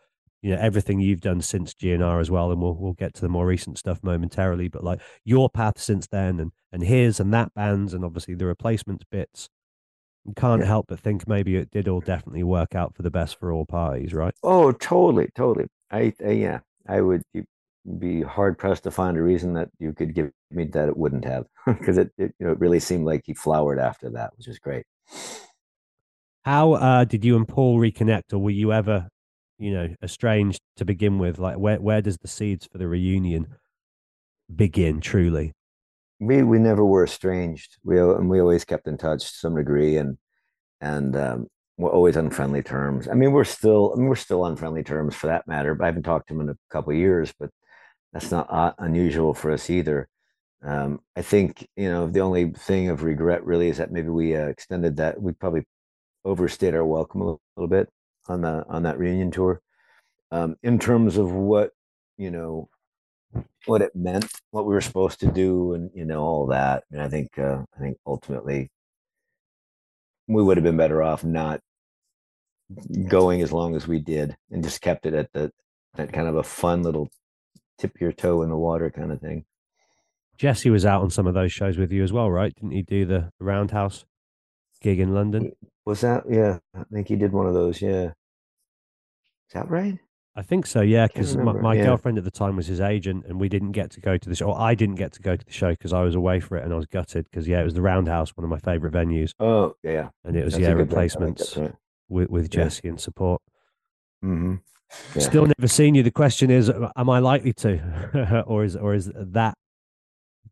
you 0.43 0.51
know, 0.51 0.61
everything 0.61 0.99
you've 0.99 1.21
done 1.21 1.41
since 1.41 1.73
GNR 1.73 2.21
as 2.21 2.29
well, 2.29 2.51
and 2.51 2.61
we'll 2.61 2.75
we'll 2.75 2.93
get 2.93 3.15
to 3.15 3.21
the 3.21 3.27
more 3.29 3.47
recent 3.47 3.79
stuff 3.79 4.03
momentarily, 4.03 4.67
but 4.67 4.83
like 4.83 5.01
your 5.25 5.49
path 5.49 5.79
since 5.79 6.05
then 6.07 6.39
and 6.39 6.51
and 6.71 6.83
his 6.83 7.19
and 7.19 7.33
that 7.33 7.55
band's 7.55 7.91
and 7.95 8.05
obviously 8.05 8.35
the 8.35 8.45
replacements 8.45 9.03
bits, 9.11 9.49
you 10.25 10.33
can't 10.35 10.61
Yeah. 10.61 10.67
help 10.67 10.85
but 10.89 10.99
think 10.99 11.27
maybe 11.27 11.55
it 11.55 11.71
did 11.71 11.87
all 11.87 12.01
definitely 12.01 12.43
work 12.43 12.75
out 12.75 12.93
for 12.95 13.01
the 13.01 13.09
best 13.09 13.39
for 13.39 13.51
all 13.51 13.65
parties, 13.65 14.13
right? 14.13 14.35
Oh, 14.43 14.71
totally, 14.73 15.29
totally. 15.33 15.67
I, 15.89 16.13
I 16.23 16.31
yeah, 16.31 16.59
I 16.87 17.01
would 17.01 17.23
you- 17.33 17.45
be 17.99 18.21
hard 18.21 18.57
pressed 18.57 18.83
to 18.83 18.91
find 18.91 19.17
a 19.17 19.21
reason 19.21 19.53
that 19.53 19.69
you 19.79 19.93
could 19.93 20.13
give 20.13 20.31
me 20.51 20.65
that 20.65 20.89
it 20.89 20.97
wouldn't 20.97 21.25
have, 21.25 21.45
because 21.65 21.97
it, 21.97 22.11
it 22.17 22.33
you 22.39 22.45
know 22.45 22.51
it 22.51 22.59
really 22.59 22.79
seemed 22.79 23.05
like 23.05 23.23
he 23.25 23.33
flowered 23.33 23.79
after 23.79 24.09
that, 24.11 24.31
which 24.37 24.47
is 24.47 24.59
great. 24.59 24.85
How 26.43 26.73
uh, 26.73 27.03
did 27.05 27.25
you 27.25 27.35
and 27.35 27.47
Paul 27.47 27.79
reconnect, 27.79 28.33
or 28.33 28.39
were 28.39 28.51
you 28.51 28.71
ever, 28.71 29.09
you 29.59 29.71
know, 29.71 29.89
estranged 30.01 30.61
to 30.77 30.85
begin 30.85 31.17
with? 31.17 31.39
Like, 31.39 31.57
where 31.57 31.79
where 31.79 32.01
does 32.01 32.17
the 32.17 32.27
seeds 32.27 32.67
for 32.71 32.77
the 32.77 32.87
reunion 32.87 33.55
begin? 34.53 35.01
Truly, 35.01 35.53
We 36.19 36.43
we 36.43 36.59
never 36.59 36.85
were 36.85 37.03
estranged. 37.03 37.77
We 37.83 37.99
and 37.99 38.29
we 38.29 38.39
always 38.41 38.65
kept 38.65 38.87
in 38.87 38.97
touch 38.97 39.21
to 39.31 39.37
some 39.37 39.55
degree, 39.55 39.97
and 39.97 40.17
and 40.81 41.15
um, 41.15 41.47
we're 41.77 41.91
always 41.91 42.17
on 42.17 42.29
friendly 42.29 42.63
terms. 42.63 43.07
I 43.07 43.13
mean, 43.13 43.31
we're 43.31 43.43
still 43.43 43.93
I 43.95 43.99
mean, 43.99 44.07
we're 44.07 44.15
still 44.15 44.43
on 44.43 44.55
friendly 44.55 44.83
terms 44.83 45.15
for 45.15 45.27
that 45.27 45.47
matter. 45.47 45.75
But 45.75 45.85
I 45.85 45.87
haven't 45.87 46.03
talked 46.03 46.27
to 46.29 46.33
him 46.33 46.41
in 46.41 46.49
a 46.49 46.57
couple 46.71 46.91
of 46.93 46.99
years, 46.99 47.33
but 47.39 47.49
that's 48.13 48.31
not 48.31 48.47
uh, 48.49 48.73
unusual 48.79 49.33
for 49.33 49.51
us 49.51 49.69
either. 49.69 50.07
Um, 50.63 51.01
I 51.15 51.21
think 51.21 51.67
you 51.75 51.89
know 51.89 52.07
the 52.07 52.21
only 52.21 52.51
thing 52.51 52.89
of 52.89 53.03
regret 53.03 53.45
really 53.45 53.69
is 53.69 53.77
that 53.77 53.91
maybe 53.91 54.09
we 54.09 54.35
uh, 54.35 54.47
extended 54.47 54.97
that. 54.97 55.21
We 55.21 55.33
probably 55.33 55.65
overstayed 56.25 56.73
our 56.75 56.85
welcome 56.85 57.21
a 57.21 57.25
little, 57.25 57.41
little 57.55 57.67
bit 57.69 57.89
on 58.27 58.41
the 58.41 58.65
on 58.67 58.83
that 58.83 58.97
reunion 58.97 59.31
tour. 59.31 59.61
Um, 60.31 60.57
in 60.63 60.79
terms 60.79 61.17
of 61.17 61.31
what 61.31 61.71
you 62.17 62.31
know, 62.31 62.69
what 63.65 63.81
it 63.81 63.95
meant, 63.95 64.31
what 64.51 64.65
we 64.65 64.73
were 64.73 64.81
supposed 64.81 65.19
to 65.21 65.31
do, 65.31 65.73
and 65.73 65.91
you 65.93 66.05
know 66.05 66.21
all 66.21 66.47
that. 66.47 66.83
And 66.91 67.01
I 67.01 67.09
think 67.09 67.37
uh, 67.37 67.63
I 67.75 67.79
think 67.79 67.97
ultimately 68.05 68.71
we 70.27 70.43
would 70.43 70.57
have 70.57 70.63
been 70.63 70.77
better 70.77 71.01
off 71.03 71.23
not 71.23 71.61
going 73.07 73.41
as 73.41 73.51
long 73.51 73.75
as 73.75 73.87
we 73.87 73.99
did 73.99 74.35
and 74.51 74.63
just 74.63 74.81
kept 74.81 75.05
it 75.05 75.13
at 75.13 75.31
the 75.33 75.51
that 75.95 76.11
kind 76.11 76.27
of 76.27 76.35
a 76.35 76.43
fun 76.43 76.83
little 76.83 77.09
tip 77.77 77.99
your 77.99 78.11
toe 78.11 78.41
in 78.41 78.49
the 78.49 78.57
water 78.57 78.89
kind 78.89 79.11
of 79.11 79.21
thing. 79.21 79.45
Jesse 80.37 80.69
was 80.69 80.85
out 80.85 81.01
on 81.01 81.09
some 81.09 81.25
of 81.27 81.33
those 81.33 81.51
shows 81.51 81.77
with 81.77 81.91
you 81.91 82.03
as 82.03 82.13
well, 82.13 82.29
right? 82.29 82.53
Didn't 82.53 82.71
he 82.71 82.83
do 82.83 83.05
the, 83.05 83.31
Roundhouse 83.39 84.05
gig 84.81 84.99
in 84.99 85.13
London? 85.13 85.51
Was 85.85 86.01
that? 86.01 86.23
Yeah, 86.29 86.59
I 86.75 86.83
think 86.93 87.07
he 87.07 87.15
did 87.15 87.31
one 87.31 87.47
of 87.47 87.53
those. 87.53 87.81
Yeah, 87.81 88.05
is 88.09 89.53
that 89.53 89.69
right? 89.69 89.97
I 90.35 90.43
think 90.43 90.67
so, 90.67 90.81
yeah. 90.81 91.07
Because 91.07 91.35
my, 91.35 91.53
my 91.53 91.73
yeah. 91.73 91.85
girlfriend 91.85 92.19
at 92.19 92.23
the 92.23 92.29
time 92.29 92.55
was 92.55 92.67
his 92.67 92.79
agent, 92.79 93.25
and 93.27 93.39
we 93.39 93.49
didn't 93.49 93.71
get 93.71 93.89
to 93.91 94.01
go 94.01 94.17
to 94.17 94.29
the 94.29 94.35
show. 94.35 94.49
Or 94.51 94.59
I 94.59 94.75
didn't 94.75 94.95
get 94.95 95.13
to 95.13 95.21
go 95.21 95.35
to 95.35 95.43
the 95.43 95.51
show 95.51 95.71
because 95.71 95.93
I 95.93 96.01
was 96.01 96.13
away 96.13 96.39
for 96.39 96.57
it, 96.57 96.63
and 96.63 96.71
I 96.71 96.75
was 96.75 96.85
gutted 96.85 97.25
because 97.25 97.47
yeah, 97.47 97.61
it 97.61 97.63
was 97.63 97.73
the 97.73 97.81
Roundhouse, 97.81 98.37
one 98.37 98.43
of 98.43 98.49
my 98.51 98.59
favorite 98.59 98.93
venues, 98.93 99.31
Oh 99.39 99.75
yeah, 99.81 100.09
and 100.23 100.35
it 100.35 100.45
was 100.45 100.53
That's 100.53 100.61
yeah 100.61 100.73
good 100.73 100.77
like 100.79 100.89
that 100.89 100.95
replacements 100.95 101.53
joint. 101.53 101.75
with 102.09 102.29
with 102.29 102.53
Yeah. 102.53 102.65
Jesse 102.65 102.87
and 102.87 102.99
support. 103.01 103.41
Mm-hmm. 104.23 104.55
Yeah. 105.15 105.21
Still 105.21 105.45
never 105.45 105.67
seen 105.67 105.95
you. 105.95 106.03
The 106.03 106.11
question 106.11 106.49
is, 106.49 106.69
am 106.69 107.09
I 107.09 107.19
likely 107.19 107.53
to, 107.53 108.43
or 108.47 108.63
is 108.63 108.75
or 108.75 108.93
is 108.93 109.11
that 109.13 109.57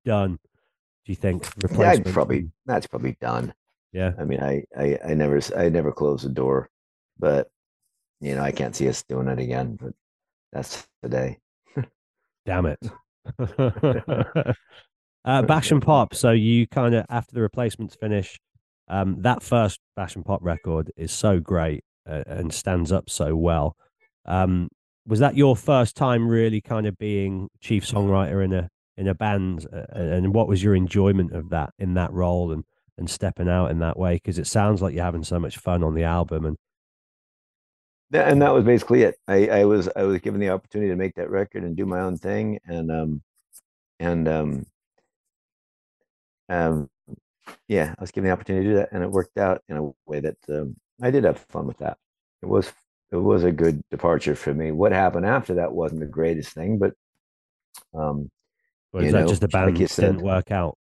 done? 0.03 0.39
Do 1.05 1.11
you 1.11 1.15
think 1.15 1.47
Yeah, 1.77 1.91
I'd 1.91 2.05
probably 2.05 2.49
that's 2.65 2.88
probably 2.88 3.17
done. 3.21 3.53
yeah. 3.93 4.11
I 4.19 4.23
mean, 4.25 4.41
I, 4.41 4.63
I, 4.77 4.97
I 5.05 5.13
never, 5.13 5.39
I 5.55 5.69
never 5.69 5.91
close 5.91 6.23
the 6.23 6.29
door, 6.29 6.69
but 7.19 7.49
you 8.19 8.36
know, 8.36 8.41
I 8.41 8.51
can't 8.51 8.75
see 8.75 8.89
us 8.89 9.03
doing 9.03 9.27
it 9.27 9.39
again. 9.39 9.77
But 9.79 9.93
that's 10.51 10.88
today. 11.01 11.39
Damn 12.45 12.65
it. 12.65 12.79
Uh, 15.25 15.41
Bash 15.41 15.71
and 15.71 15.81
Pop. 15.81 16.13
So 16.13 16.29
you 16.29 16.67
kind 16.67 16.93
of 16.93 17.03
after 17.09 17.33
the 17.33 17.41
replacements 17.41 17.95
finish, 17.95 18.39
um, 18.88 19.23
that 19.23 19.41
first 19.41 19.79
Bash 19.95 20.15
and 20.15 20.23
Pop 20.23 20.39
record 20.43 20.91
is 20.95 21.11
so 21.11 21.39
great 21.39 21.83
uh, 22.07 22.23
and 22.27 22.53
stands 22.53 22.91
up 22.91 23.09
so 23.09 23.36
well. 23.36 23.75
Um, 24.26 24.69
was 25.07 25.19
that 25.19 25.38
your 25.38 25.55
first 25.55 25.95
time 25.95 26.28
really 26.28 26.61
kind 26.61 26.88
of 26.88 26.97
being 26.97 27.49
chief 27.61 27.86
songwriter 27.86 28.43
in 28.43 28.53
a 28.53 28.69
in 28.97 29.07
a 29.07 29.13
band, 29.13 29.67
uh, 29.73 29.86
and 29.93 30.34
what 30.34 30.47
was 30.47 30.63
your 30.63 30.73
enjoyment 30.76 31.34
of 31.34 31.49
that 31.49 31.71
in 31.80 31.93
that 31.95 32.11
role 32.13 32.51
and 32.51 32.63
and 32.97 33.09
stepping 33.09 33.49
out 33.49 33.71
in 33.71 33.80
that 33.80 33.97
way? 33.97 34.15
Because 34.15 34.39
it 34.39 34.47
sounds 34.47 34.82
like 34.82 34.93
you're 34.95 35.03
having 35.03 35.23
so 35.23 35.39
much 35.39 35.57
fun 35.57 35.84
on 35.84 35.93
the 35.95 36.03
album, 36.03 36.45
and 36.45 36.57
That- 38.11 38.30
and 38.30 38.41
that 38.41 38.53
was 38.53 38.63
basically 38.63 39.03
it. 39.03 39.15
I, 39.28 39.47
I 39.49 39.65
was 39.65 39.89
I 39.95 40.03
was 40.03 40.19
given 40.21 40.39
the 40.39 40.49
opportunity 40.49 40.89
to 40.91 40.95
make 40.95 41.15
that 41.15 41.30
record 41.30 41.63
and 41.63 41.76
do 41.76 41.86
my 41.86 41.99
own 42.01 42.17
thing, 42.17 42.59
and 42.65 42.91
um, 42.91 43.21
and 43.99 44.28
um, 44.28 44.65
um, 46.49 46.89
yeah, 47.67 47.93
I 47.97 48.01
was 48.01 48.11
given 48.11 48.28
the 48.28 48.34
opportunity 48.34 48.65
to 48.65 48.71
do 48.71 48.76
that, 48.78 48.89
and 48.91 49.03
it 49.03 49.11
worked 49.11 49.38
out 49.38 49.61
in 49.69 49.78
a 49.78 49.91
way 50.05 50.19
that 50.21 50.38
um, 50.49 50.76
I 51.01 51.11
did 51.11 51.23
have 51.26 51.39
fun 51.49 51.67
with 51.67 51.78
that. 51.80 51.97
It 52.41 52.47
was 52.47 52.71
it 53.11 53.17
was 53.17 53.43
a 53.43 53.51
good 53.51 53.81
departure 53.91 54.35
for 54.35 54.53
me. 54.53 54.71
What 54.71 54.91
happened 54.91 55.25
after 55.25 55.55
that 55.55 55.71
wasn't 55.71 56.01
the 56.01 56.07
greatest 56.07 56.53
thing, 56.53 56.77
but 56.77 56.93
um, 57.93 58.29
or 58.93 59.01
is 59.01 59.11
that 59.11 59.21
know, 59.21 59.27
just 59.27 59.41
the 59.41 59.47
like 59.47 59.51
band 59.51 59.79
you 59.79 59.87
didn't 59.87 59.91
said. 59.91 60.21
work 60.21 60.51
out? 60.51 60.77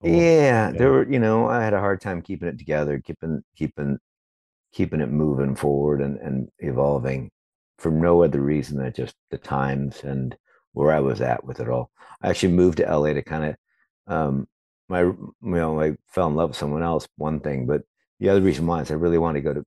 Or- 0.00 0.10
yeah, 0.10 0.70
yeah. 0.70 0.72
there 0.72 0.90
were 0.90 1.10
you 1.10 1.18
know 1.18 1.48
I 1.48 1.62
had 1.62 1.74
a 1.74 1.80
hard 1.80 2.00
time 2.00 2.22
keeping 2.22 2.48
it 2.48 2.58
together, 2.58 3.00
keeping 3.00 3.42
keeping 3.56 3.98
keeping 4.72 5.00
it 5.00 5.10
moving 5.10 5.54
forward 5.54 6.00
and 6.00 6.18
and 6.18 6.48
evolving 6.58 7.30
for 7.78 7.90
no 7.90 8.22
other 8.22 8.40
reason 8.40 8.78
than 8.78 8.92
just 8.92 9.14
the 9.30 9.38
times 9.38 10.02
and 10.02 10.36
where 10.72 10.92
I 10.92 11.00
was 11.00 11.20
at 11.20 11.44
with 11.44 11.60
it 11.60 11.68
all. 11.68 11.90
I 12.22 12.30
actually 12.30 12.52
moved 12.52 12.78
to 12.78 12.96
LA 12.96 13.12
to 13.12 13.22
kind 13.22 13.44
of 13.44 13.56
um 14.12 14.48
my 14.88 15.00
you 15.02 15.34
know 15.42 15.80
I 15.80 15.96
fell 16.08 16.28
in 16.28 16.34
love 16.34 16.50
with 16.50 16.58
someone 16.58 16.82
else 16.82 17.08
one 17.16 17.40
thing, 17.40 17.66
but 17.66 17.82
the 18.20 18.28
other 18.28 18.40
reason 18.40 18.66
why 18.66 18.80
is 18.82 18.90
I 18.90 18.94
really 18.94 19.18
wanted 19.18 19.40
to 19.40 19.44
go 19.44 19.54
to 19.54 19.64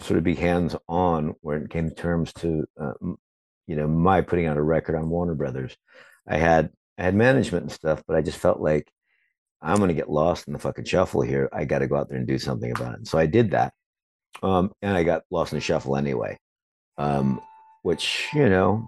sort 0.00 0.18
of 0.18 0.24
be 0.24 0.34
hands 0.34 0.76
on 0.88 1.34
when 1.40 1.62
it 1.62 1.70
came 1.70 1.88
to 1.88 1.94
terms 1.94 2.32
to 2.34 2.64
uh, 2.80 2.92
you 3.66 3.76
know 3.76 3.88
my 3.88 4.20
putting 4.20 4.46
out 4.46 4.56
a 4.56 4.62
record 4.62 4.96
on 4.96 5.08
Warner 5.08 5.34
Brothers. 5.34 5.76
I 6.26 6.36
had 6.36 6.70
I 6.98 7.04
had 7.04 7.14
management 7.14 7.64
and 7.64 7.72
stuff, 7.72 8.02
but 8.06 8.16
I 8.16 8.22
just 8.22 8.38
felt 8.38 8.60
like 8.60 8.90
I'm 9.60 9.76
going 9.76 9.88
to 9.88 9.94
get 9.94 10.10
lost 10.10 10.46
in 10.46 10.52
the 10.52 10.58
fucking 10.58 10.84
shuffle 10.84 11.22
here. 11.22 11.48
I 11.52 11.64
got 11.64 11.80
to 11.80 11.88
go 11.88 11.96
out 11.96 12.08
there 12.08 12.18
and 12.18 12.26
do 12.26 12.38
something 12.38 12.70
about 12.70 12.94
it. 12.94 13.06
So 13.06 13.18
I 13.18 13.26
did 13.26 13.52
that. 13.52 13.72
Um, 14.42 14.72
and 14.82 14.96
I 14.96 15.02
got 15.02 15.22
lost 15.30 15.52
in 15.52 15.56
the 15.56 15.62
shuffle 15.62 15.96
anyway, 15.96 16.38
um, 16.96 17.40
which, 17.82 18.28
you 18.34 18.48
know, 18.48 18.86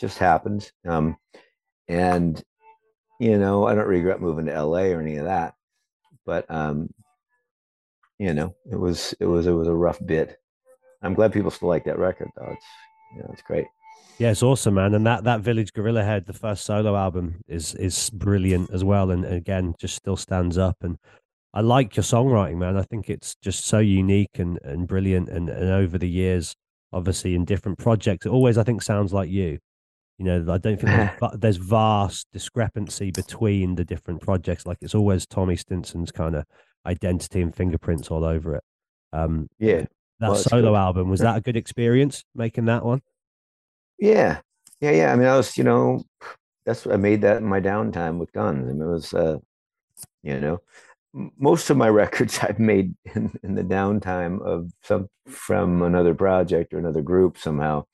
just 0.00 0.18
happened. 0.18 0.70
Um, 0.86 1.16
and, 1.88 2.42
you 3.20 3.38
know, 3.38 3.66
I 3.66 3.74
don't 3.74 3.86
regret 3.86 4.20
moving 4.20 4.46
to 4.46 4.64
LA 4.64 4.86
or 4.86 5.00
any 5.00 5.16
of 5.16 5.26
that, 5.26 5.54
but, 6.24 6.50
um, 6.50 6.90
you 8.18 8.34
know, 8.34 8.54
it 8.70 8.76
was, 8.76 9.14
it 9.20 9.26
was, 9.26 9.46
it 9.46 9.52
was 9.52 9.68
a 9.68 9.74
rough 9.74 9.98
bit. 10.04 10.38
I'm 11.02 11.14
glad 11.14 11.32
people 11.32 11.50
still 11.50 11.68
like 11.68 11.84
that 11.84 11.98
record 11.98 12.28
though. 12.36 12.50
It's, 12.52 12.66
you 13.14 13.22
know, 13.22 13.30
it's 13.32 13.42
great. 13.42 13.66
Yeah, 14.18 14.30
it's 14.30 14.42
awesome, 14.42 14.74
man. 14.74 14.94
And 14.94 15.06
that 15.06 15.24
that 15.24 15.40
Village 15.42 15.72
Gorilla 15.74 16.02
Head, 16.02 16.24
the 16.24 16.32
first 16.32 16.64
solo 16.64 16.96
album, 16.96 17.42
is 17.48 17.74
is 17.74 18.08
brilliant 18.10 18.70
as 18.70 18.82
well. 18.82 19.10
And 19.10 19.26
again, 19.26 19.74
just 19.78 19.94
still 19.94 20.16
stands 20.16 20.56
up. 20.56 20.76
And 20.80 20.96
I 21.52 21.60
like 21.60 21.96
your 21.96 22.02
songwriting, 22.02 22.56
man. 22.56 22.78
I 22.78 22.82
think 22.82 23.10
it's 23.10 23.36
just 23.42 23.66
so 23.66 23.78
unique 23.78 24.38
and 24.38 24.58
and 24.64 24.88
brilliant. 24.88 25.28
And 25.28 25.50
and 25.50 25.70
over 25.70 25.98
the 25.98 26.08
years, 26.08 26.54
obviously 26.92 27.34
in 27.34 27.44
different 27.44 27.78
projects, 27.78 28.24
it 28.24 28.30
always 28.30 28.56
I 28.56 28.64
think 28.64 28.80
sounds 28.80 29.12
like 29.12 29.28
you. 29.28 29.58
You 30.18 30.24
know, 30.24 30.46
I 30.50 30.56
don't 30.56 30.80
think 30.80 30.82
there's, 31.20 31.32
there's 31.38 31.56
vast 31.58 32.26
discrepancy 32.32 33.10
between 33.10 33.74
the 33.74 33.84
different 33.84 34.22
projects. 34.22 34.64
Like 34.64 34.78
it's 34.80 34.94
always 34.94 35.26
Tommy 35.26 35.56
Stinson's 35.56 36.10
kind 36.10 36.36
of 36.36 36.44
identity 36.86 37.40
and 37.42 37.54
fingerprints 37.54 38.10
all 38.10 38.24
over 38.24 38.56
it. 38.56 38.64
Um, 39.12 39.48
Yeah. 39.58 39.86
that 40.20 40.30
Well, 40.30 40.36
solo 40.36 40.72
good. 40.72 40.76
album 40.76 41.10
was 41.10 41.20
that 41.20 41.36
a 41.36 41.40
good 41.40 41.56
experience 41.56 42.24
making 42.34 42.64
that 42.66 42.84
one? 42.84 43.02
Yeah, 43.98 44.40
yeah, 44.80 44.90
yeah. 44.90 45.12
I 45.12 45.16
mean, 45.16 45.26
I 45.26 45.36
was, 45.36 45.56
you 45.58 45.64
know, 45.64 46.04
that's 46.64 46.86
I 46.86 46.96
made 46.96 47.22
that 47.22 47.38
in 47.38 47.44
my 47.44 47.60
downtime 47.60 48.18
with 48.18 48.32
guns. 48.32 48.68
I 48.68 48.72
mean, 48.72 48.82
it 48.82 48.86
was, 48.86 49.14
uh, 49.14 49.38
you 50.22 50.40
know, 50.40 50.60
most 51.38 51.70
of 51.70 51.76
my 51.76 51.88
records 52.02 52.38
I've 52.40 52.58
made 52.58 52.94
in, 53.14 53.38
in 53.42 53.54
the 53.54 53.62
downtime 53.64 54.40
of 54.42 54.70
some 54.82 55.08
from 55.26 55.82
another 55.82 56.14
project 56.14 56.72
or 56.74 56.78
another 56.78 57.02
group 57.02 57.38
somehow, 57.38 57.84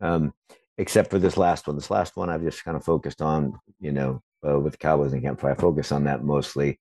um, 0.00 0.32
except 0.78 1.10
for 1.10 1.18
this 1.18 1.36
last 1.36 1.66
one. 1.66 1.76
This 1.76 1.90
last 1.90 2.16
one 2.16 2.30
I've 2.30 2.42
just 2.42 2.64
kind 2.64 2.76
of 2.76 2.84
focused 2.84 3.22
on, 3.22 3.58
you 3.80 3.92
know, 3.92 4.22
uh, 4.46 4.58
with 4.58 4.78
Cowboys 4.78 5.12
and 5.12 5.22
Campfire. 5.22 5.52
I 5.52 5.54
focus 5.54 5.92
on 5.92 6.04
that 6.04 6.22
mostly 6.24 6.78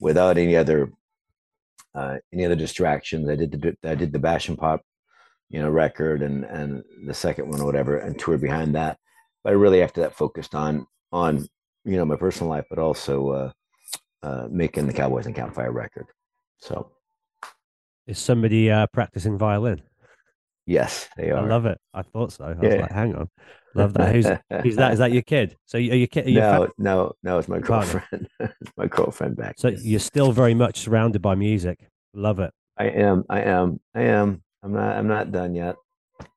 without 0.00 0.38
any 0.38 0.56
other 0.56 0.92
uh, 1.94 2.18
any 2.32 2.44
other 2.44 2.56
distractions. 2.56 3.28
I 3.28 3.36
did 3.36 3.52
the 3.52 3.76
I 3.88 3.94
did 3.94 4.12
the 4.12 4.18
Bash 4.18 4.48
and 4.48 4.58
Pop 4.58 4.82
you 5.52 5.60
know, 5.60 5.68
record 5.68 6.22
and 6.22 6.44
and 6.44 6.82
the 7.06 7.14
second 7.14 7.48
one 7.48 7.60
or 7.60 7.66
whatever, 7.66 7.98
and 7.98 8.18
toured 8.18 8.40
behind 8.40 8.74
that. 8.74 8.98
But 9.44 9.50
I 9.50 9.52
really 9.52 9.82
after 9.82 10.00
that 10.00 10.16
focused 10.16 10.54
on 10.54 10.86
on 11.12 11.46
you 11.84 11.96
know 11.96 12.06
my 12.06 12.16
personal 12.16 12.50
life, 12.50 12.64
but 12.70 12.78
also 12.78 13.30
uh, 13.30 13.52
uh, 14.22 14.48
making 14.50 14.86
the 14.86 14.94
Cowboys 14.94 15.26
and 15.26 15.34
Campfire 15.34 15.70
record. 15.70 16.06
So 16.58 16.90
Is 18.06 18.18
somebody 18.18 18.70
uh, 18.70 18.86
practicing 18.86 19.36
violin? 19.36 19.82
Yes, 20.66 21.08
they 21.16 21.30
are. 21.30 21.44
I 21.44 21.48
love 21.48 21.66
it. 21.66 21.78
I 21.94 22.02
thought 22.02 22.32
so. 22.32 22.44
I 22.44 22.48
was 22.54 22.74
Yeah. 22.74 22.80
like, 22.82 22.92
hang 22.92 23.14
on, 23.14 23.28
love 23.74 23.94
that. 23.94 24.14
Who's 24.14 24.26
who's 24.62 24.76
that? 24.76 24.92
Is 24.92 24.98
that 24.98 25.12
your 25.12 25.22
kid? 25.22 25.56
So 25.66 25.78
are 25.78 25.80
you 25.80 26.06
kid? 26.06 26.26
Are 26.26 26.30
you 26.30 26.40
no, 26.40 26.66
fa- 26.66 26.72
no, 26.78 27.12
no. 27.22 27.38
It's 27.38 27.48
my 27.48 27.58
girlfriend. 27.58 28.28
it's 28.40 28.72
my 28.76 28.86
girlfriend 28.86 29.36
back. 29.36 29.54
so 29.58 29.68
you're 29.68 30.00
still 30.00 30.32
very 30.32 30.54
much 30.54 30.78
surrounded 30.80 31.22
by 31.22 31.34
music. 31.34 31.88
Love 32.14 32.38
it. 32.38 32.52
I 32.78 32.86
am. 32.86 33.24
I 33.28 33.42
am. 33.42 33.80
I 33.94 34.02
am. 34.02 34.42
I'm 34.62 34.72
not. 34.72 34.96
I'm 34.96 35.08
not 35.08 35.32
done 35.32 35.54
yet. 35.54 35.76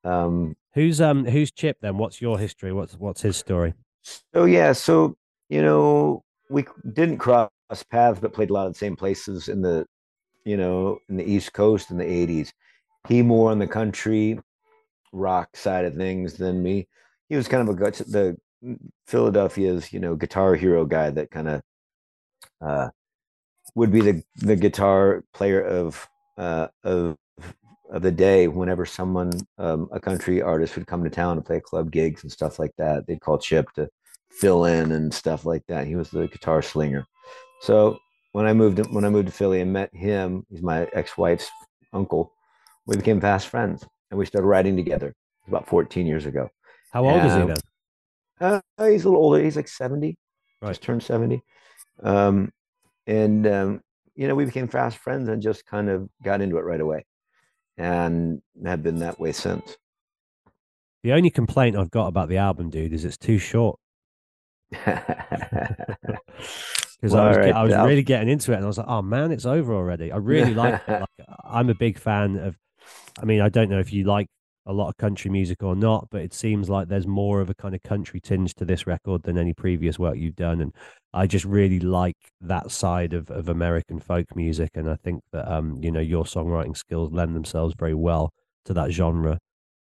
Um, 0.04 0.56
Who's 0.74 1.00
um 1.00 1.24
who's 1.24 1.50
Chip 1.50 1.78
then? 1.80 1.96
What's 1.96 2.20
your 2.20 2.38
history? 2.38 2.72
What's 2.72 2.94
what's 2.94 3.22
his 3.22 3.36
story? 3.36 3.72
So 4.34 4.44
yeah, 4.44 4.72
so 4.72 5.16
you 5.48 5.62
know, 5.62 6.22
we 6.50 6.66
didn't 6.92 7.18
cross 7.18 7.50
paths, 7.90 8.20
but 8.20 8.34
played 8.34 8.50
a 8.50 8.52
lot 8.52 8.66
of 8.66 8.74
the 8.74 8.78
same 8.78 8.94
places 8.96 9.48
in 9.48 9.62
the, 9.62 9.86
you 10.44 10.56
know, 10.56 10.98
in 11.08 11.16
the 11.16 11.24
East 11.24 11.52
Coast 11.54 11.90
in 11.90 11.96
the 11.96 12.04
'80s. 12.04 12.52
He 13.08 13.22
more 13.22 13.50
on 13.50 13.58
the 13.58 13.66
country 13.66 14.38
rock 15.12 15.56
side 15.56 15.84
of 15.84 15.94
things 15.94 16.34
than 16.34 16.62
me. 16.62 16.88
He 17.28 17.36
was 17.36 17.48
kind 17.48 17.68
of 17.68 17.74
a 17.74 17.90
the 18.04 18.36
Philadelphia's, 19.06 19.92
you 19.92 20.00
know, 20.00 20.14
guitar 20.16 20.54
hero 20.54 20.84
guy 20.84 21.10
that 21.10 21.30
kind 21.30 21.48
of 21.48 21.62
uh, 22.60 22.88
would 23.74 23.92
be 23.92 24.00
the 24.00 24.22
the 24.36 24.56
guitar 24.56 25.24
player 25.32 25.62
of 25.62 26.08
uh, 26.38 26.68
of 26.84 27.16
of 27.90 28.02
the 28.02 28.10
day 28.10 28.48
whenever 28.48 28.84
someone 28.84 29.30
um, 29.58 29.88
a 29.92 30.00
country 30.00 30.42
artist 30.42 30.74
would 30.76 30.86
come 30.86 31.04
to 31.04 31.10
town 31.10 31.36
to 31.36 31.42
play 31.42 31.60
club 31.60 31.90
gigs 31.90 32.22
and 32.22 32.32
stuff 32.32 32.58
like 32.58 32.72
that. 32.78 33.06
They'd 33.06 33.20
call 33.20 33.38
chip 33.38 33.70
to 33.72 33.88
fill 34.30 34.64
in 34.64 34.92
and 34.92 35.14
stuff 35.14 35.46
like 35.46 35.64
that. 35.68 35.86
He 35.86 35.94
was 35.94 36.10
the 36.10 36.26
guitar 36.26 36.62
slinger. 36.62 37.06
So 37.60 37.98
when 38.36 38.44
i 38.44 38.52
moved 38.52 38.86
when 38.92 39.02
i 39.02 39.08
moved 39.08 39.28
to 39.28 39.32
philly 39.32 39.62
and 39.62 39.72
met 39.72 39.88
him 39.96 40.44
he's 40.50 40.60
my 40.60 40.86
ex-wife's 40.92 41.48
uncle 41.94 42.34
we 42.86 42.96
became 42.96 43.20
fast 43.20 43.48
friends 43.48 43.86
and 44.10 44.18
we 44.18 44.26
started 44.26 44.46
writing 44.46 44.76
together 44.76 45.14
about 45.48 45.66
14 45.68 46.06
years 46.06 46.26
ago 46.26 46.48
How 46.90 47.04
old 47.06 47.24
is 47.24 47.34
he 47.34 47.42
Um, 47.42 47.48
then? 47.48 47.62
uh, 48.40 48.60
he's 48.80 49.04
a 49.04 49.08
little 49.08 49.24
older 49.24 49.42
he's 49.42 49.56
like 49.56 49.68
70 49.68 50.16
Right. 50.62 50.70
just 50.70 50.82
turned 50.82 51.02
70 51.02 51.42
um, 52.02 52.52
and 53.06 53.46
um, 53.46 53.80
you 54.14 54.28
know 54.28 54.34
we 54.34 54.44
became 54.46 54.68
fast 54.68 54.98
friends 54.98 55.28
and 55.28 55.42
just 55.42 55.66
kind 55.66 55.88
of 55.90 56.08
got 56.24 56.40
into 56.42 56.58
it 56.58 56.64
right 56.64 56.80
away 56.80 57.04
and 57.78 58.42
have 58.64 58.82
been 58.82 59.00
that 59.00 59.20
way 59.20 59.32
since 59.32 59.76
The 61.02 61.12
only 61.14 61.30
complaint 61.30 61.74
I've 61.74 61.90
got 61.90 62.08
about 62.08 62.28
the 62.28 62.36
album, 62.36 62.68
dude, 62.68 62.92
is 62.92 63.06
it's 63.06 63.16
too 63.16 63.38
short. 63.38 63.78
Because 67.00 67.14
Well, 67.14 67.22
I 67.22 67.28
was, 67.28 67.38
right, 67.38 67.52
I 67.52 67.62
was 67.62 67.76
really 67.76 68.02
getting 68.02 68.28
into 68.28 68.52
it, 68.52 68.56
and 68.56 68.64
I 68.64 68.68
was 68.68 68.78
like, 68.78 68.86
"Oh 68.88 69.02
man, 69.02 69.30
it's 69.30 69.44
over 69.44 69.74
already." 69.74 70.10
I 70.12 70.16
really 70.16 70.54
like 70.54 70.74
it. 70.88 70.98
Like, 70.98 71.28
I'm 71.44 71.68
a 71.68 71.74
big 71.74 71.98
fan 71.98 72.36
of. 72.36 72.56
I 73.20 73.24
mean, 73.24 73.40
I 73.40 73.48
don't 73.48 73.70
know 73.70 73.78
if 73.80 73.92
you 73.92 74.04
like 74.04 74.28
a 74.66 74.72
lot 74.72 74.88
of 74.88 74.96
country 74.96 75.30
music 75.30 75.62
or 75.62 75.76
not, 75.76 76.08
but 76.10 76.22
it 76.22 76.34
seems 76.34 76.68
like 76.68 76.88
there's 76.88 77.06
more 77.06 77.40
of 77.40 77.50
a 77.50 77.54
kind 77.54 77.74
of 77.74 77.82
country 77.82 78.20
tinge 78.20 78.54
to 78.56 78.64
this 78.64 78.86
record 78.86 79.22
than 79.22 79.38
any 79.38 79.54
previous 79.54 79.98
work 79.98 80.16
you've 80.16 80.36
done, 80.36 80.60
and 80.60 80.74
I 81.14 81.26
just 81.26 81.44
really 81.44 81.80
like 81.80 82.16
that 82.40 82.70
side 82.70 83.12
of, 83.14 83.30
of 83.30 83.48
American 83.48 84.00
folk 84.00 84.34
music, 84.34 84.70
and 84.74 84.90
I 84.90 84.96
think 84.96 85.22
that 85.32 85.50
um, 85.50 85.78
you 85.82 85.90
know, 85.90 86.00
your 86.00 86.24
songwriting 86.24 86.76
skills 86.76 87.12
lend 87.12 87.34
themselves 87.36 87.74
very 87.78 87.94
well 87.94 88.32
to 88.66 88.74
that 88.74 88.90
genre, 88.90 89.38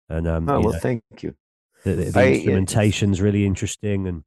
and 0.09 0.28
um, 0.28 0.45
oh 0.49 0.61
well 0.61 0.72
know, 0.72 0.80
thank 0.80 1.03
you. 1.22 1.35
the, 1.85 1.95
the, 1.95 2.11
the 2.12 2.20
I- 2.20 2.26
instrumentation's 2.26 3.20
really 3.20 3.47
interesting, 3.47 4.07
and 4.09 4.24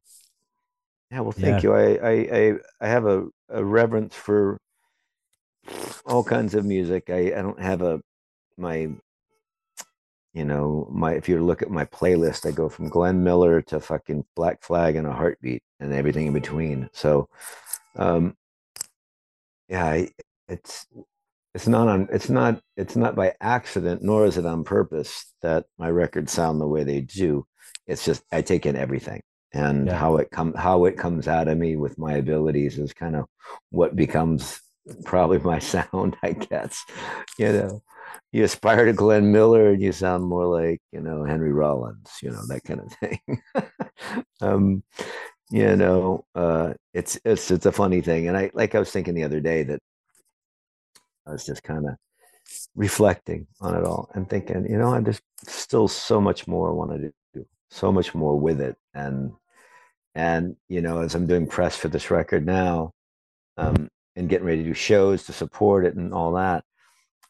yeah 1.12 1.20
well 1.22 1.32
thank 1.32 1.64
Yeah. 1.64 1.64
you. 1.64 1.74
I, 1.74 1.96
I 1.96 2.12
i 2.12 2.54
i 2.82 2.88
have 2.88 3.06
a, 3.06 3.28
a 3.50 3.64
reverence 3.64 4.16
for 4.16 4.58
all 6.06 6.24
kinds 6.24 6.56
of 6.56 6.66
music. 6.66 7.10
I 7.10 7.28
i 7.38 7.42
don't 7.42 7.60
have 7.60 7.82
a 7.82 8.02
my 8.58 8.90
you 10.34 10.46
know, 10.46 10.88
my 10.92 11.14
if 11.14 11.28
you 11.28 11.44
look 11.44 11.62
at 11.62 11.72
my 11.72 11.86
playlist, 11.86 12.46
I 12.48 12.52
go 12.52 12.70
from 12.70 12.90
Glenn 12.90 13.24
Miller 13.24 13.62
to 13.64 13.80
fucking 13.80 14.26
Black 14.36 14.62
Flag 14.64 14.96
and 14.96 15.08
a 15.08 15.12
heartbeat 15.12 15.64
and 15.80 15.94
everything 15.94 16.28
in 16.28 16.34
between. 16.34 16.90
So, 16.94 17.28
um, 17.96 18.36
yeah, 19.70 19.86
I- 19.86 20.10
it's 20.50 20.88
it's 21.54 21.68
not 21.68 21.88
on 21.90 22.08
it's 22.12 22.30
not 22.30 22.62
it's 22.78 22.96
not 22.96 23.16
by 23.16 23.34
accident 23.42 24.02
nor 24.04 24.26
is 24.26 24.38
it 24.38 24.46
on 24.46 24.64
purpose 24.64 25.34
that 25.42 25.66
my 25.78 25.90
records 25.90 26.32
sound 26.32 26.62
the 26.62 26.68
way 26.68 26.84
they 26.84 27.02
do. 27.02 27.46
It's 27.88 28.06
just 28.06 28.24
I 28.32 28.42
take 28.42 28.66
in 28.66 28.76
everything 28.78 29.22
and 29.54 29.88
Yeah. 29.88 29.96
how 29.98 30.18
it 30.18 30.32
come 30.32 30.54
how 30.54 30.86
it 30.86 30.98
comes 30.98 31.28
out 31.28 31.48
of 31.50 31.58
me 31.58 31.76
with 31.76 31.98
my 31.98 32.14
abilities 32.16 32.78
is 32.80 32.94
kind 32.94 33.16
of 33.16 33.26
what 33.72 33.96
becomes 33.96 34.62
probably 35.06 35.40
my 35.40 35.60
sound, 35.74 36.16
I 36.24 36.32
guess. 36.34 36.86
You 37.38 37.52
know, 37.54 37.84
you 38.32 38.44
aspire 38.44 38.86
to 38.86 38.94
Glenn 38.94 39.32
Miller 39.32 39.72
and 39.72 39.82
you 39.82 39.92
sound 39.92 40.24
more 40.26 40.46
like, 40.46 40.82
you 40.92 41.02
know, 41.02 41.24
Henry 41.24 41.54
Rollins, 41.54 42.12
you 42.22 42.32
know, 42.32 42.46
that 42.48 42.64
kind 42.64 42.82
of 42.82 42.94
thing. 42.94 43.42
um, 44.42 44.84
you 45.50 45.76
know, 45.76 46.26
uh, 46.36 46.74
it's 46.94 47.20
it's 47.24 47.50
it's 47.52 47.66
a 47.66 47.72
funny 47.72 48.02
thing. 48.02 48.28
And 48.28 48.38
I 48.38 48.52
like 48.54 48.76
I 48.76 48.80
was 48.80 48.92
thinking 48.92 49.14
the 49.14 49.24
other 49.24 49.40
day 49.40 49.64
that 49.64 49.80
I 51.26 51.32
was 51.32 51.46
just 51.46 51.64
kind 51.64 51.86
of 51.88 51.96
reflecting 52.76 53.48
on 53.62 53.76
it 53.76 53.84
all 53.84 54.10
and 54.14 54.30
thinking, 54.30 54.70
you 54.70 54.78
know, 54.78 54.94
I 54.94 55.02
just 55.02 55.22
still 55.46 55.88
so 55.88 56.20
much 56.22 56.48
more 56.48 56.70
I 56.70 56.74
want 56.74 56.92
to 56.92 57.14
do, 57.34 57.46
so 57.70 57.92
much 57.92 58.14
more 58.14 58.40
with 58.40 58.62
it. 58.62 58.76
And 58.94 59.34
and 60.16 60.56
you 60.68 60.82
know, 60.82 61.02
as 61.02 61.16
I'm 61.16 61.28
doing 61.28 61.48
press 61.48 61.78
for 61.78 61.88
this 61.88 62.12
record 62.12 62.46
now, 62.46 62.92
um, 63.58 63.90
and 64.16 64.30
getting 64.30 64.48
ready 64.48 64.64
to 64.64 64.70
do 64.70 64.74
shows 64.74 65.24
to 65.26 65.34
support 65.34 65.86
it 65.86 65.96
and 65.96 66.14
all 66.14 66.34
that, 66.34 66.66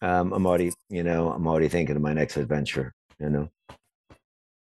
um, 0.01 0.33
I'm 0.33 0.45
already, 0.45 0.71
you 0.89 1.03
know, 1.03 1.31
I'm 1.31 1.47
already 1.47 1.67
thinking 1.69 1.95
of 1.95 2.01
my 2.01 2.13
next 2.13 2.37
adventure. 2.37 2.93
You 3.19 3.29
know, 3.29 3.49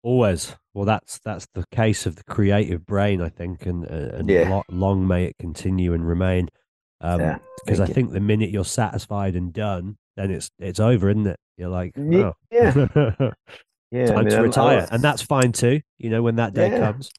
Always. 0.03 0.55
Well, 0.72 0.84
that's 0.84 1.18
that's 1.24 1.47
the 1.55 1.64
case 1.72 2.07
of 2.07 2.16
the 2.16 2.24
creative 2.24 2.87
brain, 2.87 3.20
I 3.20 3.28
think, 3.28 3.66
and 3.66 3.84
uh, 3.84 4.16
and 4.16 4.28
Yeah. 4.28 4.49
lo- 4.49 4.62
long 4.70 5.07
may 5.07 5.24
it 5.26 5.37
continue 5.39 5.95
and 5.95 6.07
remain. 6.07 6.49
Um, 7.01 7.20
Yeah, 7.20 7.39
because 7.64 7.80
I 7.80 7.87
you. 7.87 7.95
think 7.95 8.12
the 8.12 8.20
minute 8.20 8.51
you're 8.51 8.64
satisfied 8.64 9.34
and 9.37 9.53
done, 9.53 9.97
then 10.16 10.30
it's 10.30 10.51
it's 10.59 10.80
over, 10.80 11.11
isn't 11.11 11.26
it? 11.26 11.39
You're 11.57 11.70
like, 11.70 11.93
oh. 11.99 12.34
yeah. 12.53 12.72
yeah, 13.91 14.07
time 14.07 14.18
I 14.18 14.22
mean, 14.22 14.30
to 14.30 14.43
retire, 14.43 14.78
I'm- 14.80 14.89
and 14.93 15.03
that's 15.03 15.22
fine 15.22 15.53
too. 15.53 15.80
You 15.99 16.11
know, 16.11 16.22
when 16.22 16.37
that 16.37 16.55
day 16.55 16.70
Yeah. 16.70 16.78
comes. 16.78 17.11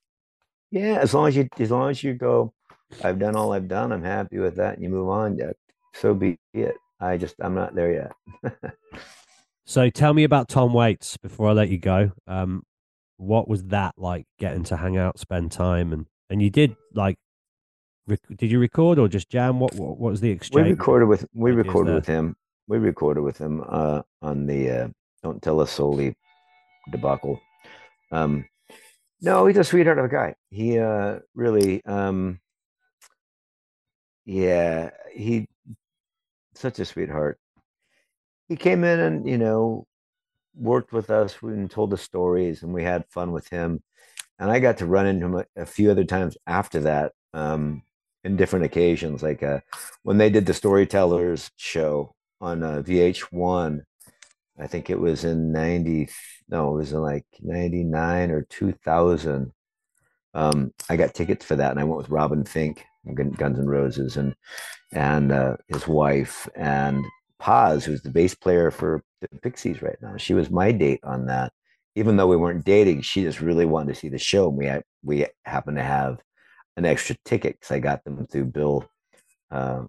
Yeah, 0.72 1.00
as 1.00 1.14
long 1.14 1.28
as 1.28 1.36
you 1.36 1.48
as 1.60 1.72
long 1.72 1.90
as 1.90 2.04
you 2.04 2.14
go, 2.14 2.54
I've 3.04 3.20
done 3.20 3.36
all 3.36 3.54
I've 3.54 3.68
done. 3.68 3.92
I'm 3.92 4.04
happy 4.04 4.38
with 4.40 4.56
that, 4.58 4.76
and 4.76 4.84
you 4.84 4.90
move 4.90 5.10
on. 5.10 5.38
Yeah, 5.38 5.52
so 5.94 6.14
be 6.14 6.38
it. 6.54 6.76
I 7.00 7.18
just 7.18 7.36
I'm 7.40 7.56
not 7.56 7.76
there 7.76 8.12
yet. 8.44 8.54
So 9.68 9.90
tell 9.90 10.14
me 10.14 10.24
about 10.24 10.48
Tom 10.48 10.72
Waits 10.74 11.18
before 11.18 11.50
I 11.50 11.52
let 11.52 11.68
you 11.68 11.78
go. 11.78 12.14
Um, 12.26 12.64
what 13.18 13.50
was 13.50 13.66
that 13.66 13.96
like 13.98 14.26
getting 14.40 14.64
to 14.66 14.78
hang 14.78 14.96
out, 14.96 15.20
spend 15.20 15.52
time, 15.52 15.92
and 15.92 16.06
and 16.30 16.42
you 16.42 16.50
did 16.50 16.78
like, 16.94 17.18
rec- 18.08 18.22
did 18.38 18.50
you 18.50 18.60
record 18.60 18.98
or 18.98 19.10
just 19.10 19.30
jam? 19.30 19.60
What 19.60 19.76
what, 19.76 19.98
what 19.98 20.12
was 20.12 20.22
the 20.22 20.30
exchange? 20.30 20.64
we 20.64 20.72
recorded 20.72 21.08
with 21.08 21.26
we 21.34 21.52
recorded 21.52 21.90
there? 21.90 21.96
with 21.96 22.06
him. 22.06 22.38
We 22.70 22.78
recorded 22.78 23.24
with 23.24 23.38
him 23.38 23.62
uh, 23.68 24.04
on 24.22 24.46
the 24.46 24.72
uh, 24.72 24.88
"Don't 25.22 25.44
Tell 25.44 25.60
a 25.60 25.68
Soul" 25.68 26.14
debacle. 26.90 27.42
Um, 28.14 28.46
no, 29.20 29.48
he's 29.48 29.58
a 29.58 29.66
sweetheart 29.66 30.00
of 30.00 30.06
a 30.06 30.10
guy. 30.10 30.36
He 30.50 30.80
uh, 30.80 31.20
really, 31.36 31.84
um, 31.84 32.40
yeah, 34.24 34.92
he 35.14 35.50
such 36.58 36.80
a 36.80 36.86
sweetheart. 36.86 37.40
He 38.48 38.56
came 38.56 38.84
in 38.84 39.00
and 39.00 39.28
you 39.28 39.38
know 39.38 39.86
worked 40.56 40.92
with 40.92 41.10
us 41.10 41.36
and 41.42 41.70
told 41.70 41.94
us 41.94 42.02
stories, 42.02 42.64
and 42.64 42.74
we 42.74 42.84
had 42.84 43.06
fun 43.10 43.32
with 43.32 43.48
him. 43.50 43.84
And 44.40 44.52
I 44.52 44.60
got 44.60 44.78
to 44.78 44.86
run 44.86 45.08
into 45.08 45.26
him 45.26 45.36
a, 45.36 45.46
a 45.56 45.66
few 45.66 45.92
other 45.92 46.04
times 46.04 46.38
after 46.46 46.82
that, 46.82 47.14
um, 47.34 47.84
in 48.24 48.36
different 48.36 48.66
occasions, 48.66 49.24
like 49.24 49.42
uh, 49.44 49.60
when 50.04 50.18
they 50.18 50.30
did 50.30 50.46
the 50.46 50.54
Storytellers 50.54 51.50
show 51.56 52.14
on 52.42 52.64
uh, 52.64 52.84
VH1. 52.86 53.82
I 54.60 54.68
think 54.68 54.90
it 54.90 55.00
was 55.00 55.24
in 55.24 55.52
ninety. 55.52 56.10
No, 56.50 56.74
it 56.74 56.78
was 56.78 56.92
in 56.94 57.02
like 57.02 57.26
ninety 57.42 57.84
nine 57.84 58.32
or 58.32 58.42
two 58.44 58.72
thousand. 58.72 59.54
Um, 60.34 60.74
I 60.90 60.98
got 60.98 61.14
tickets 61.14 61.46
for 61.46 61.56
that, 61.56 61.72
and 61.72 61.80
I 61.80 61.84
went 61.84 61.98
with 61.98 62.10
Robin 62.10 62.44
Finck, 62.44 62.80
Guns 63.16 63.60
N' 63.60 63.68
Roses, 63.68 64.18
and 64.18 64.36
and 64.92 65.32
uh, 65.32 65.58
his 65.68 65.88
wife, 65.88 66.48
and 66.56 67.04
Paz, 67.40 67.86
who's 67.86 68.02
the 68.02 68.10
bass 68.10 68.36
player 68.36 68.72
for 68.72 69.04
the 69.22 69.28
Pixies 69.42 69.82
right 69.82 69.98
now. 70.02 70.18
She 70.18 70.34
was 70.34 70.50
my 70.50 70.72
date 70.72 71.00
on 71.04 71.26
that. 71.28 71.52
Even 71.96 72.16
though 72.16 72.28
we 72.28 72.38
weren't 72.38 72.66
dating, 72.66 73.02
she 73.02 73.24
just 73.24 73.42
really 73.42 73.66
wanted 73.66 73.94
to 73.94 74.00
see 74.00 74.10
the 74.10 74.20
show. 74.20 74.50
And 74.50 74.58
we 74.58 74.66
had, 74.68 74.84
we 75.04 75.26
happened 75.46 75.78
to 75.78 75.84
have 75.84 76.20
an 76.76 76.86
extra 76.86 77.16
ticket 77.26 77.60
because 77.60 77.74
I 77.74 77.80
got 77.80 78.04
them 78.04 78.26
through 78.28 78.46
Bill 78.46 78.88
uh, 79.50 79.84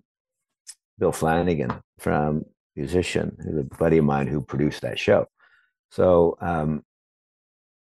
Bill 0.99 1.13
Flanagan 1.13 1.83
from 1.99 2.45
musician, 2.77 3.37
who's 3.41 3.59
a 3.59 3.77
buddy 3.77 3.99
of 3.99 4.05
mine 4.05 4.27
who 4.27 4.41
produced 4.41 4.83
that 4.83 4.99
show. 4.99 5.27
So 5.91 6.37
um, 6.41 6.83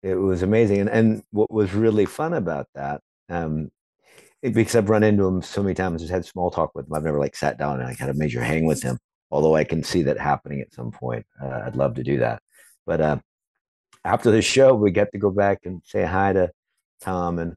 it 0.03 0.15
was 0.15 0.43
amazing. 0.43 0.81
And, 0.81 0.91
and 0.91 1.23
what 1.31 1.51
was 1.51 1.75
really 1.75 2.07
fun 2.07 2.35
about 2.35 2.67
that, 2.75 3.01
um, 3.29 3.71
because 4.55 4.77
I've 4.77 4.91
run 4.91 5.03
into 5.03 5.27
him 5.27 5.43
so 5.43 5.63
many 5.63 5.75
times, 5.75 6.03
just 6.03 6.13
had 6.13 6.25
small 6.25 6.51
talk 6.51 6.75
with 6.75 6.87
him. 6.87 6.95
I've 6.95 7.05
never 7.05 7.21
like 7.21 7.37
sat 7.37 7.59
down 7.59 7.81
and 7.81 7.89
like 7.89 7.99
had 7.99 8.11
a 8.11 8.15
major 8.15 8.43
hang 8.43 8.67
with 8.67 8.83
him. 8.83 8.99
Although 9.31 9.57
I 9.57 9.65
can 9.65 9.83
see 9.83 10.03
that 10.03 10.19
happening 10.19 10.61
at 10.61 10.73
some 10.73 10.93
point. 10.93 11.27
Uh, 11.43 11.63
I'd 11.67 11.77
love 11.77 11.95
to 11.95 12.05
do 12.05 12.19
that. 12.19 12.43
But 12.87 13.01
uh, 13.01 13.19
after 14.05 14.31
the 14.31 14.43
show, 14.43 14.75
we 14.75 14.93
get 14.93 15.13
to 15.13 15.19
go 15.19 15.31
back 15.31 15.61
and 15.65 15.83
say 15.85 16.05
hi 16.05 16.33
to 16.33 16.51
Tom, 17.01 17.39
and 17.39 17.55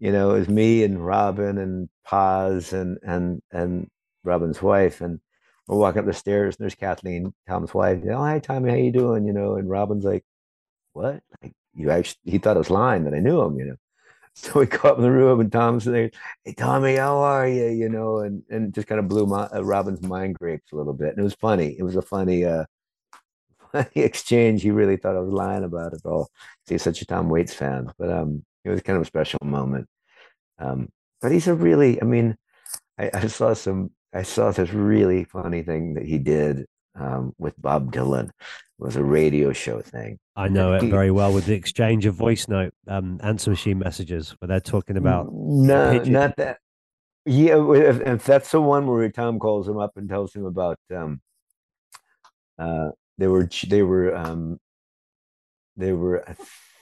you 0.00 0.12
know, 0.12 0.34
it 0.34 0.40
was 0.40 0.48
me 0.48 0.82
and 0.84 1.04
Robin 1.04 1.58
and 1.58 1.88
Paz 2.04 2.72
and 2.72 2.98
and 3.02 3.40
and 3.52 3.88
Robin's 4.24 4.60
wife, 4.60 5.00
and 5.00 5.20
we're 5.68 5.78
walking 5.78 6.00
up 6.00 6.06
the 6.06 6.12
stairs, 6.12 6.56
and 6.56 6.64
there's 6.64 6.74
Kathleen, 6.74 7.32
Tom's 7.48 7.72
wife. 7.72 8.00
Oh, 8.10 8.16
hi, 8.16 8.38
Tommy, 8.40 8.70
how 8.70 8.76
you 8.76 8.92
doing? 8.92 9.24
You 9.26 9.32
know, 9.32 9.54
and 9.56 9.70
Robin's 9.70 10.04
like, 10.04 10.24
"What? 10.92 11.22
Like, 11.42 11.52
you 11.74 11.90
actually?" 11.90 12.18
He 12.24 12.38
thought 12.38 12.56
it 12.56 12.58
was 12.58 12.70
lying 12.70 13.04
that 13.04 13.14
I 13.14 13.20
knew 13.20 13.40
him. 13.42 13.58
You 13.58 13.66
know, 13.66 13.76
so 14.36 14.60
we 14.60 14.66
go 14.66 14.88
up 14.88 14.96
in 14.98 15.02
the 15.04 15.10
room, 15.10 15.40
and 15.40 15.52
Tom's 15.52 15.84
there. 15.84 16.10
Hey, 16.44 16.54
Tommy, 16.54 16.96
how 16.96 17.18
are 17.18 17.46
you? 17.48 17.66
You 17.68 17.88
know, 17.88 18.18
and 18.18 18.42
and 18.50 18.74
just 18.74 18.86
kind 18.88 18.98
of 18.98 19.08
blew 19.08 19.26
my 19.26 19.44
uh, 19.54 19.62
Robin's 19.62 20.02
mind 20.02 20.34
grapes 20.36 20.72
a 20.72 20.76
little 20.76 20.92
bit, 20.94 21.10
and 21.10 21.20
it 21.20 21.22
was 21.22 21.34
funny. 21.34 21.76
It 21.78 21.82
was 21.82 21.96
a 21.96 22.02
funny. 22.02 22.44
uh 22.44 22.64
funny 23.72 23.88
exchange. 23.96 24.62
He 24.62 24.70
really 24.70 24.96
thought 24.96 25.16
I 25.16 25.20
was 25.20 25.32
lying 25.32 25.64
about 25.64 25.94
it 25.94 26.02
all. 26.04 26.30
He's 26.68 26.82
such 26.82 27.02
a 27.02 27.06
Tom 27.06 27.28
Waits 27.28 27.54
fan, 27.54 27.92
but 27.98 28.10
um, 28.10 28.44
it 28.64 28.70
was 28.70 28.82
kind 28.82 28.96
of 28.96 29.02
a 29.02 29.06
special 29.06 29.38
moment. 29.44 29.88
Um, 30.58 30.90
but 31.22 31.32
he's 31.32 31.48
a 31.48 31.54
really, 31.54 32.00
I 32.00 32.04
mean, 32.04 32.36
I, 32.98 33.10
I 33.14 33.26
saw 33.28 33.54
some, 33.54 33.90
I 34.14 34.22
saw 34.22 34.50
this 34.52 34.72
really 34.72 35.24
funny 35.24 35.62
thing 35.62 35.94
that 35.94 36.06
he 36.06 36.18
did 36.18 36.66
um, 36.94 37.34
with 37.38 37.54
Bob 37.60 37.92
Dylan. 37.92 38.28
It 38.28 38.32
was 38.78 38.96
a 38.96 39.04
radio 39.04 39.52
show 39.52 39.80
thing. 39.80 40.18
I 40.36 40.48
know 40.48 40.74
it 40.74 40.82
very 40.82 41.10
well 41.10 41.32
with 41.32 41.46
the 41.46 41.54
exchange 41.54 42.06
of 42.06 42.14
voice 42.14 42.48
note 42.48 42.74
um, 42.88 43.20
answer 43.22 43.50
machine 43.50 43.78
messages 43.78 44.30
where 44.38 44.48
they're 44.48 44.60
talking 44.60 44.96
about 44.96 45.32
no, 45.32 45.92
pigeon. 45.92 46.12
not 46.12 46.36
that. 46.36 46.58
Yeah, 47.26 47.72
if, 47.72 48.00
if 48.00 48.24
that's 48.24 48.50
the 48.50 48.60
one 48.60 48.86
where 48.86 49.08
Tom 49.10 49.38
calls 49.38 49.66
him 49.68 49.78
up 49.78 49.92
and 49.96 50.08
tells 50.08 50.34
him 50.34 50.44
about 50.44 50.78
um, 50.94 51.20
uh, 52.58 52.90
they 53.16 53.28
were 53.28 53.48
they 53.68 53.82
were 53.82 54.14
um, 54.14 54.58
they 55.76 55.92
were 55.92 56.28
I 56.28 56.34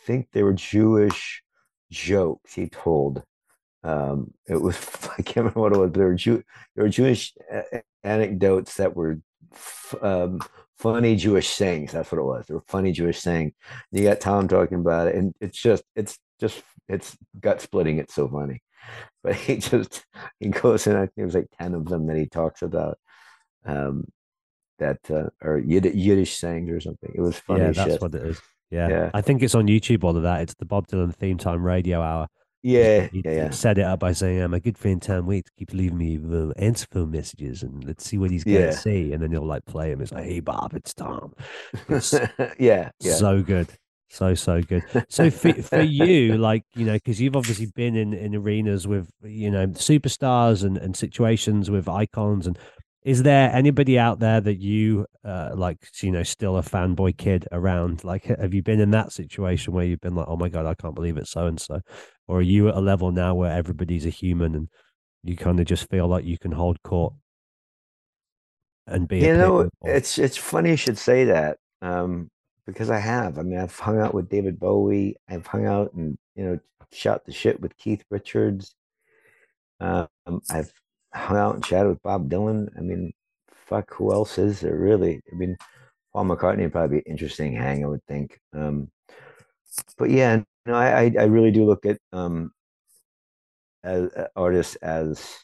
think 0.06 0.28
they 0.32 0.42
were 0.42 0.54
Jewish 0.54 1.42
jokes 1.90 2.54
he 2.54 2.68
told. 2.68 3.22
Um, 3.84 4.32
it 4.48 4.60
was 4.60 4.76
I 5.18 5.22
can't 5.22 5.36
remember 5.36 5.60
what 5.60 5.72
it 5.72 5.78
was. 5.78 5.90
But 5.90 5.98
they 5.98 6.04
were 6.04 6.14
Jew 6.14 6.42
they 6.74 6.82
were 6.82 6.88
Jewish 6.88 7.34
uh, 7.52 7.78
anecdotes 8.02 8.76
that 8.76 8.96
were 8.96 9.18
um, 10.01 10.40
funny 10.78 11.16
Jewish 11.16 11.49
sayings. 11.49 11.93
That's 11.93 12.11
what 12.11 12.18
it 12.18 12.24
was. 12.24 12.47
They 12.47 12.55
were 12.55 12.64
funny 12.66 12.93
Jewish 12.93 13.20
saying. 13.20 13.53
You 13.90 14.05
got 14.05 14.20
Tom 14.20 14.49
talking 14.49 14.78
about 14.78 15.09
it, 15.09 15.14
and 15.14 15.34
it's 15.40 15.61
just 15.61 15.84
it's 15.95 16.18
just 16.40 16.62
it's 16.88 17.16
gut 17.40 17.61
splitting. 17.61 17.99
It's 17.99 18.14
so 18.14 18.28
funny. 18.28 18.62
But 19.22 19.36
he 19.36 19.59
just 19.59 20.05
he 20.40 20.49
goes 20.49 20.88
and 20.88 20.97
I 20.97 21.03
think 21.03 21.12
it 21.18 21.24
was 21.24 21.36
like 21.36 21.47
ten 21.57 21.74
of 21.74 21.84
them 21.84 22.09
that 22.09 22.16
he 22.16 22.26
talks 22.26 22.62
about. 22.62 22.99
Um, 23.64 24.09
that 24.80 24.99
uh, 25.09 25.28
or 25.40 25.59
Yiddish, 25.59 25.95
Yiddish 25.95 26.36
sayings 26.36 26.68
or 26.70 26.80
something. 26.80 27.12
It 27.14 27.20
was 27.20 27.38
funny. 27.38 27.61
yeah, 27.61 27.70
that's 27.70 27.93
shit. 27.93 28.03
what 28.03 28.14
it 28.16 28.26
is. 28.26 28.40
Yeah. 28.72 28.88
Yeah. 28.88 29.11
I 29.14 29.20
think 29.20 29.43
it's 29.43 29.55
on 29.55 29.68
YouTube. 29.68 30.03
All 30.03 30.16
of 30.16 30.22
that. 30.24 30.40
It's 30.40 30.55
the 30.55 30.64
Bob 30.64 30.88
Dylan 30.88 31.14
theme 31.14 31.38
time 31.38 31.62
radio 31.62 32.01
hour. 32.03 32.28
Yeah, 32.62 33.08
He, 33.10 33.24
yeah, 33.24 33.32
yeah. 33.32 33.50
set 33.50 33.78
it 33.78 33.82
up 33.84 34.00
by 34.00 34.12
saying, 34.12 34.40
uh, 34.42 34.48
"My 34.48 34.58
good 34.58 34.78
friend 34.78 35.00
Tom 35.02 35.26
Waits 35.26 35.50
keeps 35.58 35.74
leaving 35.74 35.98
me 35.98 36.18
little 36.18 36.54
answer 36.56 36.86
phone 36.90 37.10
messages, 37.10 37.62
and 37.62 37.84
let's 37.84 38.04
see 38.04 38.18
what 38.18 38.30
he's 38.30 38.44
going 38.44 38.64
to 38.66 38.70
Yeah. 38.70 38.76
say." 38.76 39.12
And 39.12 39.22
then 39.22 39.30
he'll 39.30 39.46
like 39.46 39.64
play 39.66 39.90
him. 39.92 40.00
It's 40.00 40.12
like, 40.12 40.24
"Hey 40.24 40.40
Bob, 40.40 40.74
it's 40.74 40.94
Tom." 40.94 41.34
It's 41.88 42.22
yeah, 42.58 42.90
yeah. 43.00 43.22
so 43.22 43.42
good, 43.42 43.72
so 44.08 44.34
so 44.34 44.62
good. 44.62 44.84
So 45.08 45.30
for 45.30 45.52
for 45.62 45.80
you, 45.82 46.38
like 46.38 46.64
you 46.74 46.84
know, 46.86 46.94
because 46.94 47.20
you've 47.20 47.36
obviously 47.36 47.66
been 47.66 47.96
in 47.96 48.14
in 48.14 48.34
arenas 48.34 48.86
with 48.86 49.10
you 49.22 49.50
know 49.50 49.66
superstars 49.68 50.64
and 50.64 50.76
and 50.78 50.96
situations 50.96 51.70
with 51.70 51.88
icons, 51.88 52.46
and 52.46 52.58
is 53.05 53.22
there 53.22 53.50
anybody 53.53 53.98
out 53.98 54.20
there 54.20 54.40
that 54.40 54.61
you 54.61 55.07
uh, 55.24 55.50
like 55.55 55.78
you 56.03 56.11
know 56.11 56.22
still 56.22 56.57
a 56.57 56.62
fanboy 56.62 57.16
kid 57.16 57.46
around 57.53 58.05
like 58.05 58.24
have 58.24 58.55
you 58.55 58.62
been 58.62 58.80
in 58.80 58.90
that 58.92 59.12
situation 59.12 59.72
where 59.72 59.84
you've 59.84 60.00
been 60.00 60.14
like 60.14 60.26
oh 60.28 60.36
my 60.36 60.48
god 60.48 60.66
i 60.66 60.74
can't 60.74 60.94
believe 60.94 61.16
it's 61.16 61.30
so 61.30 61.46
and 61.46 61.61
so 61.61 61.80
or 62.28 62.38
are 62.38 62.42
you 62.42 62.68
at 62.68 62.76
a 62.76 62.80
level 62.80 63.11
now 63.11 63.34
where 63.34 63.50
everybody's 63.53 64.07
a 64.07 64.11
human 64.11 64.55
and 64.55 64.68
you 65.24 65.36
kind 65.36 65.61
of 65.61 65.66
just 65.66 65.88
feel 65.90 66.07
like 66.07 66.24
you 66.24 66.38
can 66.38 66.53
hold 66.53 66.82
court 66.82 67.14
and 68.86 69.09
be 69.09 69.20
You 69.20 69.36
know, 69.36 69.68
it's 69.82 70.18
it's 70.18 70.36
funny 70.36 70.70
you 70.70 70.76
should 70.76 70.98
say 70.98 71.24
that 71.24 71.59
um, 71.80 72.30
because 72.66 72.90
I 72.90 72.98
have. 72.98 73.38
I 73.38 73.42
mean, 73.42 73.59
I've 73.59 73.78
hung 73.78 74.00
out 74.00 74.14
with 74.14 74.28
David 74.28 74.59
Bowie. 74.59 75.16
I've 75.28 75.46
hung 75.46 75.66
out 75.66 75.92
and 75.94 76.18
you 76.34 76.44
know 76.44 76.59
shot 76.92 77.24
the 77.24 77.32
shit 77.32 77.61
with 77.61 77.76
Keith 77.76 78.05
Richards. 78.11 78.74
Um, 79.80 80.09
I've 80.50 80.72
hung 81.14 81.36
out 81.36 81.54
and 81.54 81.64
chatted 81.64 81.88
with 81.88 82.02
Bob 82.02 82.28
Dylan. 82.28 82.68
I 82.76 82.80
mean, 82.80 83.12
fuck, 83.66 83.92
who 83.94 84.12
else 84.12 84.38
is 84.38 84.60
there 84.60 84.76
really? 84.76 85.20
I 85.32 85.34
mean, 85.34 85.56
Paul 86.12 86.26
McCartney 86.26 86.62
would 86.62 86.72
probably 86.72 86.98
be 87.00 87.10
interesting 87.10 87.54
hang, 87.54 87.84
I 87.84 87.88
would 87.88 88.04
think. 88.06 88.38
Um, 88.54 88.90
but 89.96 90.10
yeah, 90.10 90.42
no, 90.66 90.74
I 90.74 91.00
I, 91.00 91.12
I 91.20 91.24
really 91.24 91.50
do 91.50 91.64
look 91.64 91.86
at 91.86 91.98
um, 92.12 92.52
as 93.84 94.12
uh, 94.14 94.28
artists 94.36 94.76
as 94.76 95.38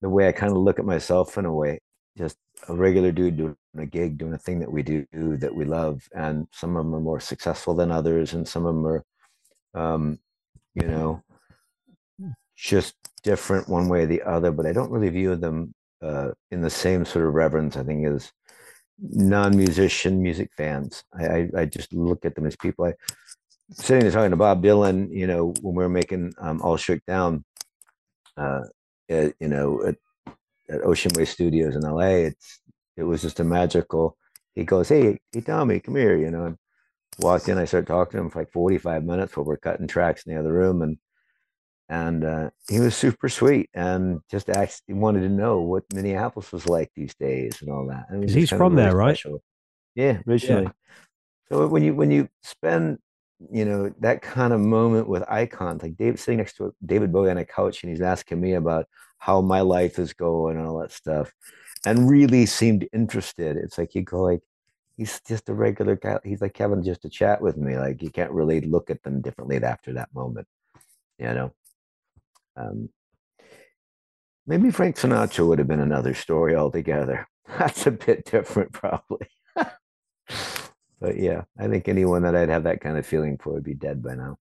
the 0.00 0.08
way 0.08 0.28
I 0.28 0.32
kind 0.32 0.52
of 0.52 0.58
look 0.58 0.78
at 0.78 0.84
myself 0.84 1.36
in 1.38 1.44
a 1.44 1.52
way, 1.52 1.80
just 2.16 2.36
a 2.68 2.74
regular 2.74 3.12
dude 3.12 3.36
doing 3.36 3.56
a 3.76 3.86
gig, 3.86 4.18
doing 4.18 4.34
a 4.34 4.38
thing 4.38 4.60
that 4.60 4.70
we 4.70 4.82
do 4.82 5.06
that 5.12 5.54
we 5.54 5.64
love, 5.64 6.02
and 6.14 6.46
some 6.52 6.76
of 6.76 6.84
them 6.84 6.94
are 6.94 7.00
more 7.00 7.20
successful 7.20 7.74
than 7.74 7.90
others, 7.90 8.32
and 8.34 8.46
some 8.46 8.66
of 8.66 8.74
them 8.74 8.86
are, 8.86 9.04
um, 9.74 10.18
you 10.74 10.86
know, 10.86 11.22
just 12.56 12.94
different 13.22 13.68
one 13.68 13.88
way 13.88 14.02
or 14.02 14.06
the 14.06 14.22
other. 14.22 14.50
But 14.50 14.66
I 14.66 14.72
don't 14.72 14.90
really 14.90 15.08
view 15.08 15.36
them 15.36 15.74
uh, 16.02 16.30
in 16.50 16.60
the 16.60 16.70
same 16.70 17.04
sort 17.04 17.26
of 17.26 17.34
reverence. 17.34 17.76
I 17.76 17.82
think 17.82 18.06
as 18.06 18.32
non-musician 19.00 20.22
music 20.22 20.50
fans, 20.56 21.04
I, 21.14 21.48
I, 21.56 21.64
just 21.66 21.92
look 21.92 22.24
at 22.24 22.34
them 22.34 22.46
as 22.46 22.56
people. 22.56 22.86
I 22.86 22.94
sitting 23.70 24.02
there 24.02 24.10
talking 24.10 24.30
to 24.30 24.36
Bob 24.36 24.62
Dylan, 24.62 25.08
you 25.10 25.26
know, 25.26 25.54
when 25.60 25.74
we 25.74 25.82
were 25.82 25.88
making 25.88 26.32
um, 26.40 26.60
All 26.62 26.76
Shook 26.76 27.04
Down, 27.06 27.44
uh, 28.36 28.62
at, 29.08 29.34
you 29.40 29.48
know, 29.48 29.84
at, 29.84 29.96
at 30.68 30.84
Ocean 30.84 31.12
Way 31.14 31.24
Studios 31.24 31.76
in 31.76 31.82
LA, 31.82 32.28
it's 32.28 32.60
it 32.96 33.04
was 33.04 33.22
just 33.22 33.40
a 33.40 33.44
magical. 33.44 34.16
He 34.54 34.64
goes, 34.64 34.88
"Hey, 34.88 35.18
hey, 35.32 35.40
Tommy, 35.40 35.80
come 35.80 35.96
here," 35.96 36.16
you 36.16 36.30
know, 36.30 36.46
and 36.46 36.56
walked 37.18 37.48
in. 37.48 37.58
I 37.58 37.64
started 37.64 37.86
talking 37.86 38.12
to 38.12 38.24
him 38.24 38.30
for 38.30 38.40
like 38.40 38.52
forty 38.52 38.78
five 38.78 39.04
minutes 39.04 39.36
while 39.36 39.46
we're 39.46 39.56
cutting 39.56 39.86
tracks 39.86 40.24
in 40.26 40.34
the 40.34 40.40
other 40.40 40.52
room, 40.52 40.82
and 40.82 40.98
and 41.88 42.24
uh, 42.24 42.50
he 42.68 42.80
was 42.80 42.94
super 42.96 43.28
sweet 43.28 43.70
and 43.74 44.20
just 44.30 44.50
asked, 44.50 44.82
he 44.86 44.92
wanted 44.92 45.20
to 45.20 45.28
know 45.28 45.60
what 45.60 45.84
Minneapolis 45.94 46.52
was 46.52 46.66
like 46.66 46.90
these 46.94 47.14
days 47.14 47.62
and 47.62 47.70
all 47.70 47.86
that. 47.88 48.06
And 48.08 48.18
it 48.18 48.20
was 48.20 48.26
'Cause 48.26 48.34
just 48.34 48.52
he's 48.52 48.58
from 48.58 48.76
there, 48.76 48.94
right? 48.94 49.16
special. 49.16 49.42
Yeah, 49.94 50.20
originally. 50.28 50.70
So 51.48 51.66
when 51.66 51.82
you 51.82 51.94
when 51.94 52.10
you 52.10 52.28
spend 52.42 52.98
you 53.52 53.64
know 53.64 53.88
that 54.00 54.20
kind 54.20 54.52
of 54.52 54.60
moment 54.60 55.08
with 55.08 55.22
icons 55.28 55.82
like 55.82 55.96
David 55.96 56.18
sitting 56.18 56.38
next 56.38 56.56
to 56.56 56.74
David 56.84 57.12
Bowie 57.12 57.30
on 57.30 57.38
a 57.38 57.44
couch 57.44 57.82
and 57.82 57.90
he's 57.90 58.00
asking 58.02 58.40
me 58.40 58.54
about 58.54 58.86
how 59.18 59.40
my 59.40 59.60
life 59.60 59.98
is 59.98 60.12
going 60.12 60.56
and 60.58 60.66
all 60.66 60.78
that 60.80 60.92
stuff, 60.92 61.32
and 61.86 62.08
really 62.10 62.46
seemed 62.46 62.88
interested. 62.92 63.56
It's 63.56 63.78
like 63.78 63.94
you 63.94 64.02
go 64.02 64.22
like 64.22 64.40
he's 64.96 65.20
just 65.26 65.48
a 65.48 65.54
regular 65.54 65.96
guy. 65.96 66.18
He's 66.24 66.40
like 66.40 66.56
having 66.56 66.82
just 66.82 67.04
a 67.04 67.08
chat 67.08 67.40
with 67.40 67.56
me. 67.56 67.78
Like 67.78 68.02
you 68.02 68.10
can't 68.10 68.32
really 68.32 68.60
look 68.60 68.90
at 68.90 69.02
them 69.04 69.20
differently 69.22 69.62
after 69.62 69.92
that 69.94 70.12
moment, 70.14 70.46
you 71.18 71.32
know. 71.34 71.52
Um, 72.58 72.88
maybe 74.46 74.70
Frank 74.70 74.96
Sinatra 74.96 75.46
would 75.46 75.58
have 75.58 75.68
been 75.68 75.80
another 75.80 76.14
story 76.14 76.56
altogether. 76.56 77.28
That's 77.58 77.86
a 77.86 77.92
bit 77.92 78.24
different, 78.24 78.72
probably. 78.72 79.28
but 79.56 81.16
yeah, 81.16 81.42
I 81.58 81.68
think 81.68 81.88
anyone 81.88 82.22
that 82.22 82.34
I'd 82.34 82.48
have 82.48 82.64
that 82.64 82.80
kind 82.80 82.98
of 82.98 83.06
feeling 83.06 83.38
for 83.38 83.52
would 83.54 83.64
be 83.64 83.74
dead 83.74 84.02
by 84.02 84.14
now. 84.14 84.38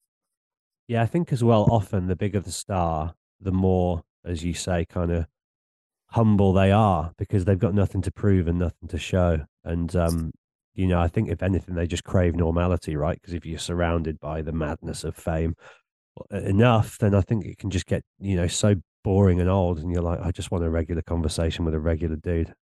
Yeah, 0.87 1.01
I 1.01 1.05
think 1.05 1.31
as 1.33 1.43
well, 1.43 1.67
often 1.69 2.07
the 2.07 2.15
bigger 2.15 2.39
the 2.39 2.51
star, 2.51 3.15
the 3.39 3.51
more, 3.51 4.03
as 4.25 4.43
you 4.43 4.53
say, 4.53 4.85
kind 4.85 5.11
of 5.11 5.27
humble 6.11 6.53
they 6.53 6.71
are 6.71 7.11
because 7.17 7.43
they've 7.43 7.59
got 7.59 7.73
nothing 7.73 8.01
to 8.01 8.11
prove 8.11 8.47
and 8.47 8.57
nothing 8.57 8.87
to 8.87 8.97
show. 8.97 9.45
And, 9.65 9.93
um, 9.95 10.31
you 10.73 10.87
know, 10.87 10.99
I 10.99 11.09
think 11.09 11.29
if 11.29 11.43
anything, 11.43 11.75
they 11.75 11.87
just 11.87 12.05
crave 12.05 12.35
normality, 12.35 12.95
right? 12.95 13.19
Because 13.19 13.33
if 13.33 13.45
you're 13.45 13.59
surrounded 13.59 14.19
by 14.19 14.41
the 14.41 14.53
madness 14.53 15.03
of 15.03 15.15
fame 15.15 15.55
enough, 16.31 16.97
then 16.97 17.15
I 17.15 17.21
think 17.21 17.45
it 17.45 17.57
can 17.57 17.69
just 17.69 17.85
get, 17.85 18.03
you 18.19 18.35
know, 18.35 18.47
so 18.47 18.75
boring 19.03 19.39
and 19.39 19.49
old. 19.49 19.79
And 19.79 19.91
you're 19.91 20.01
like, 20.01 20.19
I 20.21 20.31
just 20.31 20.51
want 20.51 20.63
a 20.63 20.69
regular 20.69 21.01
conversation 21.01 21.65
with 21.65 21.73
a 21.73 21.79
regular 21.79 22.15
dude. 22.15 22.53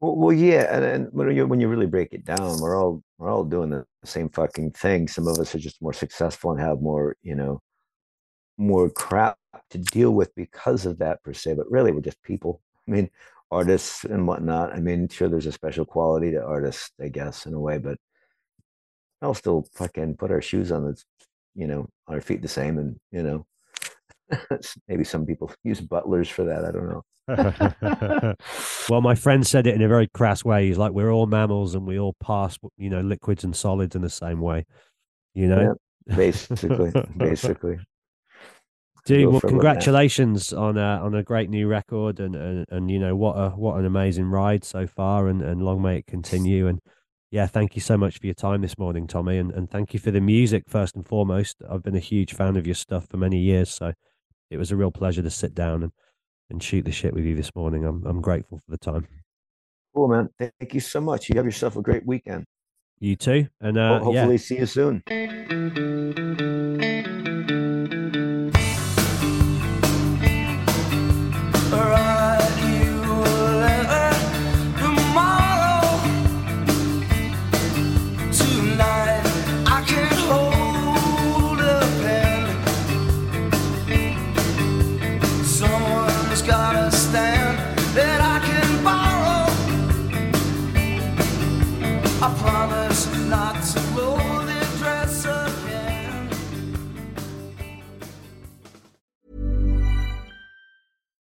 Well, 0.00 0.16
well, 0.16 0.32
yeah, 0.32 0.74
and, 0.74 0.84
and 0.84 1.08
when 1.12 1.34
you 1.36 1.46
when 1.46 1.60
you 1.60 1.68
really 1.68 1.86
break 1.86 2.12
it 2.12 2.24
down, 2.24 2.60
we're 2.60 2.76
all 2.76 3.02
we're 3.18 3.30
all 3.30 3.44
doing 3.44 3.70
the 3.70 3.84
same 4.04 4.28
fucking 4.28 4.72
thing. 4.72 5.06
Some 5.06 5.28
of 5.28 5.38
us 5.38 5.54
are 5.54 5.60
just 5.60 5.80
more 5.80 5.92
successful 5.92 6.50
and 6.50 6.60
have 6.60 6.80
more, 6.80 7.16
you 7.22 7.36
know, 7.36 7.60
more 8.58 8.90
crap 8.90 9.38
to 9.70 9.78
deal 9.78 10.10
with 10.10 10.34
because 10.34 10.86
of 10.86 10.98
that 10.98 11.22
per 11.22 11.32
se. 11.32 11.54
But 11.54 11.70
really, 11.70 11.92
we're 11.92 12.00
just 12.00 12.22
people. 12.24 12.60
I 12.88 12.90
mean, 12.90 13.10
artists 13.52 14.04
and 14.04 14.26
whatnot. 14.26 14.72
I 14.72 14.80
mean, 14.80 15.08
sure, 15.08 15.28
there's 15.28 15.46
a 15.46 15.52
special 15.52 15.84
quality 15.84 16.32
to 16.32 16.42
artists, 16.42 16.90
I 17.00 17.08
guess, 17.08 17.46
in 17.46 17.54
a 17.54 17.60
way, 17.60 17.78
but 17.78 17.98
I'll 19.20 19.34
still 19.34 19.66
fucking 19.74 20.16
put 20.16 20.32
our 20.32 20.42
shoes 20.42 20.72
on. 20.72 20.86
That's 20.86 21.04
you 21.54 21.66
know, 21.66 21.88
our 22.08 22.20
feet 22.20 22.42
the 22.42 22.48
same, 22.48 22.78
and 22.78 22.96
you 23.10 23.22
know, 23.22 23.46
maybe 24.88 25.04
some 25.04 25.26
people 25.26 25.52
use 25.64 25.80
butlers 25.80 26.28
for 26.28 26.44
that. 26.44 26.64
I 26.64 26.70
don't 26.70 26.88
know. 26.88 27.02
well, 28.88 29.00
my 29.00 29.14
friend 29.14 29.46
said 29.46 29.66
it 29.66 29.74
in 29.74 29.82
a 29.82 29.88
very 29.88 30.08
crass 30.08 30.44
way. 30.44 30.66
He's 30.66 30.78
like, 30.78 30.92
we're 30.92 31.10
all 31.10 31.26
mammals 31.26 31.74
and 31.74 31.86
we 31.86 31.98
all 31.98 32.16
pass, 32.20 32.58
you 32.76 32.90
know, 32.90 33.00
liquids 33.00 33.44
and 33.44 33.54
solids 33.54 33.94
in 33.94 34.02
the 34.02 34.10
same 34.10 34.40
way. 34.40 34.66
You 35.34 35.46
know, 35.46 35.76
Yeah, 36.08 36.16
basically, 36.16 36.92
basically. 37.16 37.78
Dude, 39.04 39.28
well, 39.28 39.40
for 39.40 39.46
it, 39.46 39.50
man. 39.50 39.60
congratulations 39.60 40.52
on 40.52 40.76
a 40.76 41.00
on 41.02 41.14
a 41.14 41.24
great 41.24 41.50
new 41.50 41.66
record, 41.66 42.20
and, 42.20 42.36
and 42.36 42.66
and 42.70 42.90
you 42.90 43.00
know 43.00 43.16
what 43.16 43.32
a 43.32 43.50
what 43.50 43.76
an 43.78 43.84
amazing 43.84 44.26
ride 44.26 44.64
so 44.64 44.86
far, 44.86 45.26
and 45.26 45.42
and 45.42 45.62
long 45.62 45.82
may 45.82 45.98
it 45.98 46.06
continue. 46.06 46.68
And 46.68 46.80
yeah, 47.32 47.46
thank 47.46 47.74
you 47.74 47.80
so 47.80 47.96
much 47.96 48.18
for 48.18 48.26
your 48.26 48.34
time 48.34 48.60
this 48.60 48.76
morning, 48.76 49.06
Tommy, 49.06 49.38
and 49.38 49.50
and 49.52 49.70
thank 49.70 49.94
you 49.94 49.98
for 49.98 50.10
the 50.10 50.20
music 50.20 50.64
first 50.68 50.94
and 50.94 51.06
foremost. 51.06 51.62
I've 51.68 51.82
been 51.82 51.96
a 51.96 52.00
huge 52.00 52.34
fan 52.34 52.56
of 52.56 52.66
your 52.66 52.74
stuff 52.74 53.08
for 53.08 53.16
many 53.16 53.38
years, 53.38 53.72
so 53.72 53.94
it 54.50 54.58
was 54.58 54.70
a 54.70 54.76
real 54.76 54.90
pleasure 54.90 55.22
to 55.22 55.30
sit 55.30 55.54
down 55.54 55.82
and 55.82 55.92
and 56.50 56.62
shoot 56.62 56.84
the 56.84 56.92
shit 56.92 57.14
with 57.14 57.24
you 57.24 57.34
this 57.34 57.54
morning. 57.54 57.86
I'm 57.86 58.04
I'm 58.04 58.20
grateful 58.20 58.58
for 58.58 58.70
the 58.70 58.76
time. 58.76 59.08
Cool, 59.94 60.08
man. 60.08 60.28
Thank 60.38 60.74
you 60.74 60.80
so 60.80 61.00
much. 61.00 61.30
You 61.30 61.36
have 61.36 61.46
yourself 61.46 61.76
a 61.76 61.82
great 61.82 62.06
weekend. 62.06 62.44
You 63.00 63.16
too, 63.16 63.48
and 63.62 63.78
uh, 63.78 64.00
hopefully, 64.00 64.34
yeah, 64.34 64.36
see 64.36 64.58
you 64.58 64.66
soon. 64.66 65.02